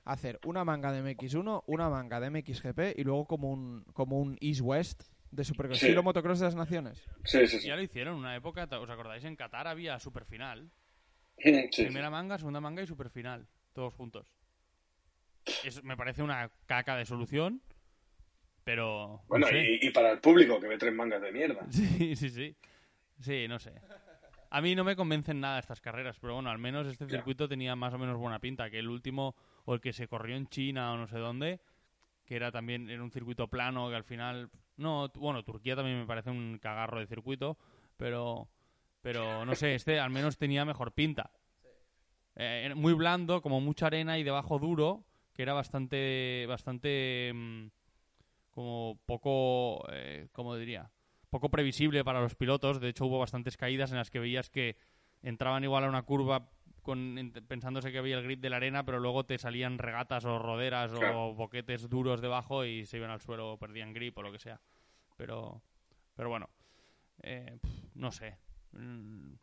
hacer 0.06 0.40
una 0.46 0.64
manga 0.64 0.92
de 0.92 1.02
MX1, 1.02 1.64
una 1.66 1.90
manga 1.90 2.20
de 2.20 2.30
MXGP 2.30 3.00
y 3.00 3.04
luego 3.04 3.26
como 3.26 3.52
un, 3.52 3.84
como 3.94 4.20
un 4.20 4.38
East-West 4.42 5.06
de 5.32 5.44
Supercross. 5.44 5.80
Sí. 5.80 5.86
Estilo 5.88 6.04
motocross 6.04 6.40
de 6.40 6.46
las 6.46 6.56
naciones. 6.56 7.04
Sí, 7.26 7.46
sí, 7.48 7.60
sí. 7.60 7.68
Ya 7.68 7.76
lo 7.76 7.82
hicieron 7.82 8.14
en 8.16 8.20
una 8.22 8.36
época, 8.36 8.68
¿os 8.80 8.90
acordáis? 8.90 9.24
En 9.24 9.36
Qatar 9.36 9.68
había 9.68 10.00
superfinal. 10.00 10.70
Sí, 11.40 11.54
sí. 11.72 11.84
Primera 11.86 12.10
manga, 12.10 12.40
segunda 12.40 12.60
manga 12.60 12.82
y 12.82 12.88
superfinal. 12.88 13.48
Todos 13.74 13.94
juntos. 13.94 14.26
Es- 15.64 15.84
me 15.84 15.96
parece 15.96 16.24
una 16.24 16.50
caca 16.66 16.96
de 16.96 17.06
solución, 17.06 17.62
pero... 18.64 19.22
no 19.22 19.24
Bueno, 19.28 19.48
sé. 19.48 19.78
y, 19.82 19.88
y 19.88 19.92
para 19.92 20.12
el 20.14 20.20
público 20.20 20.60
que 20.60 20.68
ve 20.68 20.78
tres 20.80 20.94
mangas 20.94 21.22
de 21.22 21.32
mierda. 21.32 21.66
Sí, 21.70 22.16
sí, 22.16 22.30
sí. 22.32 22.56
Sí, 23.20 23.48
no 23.48 23.60
sé. 23.60 23.74
A 24.50 24.62
mí 24.62 24.74
no 24.76 24.84
me 24.84 24.96
convencen 24.96 25.40
nada 25.40 25.60
estas 25.60 25.80
carreras, 25.82 26.18
pero 26.20 26.34
bueno, 26.36 26.50
al 26.50 26.58
menos 26.58 26.88
este 26.88 27.06
Ya. 27.06 27.12
circuito 27.18 27.48
tenía 27.48 27.76
más 27.76 27.94
o 27.94 27.98
menos 28.00 28.18
buena 28.18 28.40
pinta, 28.40 28.70
que 28.72 28.80
el 28.80 28.88
último, 28.90 29.36
o 29.66 29.74
el 29.76 29.82
que 29.82 29.94
se 29.94 30.08
corrió 30.08 30.36
en 30.38 30.48
China 30.48 30.94
o 30.94 30.98
no 30.98 31.08
sé 31.08 31.18
dónde, 31.20 31.60
que 32.26 32.36
era 32.36 32.52
también 32.52 32.90
en 32.90 33.02
un 33.02 33.12
circuito 33.12 33.48
plano, 33.48 33.90
que 33.90 33.96
al 33.96 34.04
final... 34.06 34.50
No, 34.78 35.10
bueno, 35.16 35.44
Turquía 35.44 35.76
también 35.76 36.00
me 36.00 36.06
parece 36.06 36.30
un 36.30 36.60
cagarro 36.62 37.00
de 37.00 37.08
circuito, 37.08 37.58
pero... 37.98 38.48
Pero 39.02 39.46
no 39.46 39.56
sé, 39.56 39.76
este 39.76 40.00
al 40.00 40.10
menos 40.10 40.38
tenía 40.38 40.66
mejor 40.66 40.92
pinta. 40.92 41.32
Eh, 42.36 42.74
muy 42.76 42.94
blando, 42.94 43.42
como 43.42 43.62
mucha 43.62 43.88
arena 43.88 44.18
y 44.18 44.24
debajo 44.24 44.60
duro, 44.60 45.06
que 45.34 45.44
era 45.44 45.54
bastante... 45.54 46.46
bastante... 46.48 47.32
mm, 47.34 47.68
como 48.52 49.00
poco... 49.06 49.86
Eh, 49.92 50.28
¿Cómo 50.32 50.56
diría? 50.56 50.90
poco 51.30 51.50
previsible 51.50 52.04
para 52.04 52.22
los 52.22 52.36
pilotos. 52.36 52.80
De 52.80 52.90
hecho, 52.90 53.06
hubo 53.06 53.20
bastantes 53.20 53.58
caídas 53.58 53.92
en 53.92 53.98
las 53.98 54.10
que 54.10 54.20
veías 54.20 54.50
que 54.50 54.78
entraban 55.22 55.64
igual 55.64 55.84
a 55.84 55.90
una 55.90 56.04
curva 56.04 56.50
con, 56.88 57.18
en- 57.20 57.32
pensándose 57.32 57.92
que 57.92 57.98
había 58.00 58.18
el 58.18 58.24
grip 58.24 58.40
de 58.40 58.50
la 58.50 58.56
arena, 58.58 58.84
pero 58.84 59.00
luego 59.00 59.26
te 59.26 59.38
salían 59.38 59.78
regatas 59.78 60.26
o 60.26 60.40
roderas 60.40 60.92
Claro. 60.94 61.28
o 61.28 61.34
boquetes 61.36 61.90
duros 61.90 62.22
debajo 62.22 62.66
y 62.66 62.86
se 62.86 62.98
iban 62.98 63.12
al 63.12 63.20
suelo 63.22 63.52
o 63.52 63.58
perdían 63.60 63.94
grip 63.94 64.18
o 64.18 64.22
lo 64.24 64.32
que 64.32 64.40
sea. 64.40 64.60
Pero, 65.18 65.62
pero 66.16 66.30
bueno, 66.30 66.50
eh, 67.22 67.60
no 67.96 68.12
sé. 68.12 68.38
Mm, 68.72 69.34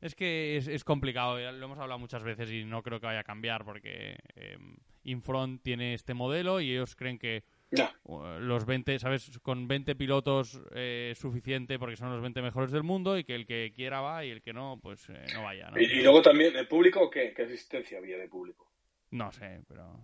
Es 0.00 0.14
que 0.14 0.56
es, 0.56 0.68
es 0.68 0.84
complicado, 0.84 1.38
lo 1.52 1.64
hemos 1.66 1.78
hablado 1.78 1.98
muchas 1.98 2.22
veces 2.22 2.50
y 2.50 2.64
no 2.64 2.82
creo 2.82 2.98
que 3.00 3.06
vaya 3.06 3.20
a 3.20 3.24
cambiar 3.24 3.64
porque 3.64 4.18
eh, 4.34 4.58
Infront 5.04 5.62
tiene 5.62 5.94
este 5.94 6.14
modelo 6.14 6.60
y 6.60 6.72
ellos 6.72 6.96
creen 6.96 7.18
que 7.18 7.44
Ya. 7.70 7.92
uh, 8.04 8.38
los 8.38 8.64
20, 8.64 8.98
¿sabes? 8.98 9.38
Con 9.40 9.66
20 9.66 9.96
pilotos 9.96 10.60
eh, 10.74 11.14
suficiente 11.16 11.78
porque 11.78 11.96
son 11.96 12.10
los 12.12 12.22
20 12.22 12.40
mejores 12.42 12.70
del 12.70 12.84
mundo 12.84 13.18
y 13.18 13.24
que 13.24 13.34
el 13.34 13.46
que 13.46 13.72
quiera 13.74 14.00
va 14.00 14.24
y 14.24 14.30
el 14.30 14.40
que 14.40 14.52
no, 14.52 14.78
pues 14.82 15.08
eh, 15.08 15.24
no 15.34 15.42
vaya, 15.42 15.70
¿no? 15.70 15.80
Y, 15.80 15.84
y 15.84 16.02
luego 16.02 16.22
también, 16.22 16.54
¿el 16.56 16.68
público 16.68 17.10
qué? 17.10 17.32
¿Qué 17.34 17.42
asistencia 17.42 17.98
había 17.98 18.18
de 18.18 18.28
público? 18.28 18.70
No 19.10 19.32
sé, 19.32 19.60
pero... 19.68 20.00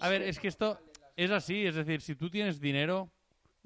A 0.00 0.08
ver, 0.08 0.22
es 0.22 0.38
que 0.38 0.48
esto 0.48 0.78
es 1.16 1.30
así, 1.30 1.66
es 1.66 1.74
decir, 1.74 2.00
si 2.00 2.14
tú 2.14 2.30
tienes 2.30 2.60
dinero 2.60 3.10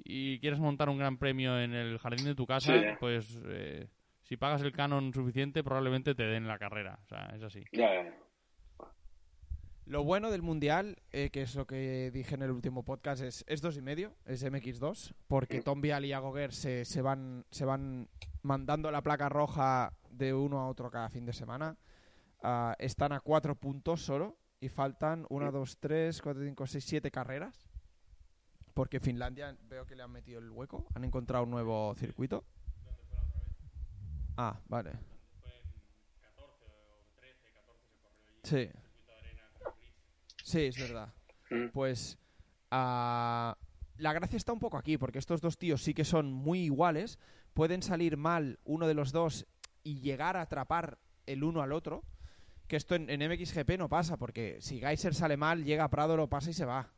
y 0.05 0.39
quieres 0.41 0.59
montar 0.59 0.89
un 0.89 0.99
gran 0.99 1.19
premio 1.19 1.61
en 1.61 1.75
el 1.75 1.99
jardín 1.99 2.27
de 2.27 2.35
tu 2.35 2.47
casa, 2.47 2.79
Sí, 2.79 2.85
pues 2.99 3.39
eh, 3.47 3.87
si 4.23 4.37
pagas 4.37 4.63
el 4.63 4.73
canon 4.73 5.13
suficiente 5.13 5.63
probablemente 5.63 6.15
te 6.15 6.25
den 6.25 6.49
la 6.49 6.59
carrera, 6.59 6.99
o 7.05 7.07
sea, 7.07 7.31
es 7.35 7.43
así. 7.43 7.63
Ya, 7.73 7.93
ya. 7.95 8.15
Lo 9.85 10.05
bueno 10.05 10.31
del 10.31 10.43
mundial, 10.43 10.97
eh, 11.11 11.31
que 11.31 11.43
es 11.43 11.55
lo 11.57 11.67
que 11.67 12.11
dije 12.13 12.35
en 12.37 12.43
el 12.43 12.51
último 12.51 12.85
podcast, 12.85 13.21
es, 13.23 13.45
es 13.49 13.61
dos 13.61 13.77
y 13.77 13.83
medio, 13.83 14.15
es 14.25 14.45
MX2, 14.45 15.13
porque 15.27 15.59
Mm. 15.59 15.63
Tom 15.65 15.81
Vial 15.81 16.05
y 16.05 16.13
Agoguer 16.13 16.53
se, 16.53 16.85
se, 16.85 17.03
van, 17.03 17.45
se 17.51 17.65
van 17.65 18.09
mandando 18.43 18.91
la 18.91 19.03
placa 19.03 19.29
roja 19.29 19.93
de 20.09 20.33
uno 20.35 20.61
a 20.61 20.69
otro 20.69 20.91
cada 20.91 21.09
fin 21.11 21.27
de 21.27 21.33
semana. 21.33 21.77
Ah, 22.43 22.77
están 22.79 23.13
a 23.13 23.21
cuatro 23.21 23.55
puntos 23.57 24.03
solo 24.05 24.39
y 24.61 24.69
faltan 24.69 25.27
una, 25.31 25.51
dos, 25.51 25.77
tres, 25.79 26.23
cuatro, 26.23 26.45
cinco, 26.45 26.67
seis, 26.67 26.85
siete 26.85 27.11
carreras. 27.11 27.69
Porque 28.75 29.01
Finlandia 29.01 29.57
veo 29.69 29.85
que 29.85 29.95
le 29.97 30.03
han 30.03 30.13
metido 30.13 30.39
el 30.39 30.51
hueco, 30.51 30.87
han 30.95 31.05
encontrado 31.05 31.45
un 31.45 31.51
nuevo 31.51 31.95
circuito. 31.97 32.45
Ah, 34.37 34.59
vale. 34.69 34.93
Sí. 38.45 38.69
Sí, 40.53 40.67
es 40.67 40.77
verdad. 40.77 41.09
Mm. 41.49 41.69
Pues 41.73 42.19
ah, 42.71 43.57
la 43.97 44.13
gracia 44.13 44.37
está 44.37 44.53
un 44.53 44.59
poco 44.59 44.77
aquí, 44.77 44.99
porque 44.99 45.19
estos 45.19 45.41
dos 45.41 45.57
tíos 45.57 45.83
sí 45.83 45.95
que 45.95 46.05
son 46.05 46.31
muy 46.31 46.61
iguales. 46.61 47.19
Pueden 47.55 47.83
salir 47.83 48.19
mal 48.19 48.59
uno 48.65 48.87
de 48.87 48.93
los 48.93 49.13
dos 49.13 49.47
y 49.83 50.01
llegar 50.01 50.37
a 50.37 50.43
atrapar 50.43 50.99
el 51.25 51.43
uno 51.43 51.63
al 51.63 51.73
otro. 51.73 52.05
Que 52.69 52.77
esto 52.77 52.95
en, 52.95 53.09
en 53.09 53.27
MXGP 53.31 53.79
no 53.79 53.89
pasa, 53.89 54.19
porque 54.19 54.59
si 54.61 54.79
Geyser 54.79 55.15
sale 55.15 55.39
mal, 55.39 55.65
llega 55.65 55.85
a 55.85 55.91
Prado, 55.91 56.19
lo 56.19 56.29
pasa 56.29 56.51
y 56.51 56.55
se 56.55 56.67
va. 56.67 56.93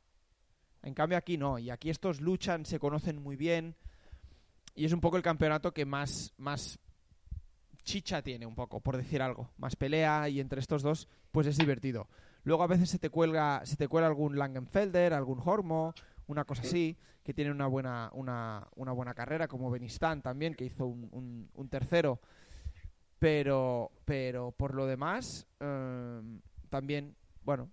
En 0.82 0.94
cambio 0.94 1.16
aquí 1.16 1.38
no, 1.38 1.58
y 1.60 1.70
aquí 1.70 1.90
estos 1.90 2.20
luchan, 2.20 2.66
se 2.66 2.80
conocen 2.80 3.22
muy 3.22 3.36
bien. 3.36 3.76
Y 4.74 4.84
es 4.84 4.92
un 4.92 5.00
poco 5.00 5.16
el 5.16 5.22
campeonato 5.22 5.72
que 5.72 5.84
más, 5.84 6.34
más 6.38 6.80
chicha 7.84 8.20
tiene, 8.20 8.46
un 8.46 8.56
poco, 8.56 8.80
por 8.80 8.96
decir 8.96 9.22
algo. 9.22 9.50
Más 9.58 9.76
pelea 9.76 10.28
y 10.28 10.40
entre 10.40 10.60
estos 10.60 10.82
dos, 10.82 11.08
pues 11.30 11.46
es 11.46 11.56
divertido. 11.56 12.08
Luego 12.44 12.62
a 12.62 12.66
veces 12.66 12.90
se 12.90 12.98
te 12.98 13.10
cuelga, 13.10 13.62
se 13.64 13.76
te 13.76 13.88
cuela 13.88 14.06
algún 14.06 14.38
Langenfelder, 14.38 15.12
algún 15.14 15.40
Hormo, 15.44 15.94
una 16.26 16.44
cosa 16.44 16.62
así, 16.62 16.96
que 17.22 17.34
tiene 17.34 17.50
una 17.50 17.66
buena, 17.66 18.10
una, 18.12 18.66
una 18.76 18.92
buena 18.92 19.14
carrera, 19.14 19.48
como 19.48 19.70
Benistán 19.70 20.20
también, 20.22 20.54
que 20.54 20.64
hizo 20.66 20.86
un, 20.86 21.08
un- 21.12 21.50
un 21.54 21.68
tercero. 21.68 22.20
Pero, 23.18 23.90
pero 24.04 24.52
por 24.52 24.74
lo 24.74 24.86
demás, 24.86 25.46
eh, 25.60 26.20
también, 26.68 27.16
bueno, 27.42 27.70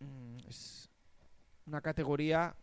mm, 0.00 0.36
es 0.48 0.90
una 1.66 1.80
categoría. 1.80 2.54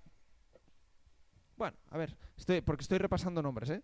Bueno, 1.56 1.78
a 1.90 1.98
ver, 1.98 2.18
estoy, 2.38 2.62
porque 2.62 2.82
estoy 2.82 2.98
repasando 2.98 3.42
nombres, 3.42 3.70
¿eh? 3.70 3.84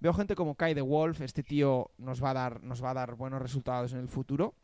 Veo 0.00 0.12
gente 0.14 0.34
como 0.34 0.54
Kai 0.54 0.74
de 0.74 0.80
Wolf, 0.82 1.20
este 1.20 1.42
tío 1.42 1.90
nos 1.98 2.22
va 2.22 2.30
a 2.30 2.34
dar, 2.34 2.62
nos 2.62 2.82
va 2.82 2.90
a 2.90 2.94
dar 2.94 3.14
buenos 3.14 3.40
resultados 3.40 3.92
en 3.92 4.00
el 4.00 4.08
futuro. 4.08 4.54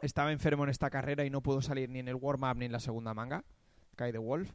Estaba 0.00 0.32
enfermo 0.32 0.64
en 0.64 0.70
esta 0.70 0.90
carrera 0.90 1.24
y 1.24 1.30
no 1.30 1.42
pudo 1.42 1.60
salir 1.60 1.88
ni 1.90 1.98
en 1.98 2.08
el 2.08 2.14
warm-up 2.14 2.56
ni 2.56 2.66
en 2.66 2.72
la 2.72 2.80
segunda 2.80 3.14
manga. 3.14 3.44
Kai 3.96 4.12
de 4.12 4.18
Wolf. 4.18 4.52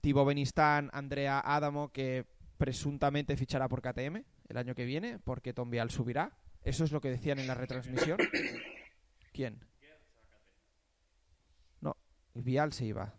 Tibo 0.00 0.24
Benistán, 0.24 0.90
Andrea 0.92 1.42
Adamo, 1.44 1.90
que 1.90 2.24
presuntamente 2.56 3.36
fichará 3.36 3.68
por 3.68 3.82
KTM 3.82 4.24
el 4.48 4.56
año 4.56 4.74
que 4.74 4.84
viene, 4.84 5.18
porque 5.18 5.52
Tom 5.52 5.70
Vial 5.70 5.90
subirá. 5.90 6.36
Eso 6.62 6.84
es 6.84 6.92
lo 6.92 7.00
que 7.00 7.10
decían 7.10 7.38
en 7.38 7.46
la 7.46 7.54
retransmisión. 7.54 8.18
¿Quién? 9.32 9.58
No, 11.80 11.96
Vial 12.34 12.72
se 12.72 12.84
iba. 12.86 13.14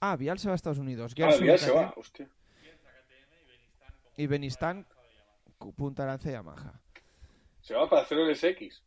Ah, 0.00 0.16
Vial 0.16 0.38
se 0.38 0.48
va 0.48 0.52
a 0.52 0.56
Estados 0.56 0.78
Unidos. 0.78 1.14
Ah, 1.18 1.30
Vial 1.40 1.58
se 1.58 1.70
va, 1.70 1.94
hostia. 1.96 2.28
Y 4.16 4.26
Benistán, 4.26 4.86
Punta 5.76 6.04
Lance 6.04 6.30
Yamaha. 6.30 6.83
Se 7.64 7.74
va 7.74 7.88
para 7.88 8.02
hacer 8.02 8.18
el 8.18 8.36
SX. 8.36 8.82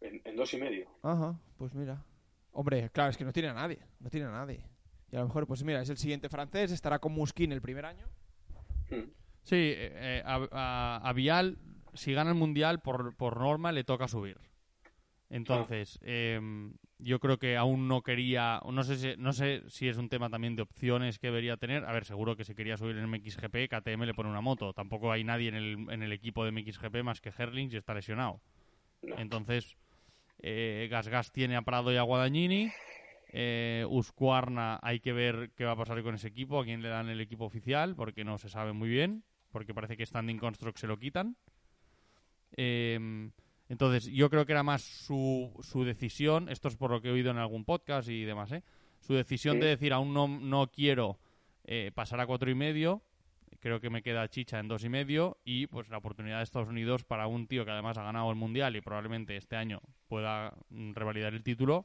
En, 0.00 0.20
en 0.24 0.36
dos 0.36 0.52
y 0.54 0.58
medio. 0.58 0.88
Ajá, 1.02 1.36
pues 1.56 1.74
mira. 1.74 2.04
Hombre, 2.52 2.90
claro, 2.90 3.10
es 3.10 3.16
que 3.16 3.24
no 3.24 3.32
tiene 3.32 3.48
a 3.48 3.54
nadie. 3.54 3.78
No 4.00 4.10
tiene 4.10 4.26
a 4.26 4.30
nadie. 4.30 4.64
Y 5.10 5.16
a 5.16 5.20
lo 5.20 5.26
mejor, 5.26 5.46
pues 5.46 5.64
mira, 5.64 5.80
es 5.80 5.88
el 5.88 5.96
siguiente 5.96 6.28
francés, 6.28 6.70
estará 6.70 6.98
con 6.98 7.12
Muskin 7.12 7.50
el 7.52 7.62
primer 7.62 7.84
año. 7.86 8.06
Hmm. 8.90 9.10
Sí, 9.42 9.56
eh, 9.76 10.22
a, 10.24 10.46
a- 10.52 11.08
a 11.08 11.12
Vial, 11.14 11.58
si 11.94 12.12
gana 12.12 12.30
el 12.30 12.36
Mundial, 12.36 12.80
por, 12.80 13.16
por 13.16 13.38
norma 13.38 13.72
le 13.72 13.82
toca 13.84 14.06
subir. 14.08 14.38
Entonces, 15.30 15.98
em, 16.02 16.72
yo 16.98 17.20
creo 17.20 17.38
que 17.38 17.56
aún 17.56 17.86
no 17.86 18.02
quería, 18.02 18.62
no 18.70 18.82
sé, 18.82 18.96
si, 18.96 19.14
no 19.18 19.32
sé 19.32 19.62
si 19.68 19.88
es 19.88 19.98
un 19.98 20.08
tema 20.08 20.30
también 20.30 20.56
de 20.56 20.62
opciones 20.62 21.18
que 21.18 21.26
debería 21.26 21.58
tener. 21.58 21.84
A 21.84 21.92
ver, 21.92 22.06
seguro 22.06 22.34
que 22.34 22.44
si 22.44 22.54
quería 22.54 22.78
subir 22.78 22.96
en 22.96 23.08
MXGP, 23.10 23.68
KTM 23.68 24.06
le 24.06 24.14
pone 24.14 24.30
una 24.30 24.40
moto. 24.40 24.72
Tampoco 24.72 25.12
hay 25.12 25.24
nadie 25.24 25.48
en 25.48 25.54
el, 25.54 25.86
en 25.90 26.02
el 26.02 26.12
equipo 26.12 26.44
de 26.44 26.52
MXGP 26.52 27.02
más 27.02 27.20
que 27.20 27.32
Herlings 27.36 27.74
y 27.74 27.76
está 27.76 27.92
lesionado. 27.92 28.40
No. 29.02 29.18
Entonces, 29.18 29.76
eh, 30.38 30.88
Gas 30.90 31.08
Gas 31.08 31.30
tiene 31.30 31.56
a 31.56 31.62
Prado 31.62 31.92
y 31.92 31.96
a 31.96 32.02
Guadagnini. 32.02 32.70
Eh, 33.30 33.84
Husqvarna 33.86 34.78
hay 34.82 35.00
que 35.00 35.12
ver 35.12 35.50
qué 35.54 35.66
va 35.66 35.72
a 35.72 35.76
pasar 35.76 36.02
con 36.02 36.14
ese 36.14 36.28
equipo, 36.28 36.58
a 36.58 36.64
quién 36.64 36.80
le 36.80 36.88
dan 36.88 37.10
el 37.10 37.20
equipo 37.20 37.44
oficial, 37.44 37.94
porque 37.94 38.24
no 38.24 38.38
se 38.38 38.48
sabe 38.48 38.72
muy 38.72 38.88
bien, 38.88 39.24
porque 39.50 39.74
parece 39.74 39.98
que 39.98 40.06
Standing 40.06 40.38
Construct 40.38 40.78
se 40.78 40.86
lo 40.86 40.98
quitan. 40.98 41.36
Eh, 42.56 43.30
entonces, 43.68 44.06
yo 44.06 44.30
creo 44.30 44.46
que 44.46 44.52
era 44.52 44.62
más 44.62 44.82
su, 44.82 45.52
su 45.62 45.84
decisión, 45.84 46.48
esto 46.48 46.68
es 46.68 46.76
por 46.76 46.90
lo 46.90 47.00
que 47.00 47.08
he 47.08 47.12
oído 47.12 47.30
en 47.30 47.38
algún 47.38 47.64
podcast 47.64 48.08
y 48.08 48.24
demás, 48.24 48.52
¿eh? 48.52 48.62
su 49.00 49.14
decisión 49.14 49.56
Sí. 49.56 49.60
de 49.60 49.66
decir, 49.68 49.92
aún 49.92 50.12
no, 50.12 50.26
no 50.26 50.68
quiero 50.70 51.18
eh, 51.64 51.92
pasar 51.94 52.20
a 52.20 52.26
cuatro 52.26 52.50
y 52.50 52.54
medio, 52.54 53.02
creo 53.60 53.80
que 53.80 53.90
me 53.90 54.02
queda 54.02 54.28
chicha 54.28 54.58
en 54.58 54.68
dos 54.68 54.84
y 54.84 54.88
medio 54.88 55.38
y 55.44 55.66
pues 55.66 55.88
la 55.88 55.98
oportunidad 55.98 56.38
de 56.38 56.44
Estados 56.44 56.68
Unidos 56.68 57.04
para 57.04 57.26
un 57.26 57.46
tío 57.46 57.64
que 57.64 57.70
además 57.70 57.98
ha 57.98 58.02
ganado 58.04 58.30
el 58.30 58.36
mundial 58.36 58.76
y 58.76 58.80
probablemente 58.80 59.36
este 59.36 59.56
año 59.56 59.80
pueda 60.08 60.54
mm, 60.70 60.92
revalidar 60.94 61.34
el 61.34 61.42
título 61.42 61.84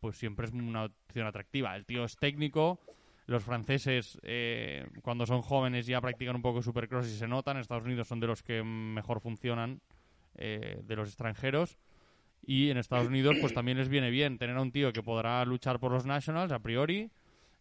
pues 0.00 0.16
siempre 0.16 0.46
es 0.46 0.52
una 0.52 0.84
opción 0.84 1.26
atractiva 1.26 1.76
el 1.76 1.84
tío 1.84 2.04
es 2.04 2.16
técnico 2.16 2.80
los 3.26 3.44
franceses 3.44 4.18
eh, 4.22 4.86
cuando 5.02 5.26
son 5.26 5.42
jóvenes 5.42 5.86
ya 5.86 6.00
practican 6.00 6.36
un 6.36 6.42
poco 6.42 6.62
supercross 6.62 7.06
y 7.06 7.16
se 7.16 7.28
notan 7.28 7.58
Estados 7.58 7.84
Unidos 7.84 8.08
son 8.08 8.20
de 8.20 8.26
los 8.26 8.42
que 8.42 8.62
mejor 8.62 9.20
funcionan 9.20 9.80
eh, 10.36 10.80
de 10.82 10.96
los 10.96 11.08
extranjeros 11.08 11.78
y 12.42 12.70
en 12.70 12.78
Estados 12.78 13.08
Unidos 13.08 13.36
pues 13.40 13.52
también 13.52 13.78
les 13.78 13.88
viene 13.88 14.10
bien 14.10 14.38
tener 14.38 14.56
a 14.56 14.62
un 14.62 14.72
tío 14.72 14.92
que 14.92 15.02
podrá 15.02 15.44
luchar 15.44 15.78
por 15.78 15.92
los 15.92 16.06
nationals 16.06 16.52
a 16.52 16.58
priori 16.58 17.10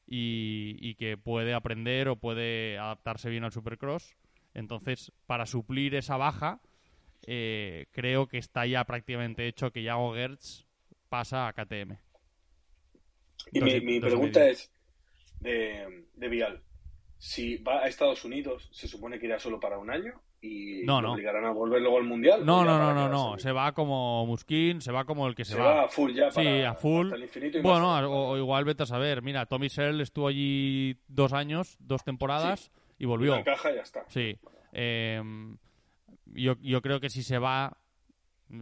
y, 0.08 0.78
y 0.80 0.96
que 0.96 1.18
puede 1.18 1.54
aprender 1.54 2.08
o 2.08 2.16
puede 2.16 2.78
adaptarse 2.78 3.30
bien 3.30 3.44
al 3.44 3.52
supercross. 3.52 4.16
Entonces, 4.54 5.12
para 5.28 5.46
suplir 5.46 5.94
esa 5.94 6.18
baja, 6.18 6.60
eh, 7.28 7.86
creo 7.92 8.28
que 8.28 8.38
está 8.38 8.66
ya 8.66 8.84
prácticamente 8.86 9.48
hecho 9.48 9.72
que 9.72 9.84
Yago 9.84 10.14
Gertz 10.16 10.66
pasa 11.10 11.48
a 11.48 11.54
KTM. 11.54 11.98
Y 13.52 13.60
Dos 13.60 13.84
mi, 13.84 14.00
dos 14.00 14.10
pregunta 14.10 14.48
es 14.48 14.72
de, 15.40 16.06
de 16.14 16.30
Vial. 16.30 16.64
Si 17.18 17.58
va 17.58 17.84
a 17.84 17.88
Estados 17.88 18.24
Unidos, 18.24 18.70
se 18.72 18.88
supone 18.88 19.20
que 19.20 19.28
irá 19.28 19.40
solo 19.40 19.60
para 19.60 19.78
un 19.78 19.90
año 19.90 20.22
y 20.42 20.84
No, 20.86 21.02
le 21.02 21.08
no. 21.08 21.14
obligarán 21.14 21.46
a 21.46 21.52
volver 21.52 21.82
luego 21.82 21.98
al 21.98 22.04
Mundial. 22.06 22.46
No, 22.46 22.60
¿o 22.62 22.66
ya 22.66 22.72
no, 22.72 22.78
no, 22.80 22.94
no, 22.94 23.10
no. 23.10 23.38
Se 23.40 23.52
va 23.52 23.74
como 23.74 24.26
Muskin, 24.26 24.82
se 24.82 24.92
va 24.92 25.04
como 25.06 25.28
el 25.28 25.36
que 25.36 25.44
se, 25.46 25.54
Se 25.56 25.60
va 25.60 25.84
a 25.84 25.88
full 25.90 26.14
ya 26.14 26.32
Sí, 26.32 26.62
a 26.62 26.74
full. 26.74 27.08
hasta 27.08 27.16
el 27.18 27.24
infinito 27.24 27.58
y 27.58 27.62
Bueno, 27.62 27.94
a- 27.96 28.08
o, 28.08 28.30
o 28.32 28.38
igual 28.38 28.64
vete 28.66 28.84
a 28.84 28.86
saber. 28.86 29.22
Mira, 29.22 29.46
Tommy 29.46 29.68
Searle 29.70 30.04
estuvo 30.04 30.28
allí 30.28 30.98
dos 31.08 31.34
años, 31.34 31.76
dos 31.80 32.04
temporadas 32.04 32.72
y 32.98 33.06
volvió. 33.06 33.34
La 33.34 33.40
encaja 33.42 33.72
y 33.72 33.76
ya 33.76 33.82
está. 33.82 34.06
Sí. 34.08 34.38
Eh, 34.72 35.22
yo, 36.28 36.56
yo 36.62 36.82
creo 36.82 37.00
que 37.00 37.10
si 37.10 37.24
se 37.24 37.38
va, 37.38 37.78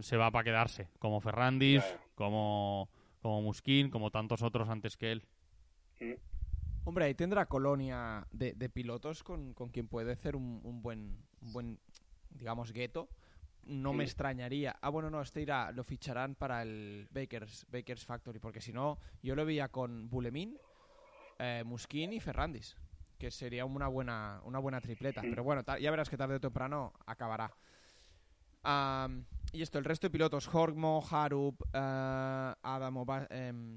se 0.00 0.16
va 0.16 0.30
para 0.30 0.44
quedarse. 0.44 0.88
Como 0.98 1.20
Ferrandis, 1.20 1.82
Ya, 1.84 1.90
ya. 1.90 2.00
como, 2.14 2.88
como 3.20 3.42
Muskin, 3.42 3.90
como 3.90 4.10
tantos 4.10 4.42
otros 4.42 4.68
antes 4.68 4.96
que 4.96 5.12
él. 5.12 5.22
Hombre, 6.84 7.04
ahí 7.04 7.14
tendrá 7.14 7.46
colonia 7.46 8.26
de, 8.32 8.54
de 8.54 8.68
pilotos 8.70 9.22
con, 9.22 9.52
con 9.52 9.68
quien 9.68 9.88
puede 9.88 10.12
hacer 10.12 10.36
un, 10.36 10.60
un 10.64 10.80
buen, 10.80 11.18
un 11.42 11.52
buen, 11.52 11.78
digamos, 12.30 12.72
gueto. 12.72 13.08
No 13.64 13.92
me 13.92 14.04
extrañaría. 14.04 14.76
Ah, 14.80 14.88
bueno, 14.88 15.10
no, 15.10 15.20
este 15.20 15.42
irá, 15.42 15.72
lo 15.72 15.84
ficharán 15.84 16.34
para 16.34 16.62
el 16.62 17.06
Bakers, 17.10 17.66
Bakers 17.70 18.04
Factory, 18.04 18.38
porque 18.38 18.62
si 18.62 18.72
no, 18.72 18.98
yo 19.22 19.34
lo 19.34 19.44
veía 19.44 19.68
con 19.68 20.08
Bulemin, 20.08 20.56
eh, 21.38 21.62
Muskin 21.66 22.14
y 22.14 22.20
Ferrandis, 22.20 22.76
que 23.18 23.30
sería 23.30 23.66
una 23.66 23.88
buena, 23.88 24.40
una 24.44 24.58
buena 24.58 24.80
tripleta. 24.80 25.20
Pero 25.20 25.44
bueno, 25.44 25.62
ya 25.78 25.90
verás 25.90 26.08
que 26.08 26.16
tarde 26.16 26.36
o 26.36 26.40
temprano 26.40 26.94
acabará. 27.04 27.54
Y 29.52 29.62
esto, 29.62 29.78
el 29.78 29.84
resto 29.84 30.06
de 30.06 30.10
pilotos, 30.10 30.48
Horgmo, 30.52 31.04
Harup, 31.10 31.62
eh, 31.72 32.54
Adamo, 32.62 33.06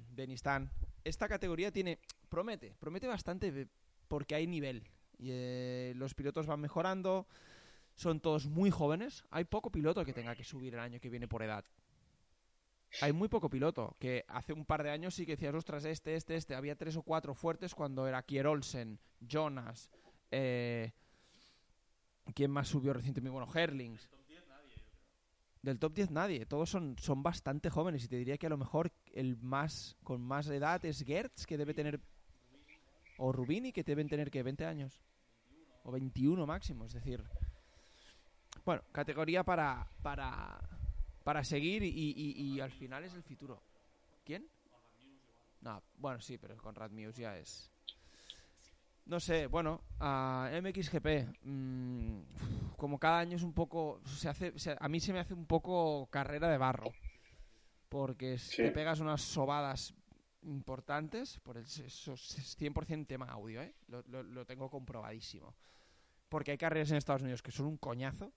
Denistan. 0.10 0.70
Esta 1.04 1.28
categoría 1.28 1.72
tiene, 1.72 2.00
promete, 2.30 2.76
promete 2.80 3.08
bastante 3.08 3.68
porque 4.08 4.36
hay 4.36 4.48
nivel. 4.48 4.88
Y, 5.18 5.30
eh, 5.32 5.94
los 5.96 6.14
pilotos 6.14 6.46
van 6.48 6.60
mejorando, 6.60 7.28
son 8.02 8.20
todos 8.20 8.48
muy 8.48 8.72
jóvenes. 8.72 9.24
Hay 9.30 9.46
poco 9.46 9.72
piloto 9.72 10.04
que 10.04 10.14
tenga 10.14 10.36
que 10.36 10.44
subir 10.44 10.74
el 10.74 10.80
año 10.80 11.00
que 11.00 11.10
viene 11.10 11.28
por 11.28 11.44
edad. 11.44 11.64
Hay 13.00 13.14
muy 13.14 13.30
poco 13.30 13.50
piloto, 13.50 13.96
que 14.00 14.26
hace 14.28 14.52
un 14.52 14.66
par 14.66 14.84
de 14.84 14.90
años 14.90 15.16
sí 15.16 15.26
que 15.26 15.34
decías, 15.34 15.56
ostras, 15.56 15.86
este, 15.86 16.16
este, 16.16 16.36
este. 16.36 16.56
Había 16.56 16.76
tres 16.76 16.98
o 16.98 17.04
cuatro 17.04 17.34
fuertes 17.34 17.74
cuando 17.74 18.06
era 18.08 18.22
Kier 18.24 18.48
Olsen, 18.48 19.00
Jonas, 19.22 19.90
eh, 20.30 20.92
¿quién 22.34 22.52
más 22.52 22.68
subió 22.68 22.92
recientemente? 22.92 23.32
Bueno, 23.32 23.52
Herlings. 23.54 24.10
Del 25.62 25.78
top 25.78 25.94
10 25.94 26.10
nadie, 26.10 26.48
todos 26.48 26.72
son, 26.72 26.98
son 26.98 27.22
bastante 27.22 27.70
jóvenes 27.70 28.04
y 28.04 28.08
te 28.08 28.18
diría 28.18 28.36
que 28.40 28.48
a 28.48 28.50
lo 28.50 28.58
mejor 28.58 28.92
el 29.14 29.38
más 29.38 29.96
con 30.04 30.20
más 30.20 30.48
edad 30.48 30.84
es 30.86 31.04
Gertz, 31.06 31.46
que 31.46 31.56
debe 31.56 31.76
tener 31.76 32.02
o 33.20 33.32
Rubini, 33.32 33.72
que 33.72 33.84
deben 33.84 34.10
tener 34.10 34.32
que 34.32 34.42
20 34.42 34.66
años 34.66 35.04
o 35.84 35.92
21 35.92 36.48
máximo, 36.48 36.86
es 36.86 36.94
decir, 36.94 37.24
bueno, 38.66 38.84
categoría 38.92 39.44
para 39.44 39.88
para 40.02 40.60
para 41.24 41.44
seguir 41.44 41.84
y, 41.84 41.90
y- 41.90 42.56
y 42.56 42.60
al 42.62 42.72
final 42.72 43.04
es 43.04 43.14
el 43.14 43.24
futuro. 43.24 43.62
¿Quién? 44.26 44.48
No, 45.62 45.82
bueno, 45.98 46.20
sí, 46.20 46.38
pero 46.38 46.58
con 46.58 46.74
Rad 46.74 46.92
Muse 46.92 47.22
ya 47.22 47.38
es 47.38 47.70
no 49.06 49.20
sé, 49.20 49.48
bueno, 49.48 49.82
a 50.00 50.50
MXGP, 50.54 51.28
mm, 51.44 52.22
como 52.78 52.98
cada 53.00 53.20
año 53.20 53.36
es 53.36 53.44
un 53.44 53.52
poco, 53.54 54.00
se 54.06 54.30
hace, 54.30 54.58
se- 54.58 54.78
a 54.80 54.88
mí 54.88 55.00
se 55.00 55.12
me 55.12 55.20
hace 55.20 55.34
un 55.34 55.46
poco 55.48 56.08
carrera 56.12 56.48
de 56.50 56.58
barro, 56.58 56.92
porque 57.90 58.38
Sí. 58.38 58.62
te 58.64 58.72
pegas 58.72 59.00
unas 59.00 59.22
sobadas 59.22 59.94
importantes, 60.44 61.40
por 61.40 61.58
el, 61.58 61.66
eso 61.66 62.14
es 62.14 62.56
100% 62.58 63.08
tema 63.08 63.26
audio, 63.26 63.62
¿eh? 63.62 63.76
lo, 63.88 64.02
lo- 64.04 64.24
lo 64.24 64.46
tengo 64.46 64.70
comprobadísimo, 64.70 65.56
porque 66.30 66.52
hay 66.52 66.58
carreras 66.58 66.92
en 66.92 66.98
Estados 66.98 67.24
Unidos 67.24 67.42
que 67.42 67.52
son 67.52 67.66
un 67.66 67.78
coñazo, 67.78 68.32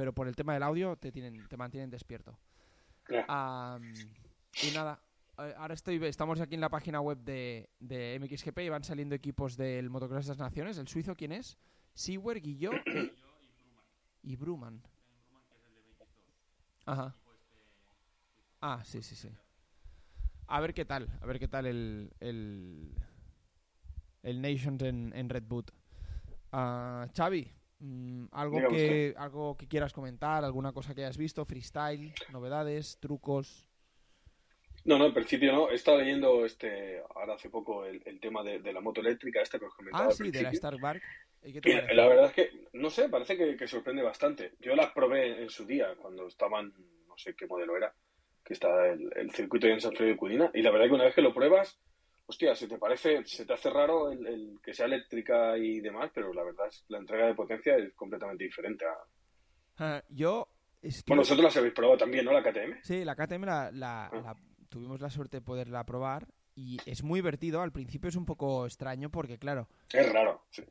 pero 0.00 0.14
por 0.14 0.26
el 0.28 0.34
tema 0.34 0.54
del 0.54 0.62
audio 0.62 0.96
te 0.96 1.12
tienen, 1.12 1.46
te 1.46 1.58
mantienen 1.58 1.90
despierto. 1.90 2.38
Y 4.62 4.70
nada, 4.74 4.98
eh, 5.36 5.54
ahora 5.58 5.74
estoy, 5.74 6.02
estamos 6.06 6.40
aquí 6.40 6.54
en 6.54 6.62
la 6.62 6.70
página 6.70 7.02
web 7.02 7.18
de, 7.18 7.68
de 7.80 8.18
MXGP 8.18 8.60
y 8.60 8.68
van 8.70 8.82
saliendo 8.82 9.14
equipos 9.14 9.58
del 9.58 9.90
Motocross 9.90 10.24
de 10.24 10.30
las 10.30 10.38
Naciones. 10.38 10.78
¿El 10.78 10.88
suizo 10.88 11.14
quién 11.14 11.32
es? 11.32 11.58
Seawer, 11.92 12.40
Guillot 12.40 12.80
y, 14.22 14.32
y 14.32 14.36
Bruman. 14.36 14.82
Ajá. 16.86 17.14
Ah, 18.62 18.82
sí, 18.86 19.02
sí, 19.02 19.14
sí. 19.14 19.28
A 20.46 20.60
ver 20.60 20.72
qué 20.72 20.86
tal, 20.86 21.10
a 21.20 21.26
ver 21.26 21.38
qué 21.38 21.46
tal 21.46 21.66
el, 21.66 22.10
el, 22.20 22.94
el 24.22 24.40
Nations 24.40 24.82
en, 24.82 25.12
en 25.14 25.28
Red 25.28 25.44
Boot. 25.46 25.72
Ah, 26.52 27.06
Xavi, 27.14 27.52
mm, 27.80 28.26
algo 28.32 28.68
que, 28.68 29.14
algo 29.16 29.56
que 29.56 29.66
quieras 29.68 29.92
comentar, 29.92 30.44
alguna 30.44 30.72
cosa 30.72 30.94
que 30.94 31.02
hayas 31.04 31.18
visto, 31.18 31.44
freestyle, 31.44 32.12
novedades, 32.32 32.98
trucos. 33.00 33.66
No, 34.84 34.96
no, 34.98 35.06
en 35.06 35.12
principio 35.14 35.52
no. 35.52 35.70
He 35.70 35.74
estado 35.74 35.98
leyendo 35.98 36.44
este 36.46 37.02
ahora 37.14 37.34
hace 37.34 37.50
poco 37.50 37.84
el, 37.84 38.00
el 38.06 38.18
tema 38.18 38.42
de, 38.42 38.60
de 38.60 38.72
la 38.72 38.80
moto 38.80 39.00
eléctrica, 39.02 39.42
esta 39.42 39.58
que 39.58 39.66
os 39.66 39.74
comentaba 39.74 40.04
Ah, 40.04 40.06
al 40.08 40.14
sí, 40.14 40.30
de 40.30 40.42
la. 40.42 40.50
Stark 40.50 40.80
Bark. 40.80 41.02
¿Y 41.42 41.52
qué 41.52 41.60
te 41.60 41.68
Que 41.70 41.74
parece? 41.76 41.94
la 41.94 42.06
verdad 42.08 42.24
es 42.26 42.32
que, 42.32 42.50
no 42.74 42.88
sé, 42.90 43.08
parece 43.08 43.36
que, 43.36 43.56
que 43.56 43.66
sorprende 43.66 44.02
bastante. 44.02 44.52
Yo 44.60 44.74
las 44.76 44.92
probé 44.92 45.42
en 45.42 45.50
su 45.50 45.66
día, 45.66 45.94
cuando 46.00 46.26
estaban, 46.26 46.72
no 47.08 47.16
sé 47.18 47.34
qué 47.34 47.46
modelo 47.46 47.76
era, 47.76 47.94
que 48.44 48.54
está 48.54 48.88
el, 48.88 49.10
el 49.16 49.30
circuito 49.32 49.66
en 49.66 49.80
San 49.80 49.92
Felipe 49.92 50.12
de 50.12 50.16
Cudina, 50.16 50.50
y 50.54 50.62
la 50.62 50.70
verdad 50.70 50.86
que 50.88 50.94
una 50.94 51.04
vez 51.04 51.14
que 51.14 51.22
lo 51.22 51.34
pruebas, 51.34 51.78
hostia, 52.30 52.54
se 52.54 52.66
te 52.68 52.78
parece, 52.78 53.24
se 53.26 53.44
te 53.44 53.52
hace 53.52 53.68
raro 53.70 54.10
el, 54.10 54.26
el 54.26 54.58
que 54.62 54.72
sea 54.72 54.86
eléctrica 54.86 55.56
y 55.58 55.80
demás, 55.80 56.10
pero 56.14 56.32
la 56.32 56.42
verdad 56.44 56.68
es 56.68 56.78
que 56.86 56.92
la 56.92 56.98
entrega 56.98 57.26
de 57.26 57.34
potencia 57.34 57.76
es 57.76 57.92
completamente 57.94 58.44
diferente 58.44 58.84
a... 58.86 58.94
Ah, 59.78 60.02
yo... 60.08 60.48
Bueno, 61.06 61.20
vosotros 61.22 61.44
las 61.44 61.56
habéis 61.58 61.74
probado 61.74 61.98
también, 61.98 62.24
¿no? 62.24 62.32
La 62.32 62.42
KTM. 62.42 62.78
Sí, 62.82 63.04
la 63.04 63.14
KTM 63.14 63.44
la, 63.44 63.70
la- 63.72 64.06
Ah. 64.06 64.20
la- 64.24 64.36
tuvimos 64.70 65.00
la 65.00 65.10
suerte 65.10 65.38
de 65.38 65.40
poderla 65.42 65.84
probar 65.84 66.26
y 66.54 66.78
es 66.86 67.02
muy 67.02 67.18
divertido. 67.18 67.60
Al 67.60 67.72
principio 67.72 68.08
es 68.08 68.16
un 68.16 68.24
poco 68.24 68.64
extraño 68.64 69.10
porque, 69.10 69.36
claro, 69.38 69.68
Es 69.92 70.10
raro, 70.12 70.46
sí. 70.50 70.62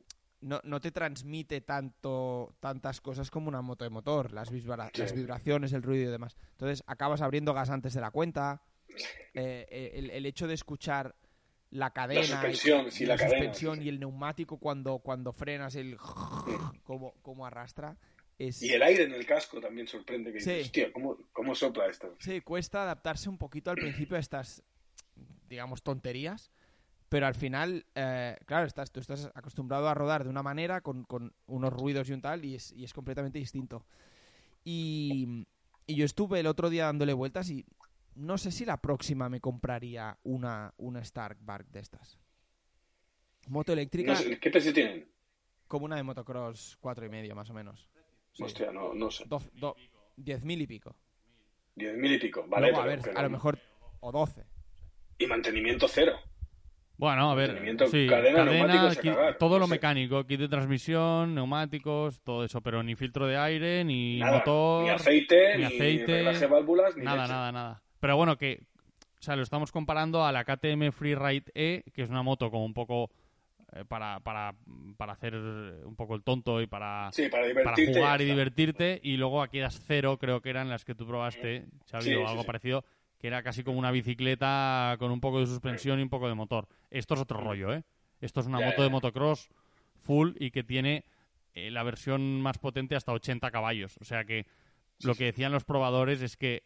no, 0.42 0.62
no 0.64 0.80
te 0.80 0.92
transmite 0.92 1.62
tanto 1.62 2.56
tantas 2.62 3.02
cosas 3.02 3.30
como 3.30 3.50
una 3.50 3.62
moto 3.62 3.84
de 3.84 3.90
motor, 3.92 4.32
las, 4.32 4.50
vibra- 4.52 4.90
Sí. 4.94 5.02
las 5.02 5.14
vibraciones, 5.14 5.74
el 5.74 5.84
ruido 5.84 6.08
y 6.08 6.12
demás. 6.12 6.38
Entonces 6.52 6.82
acabas 6.88 7.22
abriendo 7.22 7.54
gas 7.54 7.70
antes 7.70 7.94
de 7.94 8.02
la 8.02 8.10
cuenta. 8.12 8.62
eh, 9.36 9.68
eh, 9.70 9.92
el, 9.94 10.10
el 10.10 10.26
hecho 10.26 10.48
de 10.48 10.56
escuchar 10.56 11.14
la 11.72 11.92
cadena, 11.92 12.22
y- 12.22 12.28
suspensión, 12.28 12.88
y 12.88 12.92
sí, 12.92 13.06
la 13.06 13.16
cadena, 13.16 13.38
suspensión 13.38 13.76
sí, 13.76 13.82
sí. 13.82 13.86
y 13.86 13.90
el 13.90 14.00
neumático 14.00 14.58
cuando, 14.58 15.00
cuando 15.00 15.34
frenas, 15.34 15.76
el 15.76 15.98
como, 16.84 17.14
como 17.22 17.46
arrastra, 17.46 17.98
es... 18.38 18.62
Y 18.64 18.74
el 18.74 18.82
aire 18.82 19.04
en 19.04 19.14
el 19.14 19.26
casco 19.26 19.60
también 19.60 19.88
sorprende, 19.88 20.32
que 20.32 20.40
dices, 20.40 20.66
hostia, 20.66 20.92
¿cómo, 20.92 21.18
¿cómo 21.34 21.54
sopla 21.54 21.86
esto? 21.88 22.16
Sí, 22.20 22.42
cuesta 22.42 22.84
adaptarse 22.84 23.30
un 23.30 23.38
poquito 23.38 23.70
al 23.70 23.78
principio 23.78 24.18
a 24.18 24.20
estas, 24.20 24.64
digamos, 25.48 25.84
tonterías. 25.84 26.52
Pero 27.10 27.26
al 27.26 27.34
final, 27.34 27.88
eh, 27.96 28.38
claro, 28.46 28.68
estás, 28.68 28.92
tú 28.92 29.00
estás 29.00 29.32
acostumbrado 29.34 29.90
a 29.90 29.96
rodar 29.96 30.24
de 30.24 30.30
una 30.30 30.44
manera, 30.44 30.82
con, 30.82 31.06
con 31.06 31.34
unos 31.48 31.74
ruidos 31.74 32.08
y 32.08 32.14
un 32.14 32.22
tal, 32.22 32.46
y 32.46 32.54
es, 32.54 32.72
y 32.72 32.84
es 32.84 32.94
completamente 32.94 33.40
distinto. 33.40 33.84
Y, 34.64 35.48
y 35.88 35.96
yo 35.96 36.06
estuve 36.06 36.40
el 36.40 36.46
otro 36.46 36.70
día 36.70 36.86
dándole 36.86 37.14
vueltas 37.14 37.50
y 37.50 37.66
no 38.20 38.38
sé 38.38 38.52
si 38.52 38.66
la 38.66 38.78
próxima 38.82 39.30
me 39.30 39.40
compraría 39.40 40.18
una, 40.24 40.74
una 40.78 41.00
Stark 41.02 41.38
Bark 41.42 41.68
de 41.70 41.80
estas. 41.80 42.20
Moto 43.48 43.74
eléctrica 43.74 44.12
No 44.14 44.18
sé, 44.18 44.40
¿Qué 44.40 44.50
precio 44.52 44.74
tienen? 44.74 45.10
como 45.68 45.86
una 45.86 45.96
de 45.96 46.04
motocross 46.04 46.78
cuatro 46.80 47.06
y 47.06 47.10
medio, 47.10 47.36
más 47.36 47.50
o 47.50 47.54
menos. 47.54 47.88
Sí. 48.34 48.44
Hostia, 48.44 48.72
no, 48.72 48.94
no 48.94 49.10
sé. 49.10 49.26
Doz- 49.28 49.50
do- 49.54 49.76
diez 50.16 50.44
mil 50.44 50.62
y 50.62 50.68
pico. 50.68 50.96
Diez 51.76 51.96
mil 51.98 52.14
y 52.14 52.20
pico, 52.20 52.46
¿vale? 52.48 52.68
Luego, 52.68 52.82
a 52.82 52.86
ver, 52.86 53.02
lo 53.24 53.30
mejor... 53.30 53.60
O 54.02 54.12
doce. 54.12 54.46
Y 55.18 55.26
mantenimiento 55.28 55.88
cero. 55.88 56.14
Bueno, 56.98 57.32
a 57.32 57.36
ver, 57.36 57.52
sí, 57.90 58.08
cadena, 58.08 58.44
neumáticos 58.44 58.98
a 58.98 59.02
kit- 59.02 59.16
cagar, 59.16 59.38
todo 59.38 59.52
no 59.52 59.60
lo 59.60 59.66
sé. 59.68 59.72
mecánico, 59.76 60.26
kit 60.26 60.40
de 60.40 60.50
transmisión, 60.50 61.34
neumáticos, 61.34 62.20
todo 62.22 62.44
eso, 62.44 62.60
pero 62.62 62.84
ni 62.84 62.96
filtro 62.96 63.26
de 63.26 63.38
aire, 63.38 63.86
ni 63.86 64.20
Nada, 64.20 64.40
motor, 64.40 64.84
ni 64.84 64.90
aceite, 64.90 65.54
ni 65.56 65.60
ni, 65.60 65.64
aceite, 65.64 66.12
de 66.12 66.48
válvulas, 66.48 66.98
ni 66.98 67.06
nada, 67.06 67.22
leche. 67.22 67.34
nada, 67.34 67.52
nada. 67.54 67.84
Pero 68.00 68.16
bueno, 68.18 68.38
que, 68.38 68.64
o 69.20 69.22
sea, 69.22 69.36
lo 69.36 69.44
estamos 69.44 69.72
comparando 69.72 70.24
a 70.26 70.32
la 70.32 70.44
KTM 70.46 70.92
Freeride 70.92 71.52
E, 71.54 71.84
que 71.94 72.04
es 72.04 72.10
una 72.10 72.24
moto 72.24 72.50
como 72.52 72.66
un 72.66 72.74
poco 72.74 73.10
eh, 73.74 73.84
para, 73.86 74.20
para, 74.22 74.56
para 74.98 75.14
hacer 75.14 75.36
un 75.36 75.96
poco 75.96 76.16
el 76.16 76.24
tonto 76.24 76.62
y 76.62 76.68
para, 76.68 77.10
Sí, 77.12 77.30
para 77.30 77.44
para 77.64 77.78
jugar 77.78 78.22
y 78.22 78.26
divertirte, 78.26 79.00
y 79.04 79.18
luego 79.18 79.42
aquellas 79.42 79.82
cero, 79.86 80.18
creo 80.18 80.42
que 80.42 80.50
eran 80.50 80.70
las 80.70 80.86
que 80.86 80.96
tú 80.96 81.06
probaste, 81.06 81.66
Xavi, 81.92 82.06
Sí, 82.06 82.14
o 82.16 82.28
algo 82.28 82.42
sí. 82.42 82.48
parecido, 82.48 82.86
que 83.20 83.28
era 83.28 83.44
casi 83.44 83.64
como 83.64 83.78
una 83.78 83.92
bicicleta 83.92 84.96
con 84.98 85.12
un 85.12 85.20
poco 85.20 85.40
de 85.40 85.46
suspensión 85.46 86.00
y 86.00 86.04
un 86.04 86.10
poco 86.10 86.28
de 86.30 86.36
motor. 86.36 86.68
Esto 86.90 87.14
es 87.16 87.20
otro 87.22 87.40
rollo, 87.40 87.74
¿eh? 87.74 87.84
Esto 88.22 88.40
es 88.40 88.48
una 88.48 88.60
Ya, 88.60 88.66
moto 88.66 88.82
ya, 88.82 88.84
de 88.86 88.90
motocross 88.90 89.50
full 90.00 90.32
y 90.40 90.52
que 90.52 90.64
tiene 90.64 91.04
eh, 91.54 91.70
la 91.72 91.84
versión 91.84 92.42
más 92.42 92.58
potente 92.58 92.96
hasta 92.96 93.12
80 93.12 93.52
caballos. 93.52 93.98
O 94.02 94.06
sea 94.06 94.24
que 94.24 94.46
lo 95.04 95.16
que 95.16 95.26
decían 95.26 95.52
los 95.52 95.64
probadores 95.66 96.22
es 96.22 96.38
que 96.38 96.64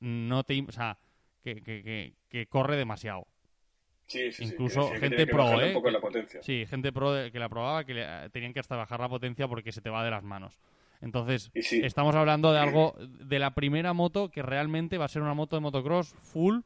no 0.00 0.44
te... 0.44 0.60
O 0.66 0.72
sea, 0.72 0.98
que, 1.42 1.56
que, 1.62 1.82
que, 1.82 2.14
que 2.28 2.46
corre 2.46 2.76
demasiado. 2.76 3.26
Sí, 4.06 4.30
sí, 4.30 4.44
incluso 4.44 4.92
que 4.92 4.98
gente 5.00 5.16
que 5.16 5.26
pro, 5.26 5.60
¿eh? 5.60 5.68
un 5.68 5.72
poco 5.74 5.90
la 5.90 6.00
potencia. 6.00 6.40
Sí, 6.42 6.64
gente 6.66 6.92
pro 6.92 7.12
de- 7.12 7.32
que 7.32 7.38
la 7.40 7.48
probaba 7.48 7.84
que 7.84 7.94
le- 7.94 8.30
tenían 8.30 8.52
que 8.52 8.60
hasta 8.60 8.76
bajar 8.76 9.00
la 9.00 9.08
potencia 9.08 9.48
porque 9.48 9.72
se 9.72 9.80
te 9.80 9.90
va 9.90 10.04
de 10.04 10.10
las 10.12 10.22
manos. 10.22 10.58
Entonces, 11.00 11.50
estamos 11.54 12.14
hablando 12.14 12.52
de 12.52 12.58
algo, 12.60 12.94
de 13.00 13.38
la 13.40 13.54
primera 13.54 13.92
moto 13.92 14.30
que 14.30 14.42
realmente 14.42 14.96
va 14.98 15.06
a 15.06 15.08
ser 15.08 15.22
una 15.22 15.34
moto 15.34 15.56
de 15.56 15.60
motocross 15.60 16.14
full 16.14 16.60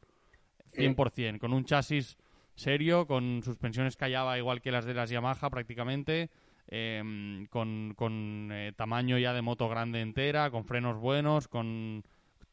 100%, 0.73 1.39
con 1.39 1.53
un 1.53 1.65
chasis 1.65 2.17
serio, 2.55 3.07
con 3.07 3.41
suspensiones 3.43 3.97
Callaba 3.97 4.37
igual 4.37 4.61
que 4.61 4.71
las 4.71 4.85
de 4.85 4.93
las 4.93 5.09
Yamaha 5.09 5.49
prácticamente, 5.49 6.29
em, 6.67 7.47
con, 7.47 7.93
con, 7.95 8.49
eh, 8.51 8.71
tamaño 8.75 9.17
ya 9.17 9.33
de 9.33 9.41
moto 9.41 9.67
grande 9.67 10.01
entera, 10.01 10.49
con 10.51 10.63
frenos 10.63 10.97
buenos, 10.97 11.47
con 11.47 12.03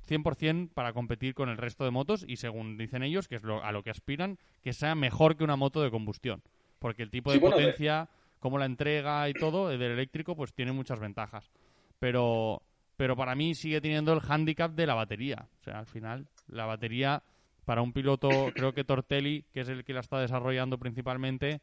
100% 0.09 0.71
para 0.73 0.93
competir 0.93 1.35
con 1.35 1.49
el 1.49 1.57
resto 1.59 1.85
de 1.85 1.91
motos 1.91 2.25
y 2.27 2.37
según 2.37 2.77
dicen 2.79 3.03
ellos, 3.03 3.29
que 3.29 3.37
es 3.37 3.43
lo- 3.43 3.63
a 3.63 3.71
lo 3.73 3.83
que 3.83 3.91
aspiran, 3.91 4.39
que 4.63 4.73
sea 4.73 4.95
mejor 4.95 5.37
que 5.37 5.45
una 5.45 5.57
moto 5.57 5.83
de 5.83 5.91
combustión. 5.91 6.43
Porque 6.79 7.03
el 7.03 7.11
tipo 7.11 7.31
de 7.31 7.37
Sí, 7.37 7.41
bueno, 7.41 7.57
de- 7.57 7.63
potencia, 7.65 8.09
como 8.41 8.59
la 8.59 8.65
entrega 8.67 9.29
y 9.29 9.35
todo, 9.35 9.71
eh, 9.71 9.79
del 9.79 9.93
eléctrico, 9.93 10.35
pues 10.37 10.53
tiene 10.55 10.73
muchas 10.73 10.99
ventajas. 11.01 11.51
Pero, 11.99 12.63
pero 12.97 13.17
para 13.17 13.35
mí 13.35 13.55
sigue 13.55 13.81
teniendo 13.81 14.13
el 14.13 14.21
hándicap 14.21 14.73
de 14.73 14.87
la 14.87 14.95
batería. 14.95 15.49
O 15.61 15.65
sea, 15.65 15.79
al 15.81 15.87
final, 15.87 16.27
la 16.47 16.65
batería 16.67 17.23
para 17.65 17.83
un 17.83 17.93
piloto, 17.93 18.29
creo 18.55 18.73
que 18.73 18.85
Tortelli, 18.85 19.45
que 19.53 19.61
es 19.61 19.69
el 19.69 19.85
que 19.85 19.93
la 19.93 20.01
está 20.01 20.21
desarrollando 20.21 20.79
principalmente, 20.79 21.61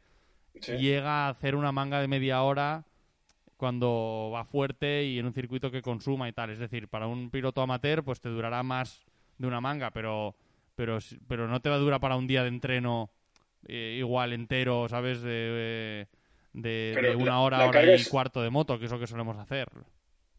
Sí. 0.61 0.73
llega 0.77 1.25
a 1.25 1.29
hacer 1.29 1.55
una 1.55 1.71
manga 1.73 1.99
de 1.99 2.07
media 2.07 2.41
hora 2.41 2.85
cuando 3.57 4.31
va 4.33 4.43
fuerte 4.45 5.03
y 5.05 5.19
en 5.19 5.25
un 5.25 5.33
circuito 5.33 5.71
que 5.71 5.81
consuma 5.81 6.27
y 6.27 6.33
tal. 6.33 6.49
Es 6.49 6.59
decir, 6.59 6.87
para 6.87 7.07
un 7.07 7.29
piloto 7.29 7.61
amateur, 7.61 8.03
pues 8.03 8.19
te 8.21 8.29
durará 8.29 8.63
más 8.63 9.03
de 9.37 9.47
una 9.47 9.61
manga, 9.61 9.91
pero, 9.91 10.35
pero, 10.75 10.97
pero 11.27 11.47
no 11.47 11.61
te 11.61 11.69
va 11.69 11.75
a 11.75 11.79
durar 11.79 11.99
para 11.99 12.15
un 12.17 12.27
día 12.27 12.41
de 12.43 12.49
entreno 12.49 13.09
eh, 13.67 13.95
igual 13.99 14.33
entero, 14.33 14.87
¿sabes? 14.89 15.21
De, 15.21 16.07
de, 16.53 17.15
una 17.17 17.25
la- 17.31 17.39
hora, 17.39 17.57
la 17.59 17.67
hora 17.67 17.83
y 17.85 17.89
es- 17.93 18.09
cuarto 18.09 18.41
de 18.41 18.49
moto, 18.49 18.77
que 18.79 18.85
es 18.85 18.91
lo 18.91 18.99
que 18.99 19.07
solemos 19.07 19.37
hacer. 19.37 19.67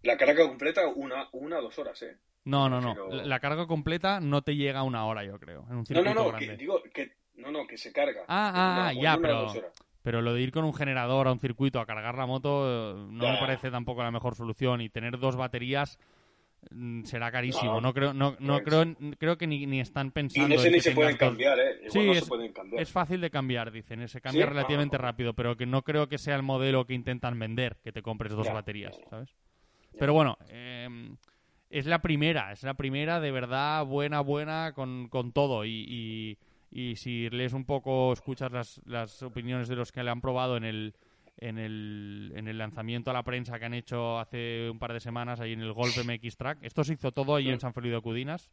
La 0.03 0.17
carga 0.17 0.47
completa, 0.47 0.87
una, 0.89 1.29
una 1.33 1.59
o 1.59 1.63
dos 1.63 1.79
horas, 1.79 2.01
¿eh? 2.03 2.17
No, 2.45 2.69
no, 2.69 2.81
no. 2.81 2.95
Pero- 2.95 3.11
La, 3.11 3.25
la 3.25 3.41
carga 3.41 3.67
completa 3.67 4.21
no 4.21 4.43
te 4.43 4.55
llega 4.55 4.79
a 4.81 4.83
una 4.85 5.05
hora, 5.07 5.25
yo 5.25 5.39
creo, 5.41 5.65
en 5.69 5.73
un 5.73 5.79
No, 5.81 5.85
circuito 5.87 6.15
no, 6.15 6.23
no, 6.23 6.29
grande. 6.29 6.47
que, 6.47 6.57
digo 6.57 6.83
que, 6.95 7.13
no, 7.35 7.51
no, 7.51 7.67
que 7.67 7.77
se 7.77 7.93
carga. 7.93 8.21
Ah, 8.29 8.53
ah, 8.55 8.73
una- 8.73 8.87
ah, 8.89 8.93
ya, 8.93 9.19
pero-. 9.21 9.53
Pero 10.07 10.23
lo 10.23 10.35
de 10.35 10.41
ir 10.41 10.53
con 10.53 10.63
un 10.63 10.73
generador 10.73 11.27
a 11.27 11.33
un 11.33 11.41
circuito 11.41 11.81
a 11.81 11.85
cargar 11.85 12.15
la 12.17 12.27
moto 12.27 12.63
eh, 12.65 13.07
no 13.11 13.29
me 13.29 13.37
parece 13.39 13.73
tampoco 13.73 14.05
la 14.05 14.13
mejor 14.13 14.37
solución 14.37 14.81
y 14.81 14.89
tener 14.89 15.19
dos 15.19 15.35
baterías 15.35 15.99
mm, 16.71 17.03
será 17.03 17.33
carísimo. 17.33 17.73
No, 17.73 17.81
No, 17.81 17.93
creo, 17.93 18.15
no, 18.15 18.31
no 18.31 18.37
no 18.39 18.57
es. 18.59 18.63
creo, 18.63 18.85
creo 19.19 19.37
que 19.37 19.49
ni, 19.49 19.67
ni 19.67 19.81
están 19.81 20.07
Y 20.07 20.11
pensando. 20.13 20.55
no 20.55 20.61
en 20.61 20.61
sé 20.61 20.71
ni 20.71 20.79
se 20.79 20.93
pueden 20.93 21.17
cambiar, 21.17 21.59
¿eh? 21.59 21.81
Igual 21.87 21.91
Sí, 21.91 21.99
no 22.07 22.13
es- 22.13 22.21
se 22.23 22.27
pueden 22.29 22.53
cambiar. 22.53 22.83
Es 22.83 22.93
fácil 22.93 23.21
de 23.21 23.31
cambiar, 23.31 23.73
dicen. 23.73 24.07
Se 24.07 24.21
cambia 24.21 24.45
¿Sí? 24.47 24.51
relativamente 24.53 24.95
Ah, 24.97 25.01
rápido, 25.01 25.35
pero 25.35 25.57
que 25.57 25.67
no 25.67 25.83
creo 25.83 26.09
que 26.09 26.19
sea 26.19 26.37
el 26.37 26.45
modelo 26.45 26.87
que 26.87 26.95
intentan 26.95 27.37
vender, 27.41 27.77
que 27.83 27.91
te 27.91 28.01
compres 28.03 28.31
dos 28.31 28.47
Ya, 28.47 28.53
baterías, 28.55 28.97
ya. 28.97 29.11
¿sabes? 29.11 29.35
Pero 29.99 30.13
bueno, 30.13 30.39
eh, 30.51 30.89
es 31.69 31.87
la 31.87 32.01
primera, 32.01 32.53
es 32.53 32.63
la 32.63 32.75
primera 32.75 33.19
de 33.19 33.33
verdad 33.33 33.85
buena, 33.85 34.21
buena 34.21 34.71
con, 34.73 35.09
con 35.09 35.33
todo. 35.33 35.65
Y, 35.65 35.85
y, 35.89 36.39
y 36.71 36.97
si 36.97 37.29
lees 37.31 37.53
un 37.53 37.65
poco, 37.65 38.13
escuchas 38.13 38.51
las, 38.53 38.81
las 38.87 39.23
opiniones 39.23 39.69
de 39.69 39.77
los 39.77 39.93
que 39.93 40.03
la 40.03 40.13
han 40.13 40.21
probado 40.21 40.57
en 40.57 40.65
el, 40.65 40.95
en, 41.39 41.59
el, 41.59 42.33
en 42.35 42.49
el 42.49 42.59
lanzamiento 42.59 43.11
a 43.11 43.15
la 43.15 43.23
prensa 43.23 43.59
que 43.59 43.65
han 43.67 43.75
hecho 43.75 44.19
hace 44.19 44.69
un 44.71 44.79
par 44.79 44.93
de 44.93 45.01
semanas 45.01 45.41
ahí 45.41 45.53
en 45.53 45.61
el 45.63 45.73
Golf 45.73 45.97
MX 46.05 46.37
Track. 46.37 46.59
Esto 46.63 46.85
se 46.85 46.95
hizo 46.95 47.13
todo 47.13 47.37
ahí 47.37 47.45
Sí. 47.45 47.51
en 47.51 47.61
San 47.61 47.73
Feliu 47.75 47.93
de 47.95 48.01
Cudinas, 48.01 48.51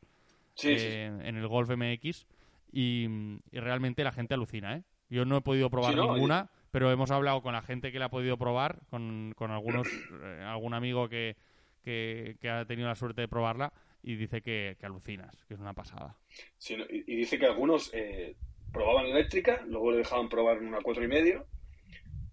Sí, 0.56 0.78
sí. 0.78 0.86
eh, 0.88 1.06
en 1.24 1.36
el 1.36 1.48
Golf 1.48 1.70
MX. 1.70 2.26
Y, 2.72 3.08
y 3.52 3.60
realmente 3.60 4.04
la 4.04 4.12
gente 4.12 4.34
alucina, 4.34 4.76
¿eh? 4.78 4.84
Yo 5.10 5.26
no 5.26 5.38
he 5.38 5.42
podido 5.42 5.70
probar 5.70 5.96
no, 5.96 6.14
ninguna, 6.14 6.50
pero 6.72 6.90
hemos 6.92 7.12
hablado 7.12 7.42
con 7.44 7.54
la 7.54 7.62
gente 7.62 7.92
que 7.92 8.00
la 8.00 8.06
ha 8.06 8.10
podido 8.10 8.36
probar, 8.38 8.80
con, 8.90 9.34
con 9.38 9.52
algunos, 9.52 9.88
eh, 10.24 10.44
algún 10.44 10.74
amigo 10.74 11.08
que, 11.08 11.36
que, 11.84 12.38
que 12.42 12.50
ha 12.50 12.66
tenido 12.66 12.88
la 12.88 12.96
suerte 12.96 13.22
de 13.22 13.28
probarla 13.28 13.72
y 14.04 14.16
dice 14.16 14.42
que, 14.42 14.76
que 14.80 14.86
alucinas, 14.86 15.46
que 15.46 15.54
es 15.56 15.60
una 15.60 15.74
pasada. 15.74 16.18
Sí, 16.58 16.76
y, 16.90 17.14
y 17.14 17.16
dice 17.16 17.40
que 17.40 17.46
algunos 17.46 17.90
eh, 17.94 18.36
probaban 18.72 19.06
eléctrica, 19.06 19.64
luego 19.66 19.92
le 19.92 19.98
dejaban 20.00 20.30
probar 20.30 20.60
una 20.60 20.82
cuatro 20.82 21.04
y 21.04 21.08
medio, 21.08 21.48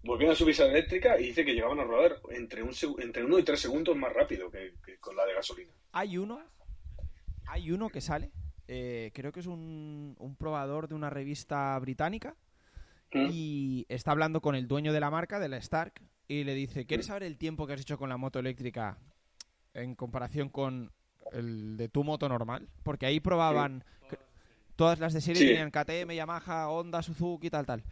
volvían 0.03 0.31
a 0.31 0.35
subirse 0.35 0.63
a 0.63 0.65
la 0.65 0.73
eléctrica 0.73 1.19
y 1.19 1.27
dice 1.27 1.45
que 1.45 1.53
llegaban 1.53 1.79
a 1.79 1.83
rodar 1.83 2.17
entre, 2.31 2.61
un, 2.61 2.71
entre 2.99 3.23
uno 3.23 3.39
y 3.39 3.43
tres 3.43 3.61
segundos 3.61 3.95
más 3.95 4.11
rápido 4.11 4.51
que, 4.51 4.73
que 4.85 4.97
con 4.97 5.15
la 5.15 5.25
de 5.25 5.33
gasolina. 5.33 5.71
Hay 5.93 6.17
uno, 6.17 6.41
hay 7.47 7.71
uno 7.71 7.89
que 7.89 8.01
sale, 8.01 8.31
eh, 8.67 9.11
creo 9.13 9.31
que 9.31 9.39
es 9.39 9.47
un, 9.47 10.15
un 10.19 10.35
probador 10.35 10.87
de 10.87 10.95
una 10.95 11.09
revista 11.09 11.77
británica 11.79 12.35
¿Mm? 13.13 13.27
y 13.31 13.85
está 13.89 14.11
hablando 14.11 14.41
con 14.41 14.55
el 14.55 14.67
dueño 14.67 14.91
de 14.91 14.99
la 14.99 15.09
marca, 15.09 15.39
de 15.39 15.49
la 15.49 15.57
Stark, 15.57 16.01
y 16.27 16.43
le 16.43 16.53
dice, 16.53 16.85
¿quieres 16.85 17.07
saber 17.07 17.23
el 17.23 17.37
tiempo 17.37 17.67
que 17.67 17.73
has 17.73 17.81
hecho 17.81 17.97
con 17.97 18.09
la 18.09 18.17
moto 18.17 18.39
eléctrica 18.39 18.97
en 19.73 19.95
comparación 19.95 20.49
con 20.49 20.91
el 21.31 21.77
de 21.77 21.89
tu 21.89 22.03
moto 22.03 22.27
normal? 22.29 22.67
Porque 22.83 23.05
ahí 23.05 23.19
probaban, 23.19 23.83
todas 24.75 24.99
las 24.99 25.13
de 25.13 25.21
serie 25.21 25.41
Sí. 25.41 25.47
tenían 25.49 25.71
KTM, 25.71 26.15
Yamaha, 26.15 26.69
Honda, 26.69 27.01
Suzuki, 27.01 27.49
tal, 27.49 27.65
tal. 27.65 27.83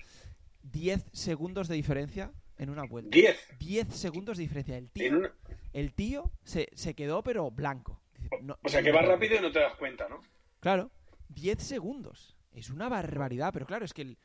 10 0.64 1.06
segundos 1.14 1.68
de 1.68 1.76
diferencia 1.76 2.32
en 2.58 2.70
una 2.70 2.84
vuelta. 2.84 3.12
Diez. 3.12 3.38
10 3.60 3.88
segundos 3.96 4.38
de 4.38 4.44
diferencia. 4.44 4.78
El 4.78 4.90
tío, 4.90 5.18
una- 5.18 5.32
el 5.74 5.94
tío 5.94 6.32
se, 6.44 6.70
se 6.74 6.94
quedó 6.94 7.24
pero 7.24 7.50
blanco. 7.52 8.02
No- 8.42 8.58
o 8.64 8.70
sea 8.70 8.82
que 8.84 8.92
va 8.92 9.02
rápido 9.02 9.38
y 9.38 9.40
no 9.42 9.52
te 9.52 9.60
das 9.60 9.76
cuenta, 9.76 10.08
¿no? 10.10 10.22
Claro, 10.60 10.92
10 11.30 11.62
segundos. 11.64 12.36
Es 12.54 12.70
una 12.70 12.90
barbaridad, 12.90 13.52
pero 13.54 13.66
claro, 13.66 13.86
es 13.86 13.94
que 13.94 14.02
el- 14.02 14.18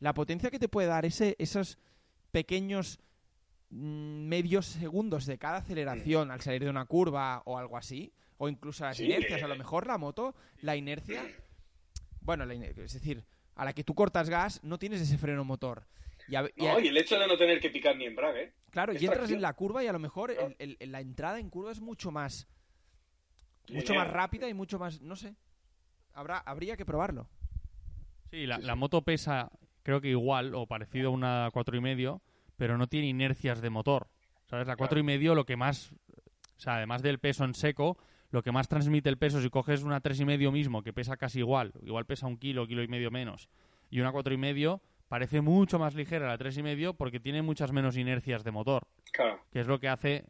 la 0.00 0.12
potencia 0.14 0.50
que 0.50 0.58
te 0.58 0.68
puede 0.68 0.88
dar 0.88 1.06
ese, 1.06 1.34
esos 1.38 1.78
pequeños 2.30 2.98
medios 3.70 4.66
segundos 4.66 5.26
de 5.26 5.38
cada 5.38 5.58
aceleración 5.58 6.30
al 6.30 6.40
salir 6.40 6.64
de 6.64 6.70
una 6.70 6.86
curva 6.86 7.42
o 7.44 7.58
algo 7.58 7.76
así, 7.76 8.12
o 8.38 8.48
incluso 8.48 8.84
las 8.84 8.96
Sí, 8.96 9.04
inercias, 9.04 9.40
eh. 9.40 9.44
a 9.44 9.48
lo 9.48 9.56
mejor 9.56 9.86
la 9.86 9.98
moto, 9.98 10.34
la 10.62 10.76
inercia, 10.76 11.22
bueno, 12.20 12.44
la 12.46 12.54
ine- 12.54 12.72
es 12.76 12.92
decir, 12.94 13.24
a 13.56 13.64
la 13.64 13.72
que 13.72 13.84
tú 13.84 13.94
cortas 13.94 14.30
gas 14.30 14.62
no 14.62 14.78
tienes 14.78 15.00
ese 15.00 15.18
freno 15.18 15.44
motor. 15.44 15.86
Y, 16.28 16.36
a- 16.36 16.48
y 16.56 16.66
a- 16.66 16.74
No, 16.74 16.80
y 16.80 16.88
el 16.88 16.96
hecho 16.96 17.18
de 17.18 17.26
no 17.26 17.36
tener 17.36 17.60
que 17.60 17.70
picar 17.70 17.96
ni 17.96 18.04
embrague. 18.04 18.52
claro, 18.70 18.92
es 18.92 19.02
y 19.02 19.04
entras 19.06 19.20
tracción. 19.20 19.38
en 19.38 19.42
la 19.42 19.52
curva 19.54 19.82
y 19.82 19.86
a 19.86 19.92
lo 19.92 19.98
mejor 19.98 20.32
Claro. 20.32 20.54
el- 20.58 20.76
el- 20.78 20.92
la 20.92 21.00
entrada 21.00 21.38
en 21.38 21.50
curva 21.50 21.72
es 21.72 21.80
mucho 21.80 22.10
más 22.10 22.46
mucho 23.70 23.94
más 23.94 24.08
rápida 24.10 24.48
y 24.48 24.54
mucho 24.54 24.78
más, 24.78 25.02
no 25.02 25.14
sé. 25.14 25.34
Habrá, 26.14 26.38
habría 26.38 26.74
que 26.78 26.86
probarlo. 26.86 27.28
Sí, 28.30 28.46
la, 28.46 28.56
Sí, 28.56 28.62
la 28.62 28.74
moto 28.76 29.02
pesa, 29.02 29.50
creo 29.82 30.00
que 30.00 30.08
igual 30.08 30.54
o 30.54 30.66
parecido 30.66 31.08
a 31.08 31.12
una 31.12 31.50
cuatro 31.52 31.76
y 31.76 31.80
medio, 31.82 32.22
pero 32.58 32.76
no 32.76 32.86
tiene 32.88 33.06
inercias 33.06 33.62
de 33.62 33.70
motor. 33.70 34.08
¿Sabes? 34.50 34.66
La 34.66 34.76
cuatro 34.76 34.98
y 34.98 35.02
medio 35.02 35.34
lo 35.34 35.46
que 35.46 35.56
más, 35.56 35.92
o 35.92 36.60
sea, 36.60 36.76
además 36.76 37.00
del 37.02 37.18
peso 37.18 37.44
en 37.44 37.54
seco, 37.54 37.96
lo 38.30 38.42
que 38.42 38.52
más 38.52 38.68
transmite 38.68 39.08
el 39.08 39.16
peso, 39.16 39.40
si 39.40 39.48
coges 39.48 39.82
una 39.84 40.00
tres 40.00 40.20
y 40.20 40.24
medio 40.26 40.52
mismo, 40.52 40.82
que 40.82 40.92
pesa 40.92 41.16
casi 41.16 41.38
igual, 41.38 41.72
igual 41.82 42.04
pesa 42.04 42.26
un 42.26 42.36
kilo, 42.36 42.66
kilo 42.66 42.82
y 42.82 42.88
medio 42.88 43.10
menos, 43.10 43.48
y 43.90 44.00
una 44.00 44.10
cuatro 44.12 44.34
y 44.34 44.36
medio, 44.36 44.82
parece 45.08 45.40
mucho 45.40 45.78
más 45.78 45.94
ligera 45.94 46.26
la 46.28 46.36
tres 46.38 46.56
y 46.58 46.62
medio 46.62 46.92
porque 46.94 47.20
tiene 47.20 47.40
muchas 47.42 47.72
menos 47.72 47.96
inercias 47.96 48.42
de 48.44 48.50
motor 48.50 48.86
Claro. 49.12 49.40
que 49.50 49.60
es 49.60 49.66
lo 49.66 49.78
que 49.80 49.88
hace, 49.88 50.24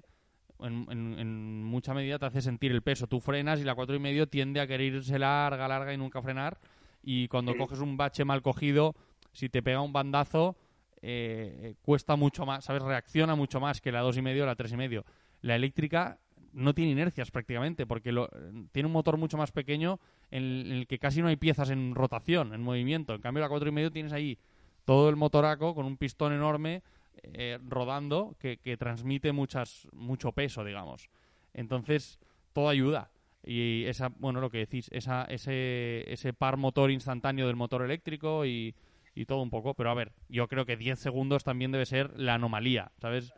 en, 0.61 0.87
en- 0.91 1.18
en 1.18 1.64
mucha 1.64 1.95
medida 1.95 2.18
te 2.18 2.26
hace 2.26 2.43
sentir 2.43 2.72
el 2.72 2.83
peso. 2.83 3.07
Tú 3.07 3.20
frenas 3.20 3.61
y 3.61 3.64
la 3.64 3.74
cuatro 3.76 3.95
y 3.95 4.01
medio 4.01 4.29
tiende 4.29 4.61
a 4.61 4.66
querer 4.66 4.95
irse 4.95 5.18
larga, 5.18 5.66
larga 5.68 5.93
y 5.95 5.97
nunca 5.97 6.20
frenar. 6.22 6.59
Y 7.03 7.29
cuando 7.29 7.57
coges 7.57 7.79
un 7.79 7.97
bache 7.97 8.24
mal 8.24 8.43
cogido, 8.43 8.95
si 9.33 9.49
te 9.49 9.62
pega 9.62 9.81
un 9.81 9.93
bandazo, 9.93 10.57
eh, 11.03 11.74
cuesta 11.82 12.16
mucho 12.16 12.44
más, 12.46 12.64
¿sabes? 12.64 12.82
Reacciona 12.82 13.34
mucho 13.34 13.61
más 13.61 13.80
que 13.80 13.92
la 13.92 14.01
dos 14.01 14.16
y 14.16 14.22
medio 14.22 14.44
o 14.44 14.46
la 14.46 14.55
tres 14.57 14.72
y 14.72 14.76
medio. 14.76 15.05
La 15.42 15.57
eléctrica 15.57 16.18
no 16.53 16.74
tiene 16.74 16.92
inercias 16.92 17.30
prácticamente 17.30 17.86
porque 17.86 18.11
lo- 18.12 18.28
tiene 18.72 18.86
un 18.86 18.92
motor 18.92 19.16
mucho 19.16 19.36
más 19.36 19.53
pequeño 19.53 20.01
en 20.30 20.42
el, 20.42 20.86
que 20.88 20.99
casi 20.99 21.20
no 21.22 21.28
hay 21.28 21.36
piezas 21.36 21.70
en 21.70 21.94
rotación, 21.94 22.55
en 22.55 22.62
movimiento. 22.62 23.14
En 23.14 23.20
cambio 23.20 23.42
la 23.42 23.49
cuatro 23.49 23.68
y 23.68 23.72
medio 23.72 23.92
tienes 23.92 24.12
ahí 24.12 24.38
todo 24.84 25.09
el 25.09 25.16
motoraco 25.16 25.74
con 25.74 25.86
un 25.86 25.96
pistón 25.96 26.32
enorme 26.32 26.82
eh, 27.22 27.59
rodando 27.68 28.34
que, 28.38 28.57
que 28.57 28.76
transmite 28.76 29.32
muchas, 29.32 29.86
mucho 29.92 30.32
peso, 30.32 30.64
digamos. 30.64 31.11
Entonces, 31.55 32.18
todo 32.53 32.68
ayuda. 32.68 33.11
Y 33.44 33.84
esa, 33.84 34.09
bueno, 34.18 34.40
lo 34.40 34.51
que 34.51 34.59
decís, 34.59 34.88
esa, 34.92 35.24
ese, 35.24 36.05
ese 36.12 36.32
par 36.32 36.57
motor 36.57 36.90
instantáneo 36.90 37.46
del 37.46 37.57
motor 37.57 37.82
eléctrico 37.82 38.44
y, 38.46 38.74
y 39.19 39.27
todo 39.27 39.43
un 39.43 39.51
poco. 39.51 39.75
Pero 39.75 39.91
a 39.91 39.95
ver, 39.95 40.12
yo 40.29 40.47
creo 40.49 40.64
que 40.64 40.77
10 40.77 40.99
segundos 40.99 41.43
también 41.43 41.73
debe 41.73 41.87
ser 41.87 42.19
la 42.19 42.35
anomalía, 42.35 42.93
¿sabes? 43.01 43.33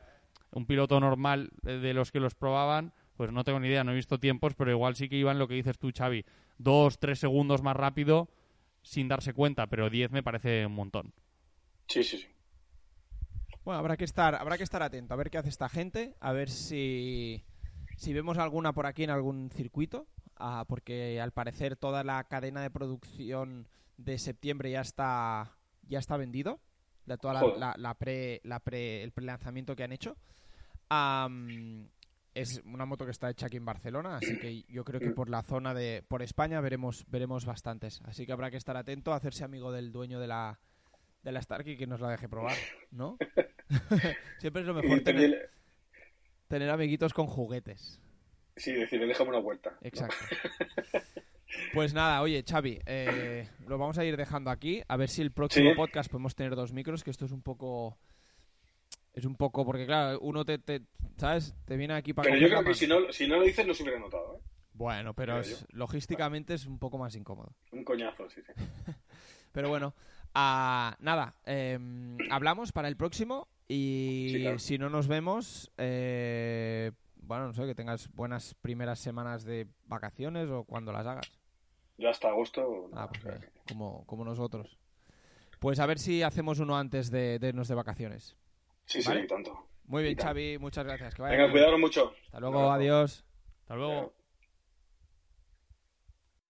Un 0.53 0.67
piloto 0.67 1.01
normal 1.01 1.51
eh, 1.67 1.73
de 1.73 1.95
los 1.95 2.13
que 2.13 2.21
los 2.21 2.35
probaban, 2.35 2.93
pues 3.17 3.33
no 3.33 3.45
tengo 3.45 3.61
ni 3.61 3.69
idea, 3.69 3.85
no 3.85 3.93
he 3.93 3.97
visto 3.97 4.19
tiempos, 4.19 4.55
pero 4.55 4.71
igual 4.71 4.95
sí 4.95 5.09
que 5.09 5.17
iban 5.17 5.39
lo 5.39 5.49
que 5.49 5.55
dices 5.55 5.79
tú, 5.79 5.91
Xavi, 5.97 6.25
dos, 6.59 6.99
tres 6.99 7.19
segundos 7.19 7.63
más 7.63 7.77
rápido 7.77 8.29
sin 8.83 9.09
darse 9.09 9.33
cuenta, 9.33 9.67
pero 9.69 9.91
10 9.91 10.11
me 10.11 10.23
parece 10.23 10.67
un 10.67 10.75
montón. 10.75 11.15
Sí, 11.89 12.05
sí, 12.05 12.19
sí. 12.19 12.27
Bueno, 13.65 13.79
habrá 13.79 13.97
que 13.97 14.05
estar, 14.05 14.35
habrá 14.35 14.57
que 14.57 14.65
estar 14.65 14.83
atento 14.83 15.15
a 15.15 15.17
ver 15.17 15.31
qué 15.31 15.39
hace 15.39 15.51
esta 15.51 15.69
gente, 15.69 16.15
a 16.21 16.33
ver 16.33 16.49
si, 16.49 17.45
si 17.97 18.13
vemos 18.13 18.39
alguna 18.39 18.73
por 18.73 18.87
aquí 18.87 19.05
en 19.05 19.11
algún 19.11 19.51
circuito, 19.51 20.07
ah, 20.37 20.65
porque 20.67 21.21
al 21.21 21.33
parecer 21.33 21.77
toda 21.77 22.05
la 22.05 22.25
cadena 22.25 22.63
de 22.63 22.71
producción 22.71 23.69
de 23.99 24.19
septiembre 24.19 24.71
ya 24.71 24.81
está 24.81 25.60
ya 25.91 25.99
está 25.99 26.17
vendido, 26.17 26.59
de 27.05 27.19
toda 27.19 27.35
la, 27.35 27.43
la- 27.59 27.75
la 27.77 27.95
pre, 27.95 28.41
la 28.45 28.61
pre, 28.61 29.03
el 29.03 29.13
pre-lanzamiento 29.13 29.77
que 29.77 29.83
han 29.85 29.93
hecho. 29.93 30.17
Am, 30.89 31.89
es 32.35 32.63
una 32.65 32.85
moto 32.87 33.05
que 33.05 33.11
está 33.11 33.29
hecha 33.29 33.47
aquí 33.47 33.57
en 33.57 33.65
Barcelona, 33.65 34.17
así 34.17 34.39
que 34.39 34.63
yo 34.69 34.85
creo 34.85 35.01
que 35.01 35.11
Mm. 35.11 35.15
por 35.15 35.29
la 35.29 35.43
zona 35.43 35.75
de 35.75 36.03
por 36.07 36.23
España 36.23 36.61
veremos 36.61 37.05
veremos 37.09 37.45
bastantes, 37.45 38.01
así 38.05 38.25
que 38.25 38.33
habrá 38.33 38.51
que 38.51 38.57
estar 38.57 38.77
atento, 38.77 39.13
hacerse 39.13 39.43
amigo 39.45 39.73
del 39.73 39.91
dueño 39.93 40.21
de 40.21 40.29
la 40.29 40.59
de 41.25 41.33
la 41.33 41.43
Starkey 41.43 41.77
que 41.77 41.87
nos 41.89 42.01
la 42.01 42.09
deje 42.11 42.29
probar, 42.29 42.57
¿no? 42.93 43.19
Siempre 44.39 44.63
es 44.63 44.67
lo 44.69 44.75
mejor 44.75 45.01
tener, 45.01 45.05
también- 45.05 45.37
tener 46.49 46.71
amiguitos 46.71 47.13
con 47.13 47.27
juguetes. 47.27 48.01
Sí, 48.57 48.73
decirle, 48.73 49.07
déjame 49.07 49.31
una 49.31 49.41
vuelta. 49.41 49.77
¿no? 49.83 50.09
Pues 51.75 51.95
nada, 51.95 52.23
oye, 52.23 52.45
Xavi, 52.49 52.81
eh, 52.87 53.49
lo 53.67 53.79
vamos 53.79 53.99
a 53.99 54.05
ir 54.05 54.17
dejando 54.17 54.51
aquí. 54.51 54.83
A 54.89 54.97
ver 54.97 55.09
si 55.09 55.23
el 55.23 55.33
próximo 55.33 55.71
Sí. 55.71 55.77
podcast 55.77 56.11
podemos 56.11 56.35
tener 56.35 56.55
dos 56.57 56.73
micros, 56.73 57.03
que 57.05 57.11
esto 57.11 57.25
es 57.25 57.33
un 57.33 57.43
poco... 57.43 57.99
Es 59.13 59.25
un 59.25 59.35
poco... 59.37 59.65
Porque 59.65 59.87
claro, 59.87 60.19
uno 60.21 60.45
te... 60.45 60.59
te- 60.59 60.83
¿Sabes? 61.17 61.55
Te 61.67 61.77
viene 61.77 61.95
aquí 61.95 62.13
para... 62.15 62.29
Pero 62.31 62.41
yo 62.41 62.49
creo 62.49 62.65
que 62.65 62.75
si 62.75 62.87
no, 62.87 63.13
si 63.13 63.27
no 63.29 63.37
lo 63.37 63.43
dices 63.43 63.67
no 63.67 63.75
se 63.75 63.83
hubiera 63.83 63.99
notado, 63.99 64.37
¿eh? 64.37 64.41
Bueno, 64.73 65.13
pero 65.15 65.39
es- 65.41 65.67
logísticamente 65.71 66.55
es 66.55 66.65
un 66.67 66.79
poco 66.79 66.97
más 66.97 67.15
incómodo. 67.17 67.53
Un 67.73 67.85
coñazo, 67.85 68.29
sí, 68.31 68.41
sí. 68.47 68.53
Pero 69.53 69.69
bueno, 69.69 69.95
ah, 70.35 70.97
nada, 71.01 71.35
em, 71.45 72.17
hablamos 72.31 72.71
para 72.73 72.87
el 72.89 72.97
próximo 72.97 73.49
y 73.69 74.31
Sí, 74.33 74.41
claro. 74.43 74.59
si 74.61 74.79
no 74.79 74.89
nos 74.89 75.09
vemos, 75.09 75.71
eh, 75.77 76.93
bueno, 77.17 77.49
no 77.49 77.53
sé, 77.53 77.67
que 77.67 77.75
tengas 77.75 78.09
buenas 78.15 78.55
primeras 78.63 79.01
semanas 79.01 79.45
de 79.45 79.67
vacaciones 79.87 80.49
o 80.49 80.65
cuando 80.65 80.93
las 80.93 81.07
hagas. 81.07 81.31
Yo 82.01 82.09
hasta 82.09 82.29
agosto. 82.29 82.89
Ah, 82.95 83.03
no, 83.03 83.09
pues 83.09 83.25
o 83.25 83.39
sea 83.39 83.51
como, 83.69 84.05
como 84.07 84.25
nosotros. 84.25 84.79
Pues 85.59 85.79
a 85.79 85.87
ver 85.87 85.99
si 85.99 86.23
hacemos 86.23 86.59
uno 86.59 86.77
antes 86.77 87.11
de, 87.11 87.39
de 87.39 87.49
irnos 87.49 87.69
de 87.69 87.75
vacaciones. 87.75 88.37
Sí, 88.87 89.03
sí, 89.03 89.09
¿Vale? 89.09 89.27
tanto. 89.27 89.67
Muy 89.85 90.03
bien. 90.03 90.17
Xavi, 90.17 90.59
muchas 90.59 90.85
gracias. 90.87 91.15
Que 91.15 91.21
vaya 91.23 91.33
Venga, 91.33 91.45
bien. 91.45 91.53
cuidaros 91.53 91.79
mucho. 91.79 92.15
Hasta 92.27 92.41
luego, 92.41 92.71
adiós. 92.71 93.25
Hasta 93.63 93.77
luego. 93.77 94.13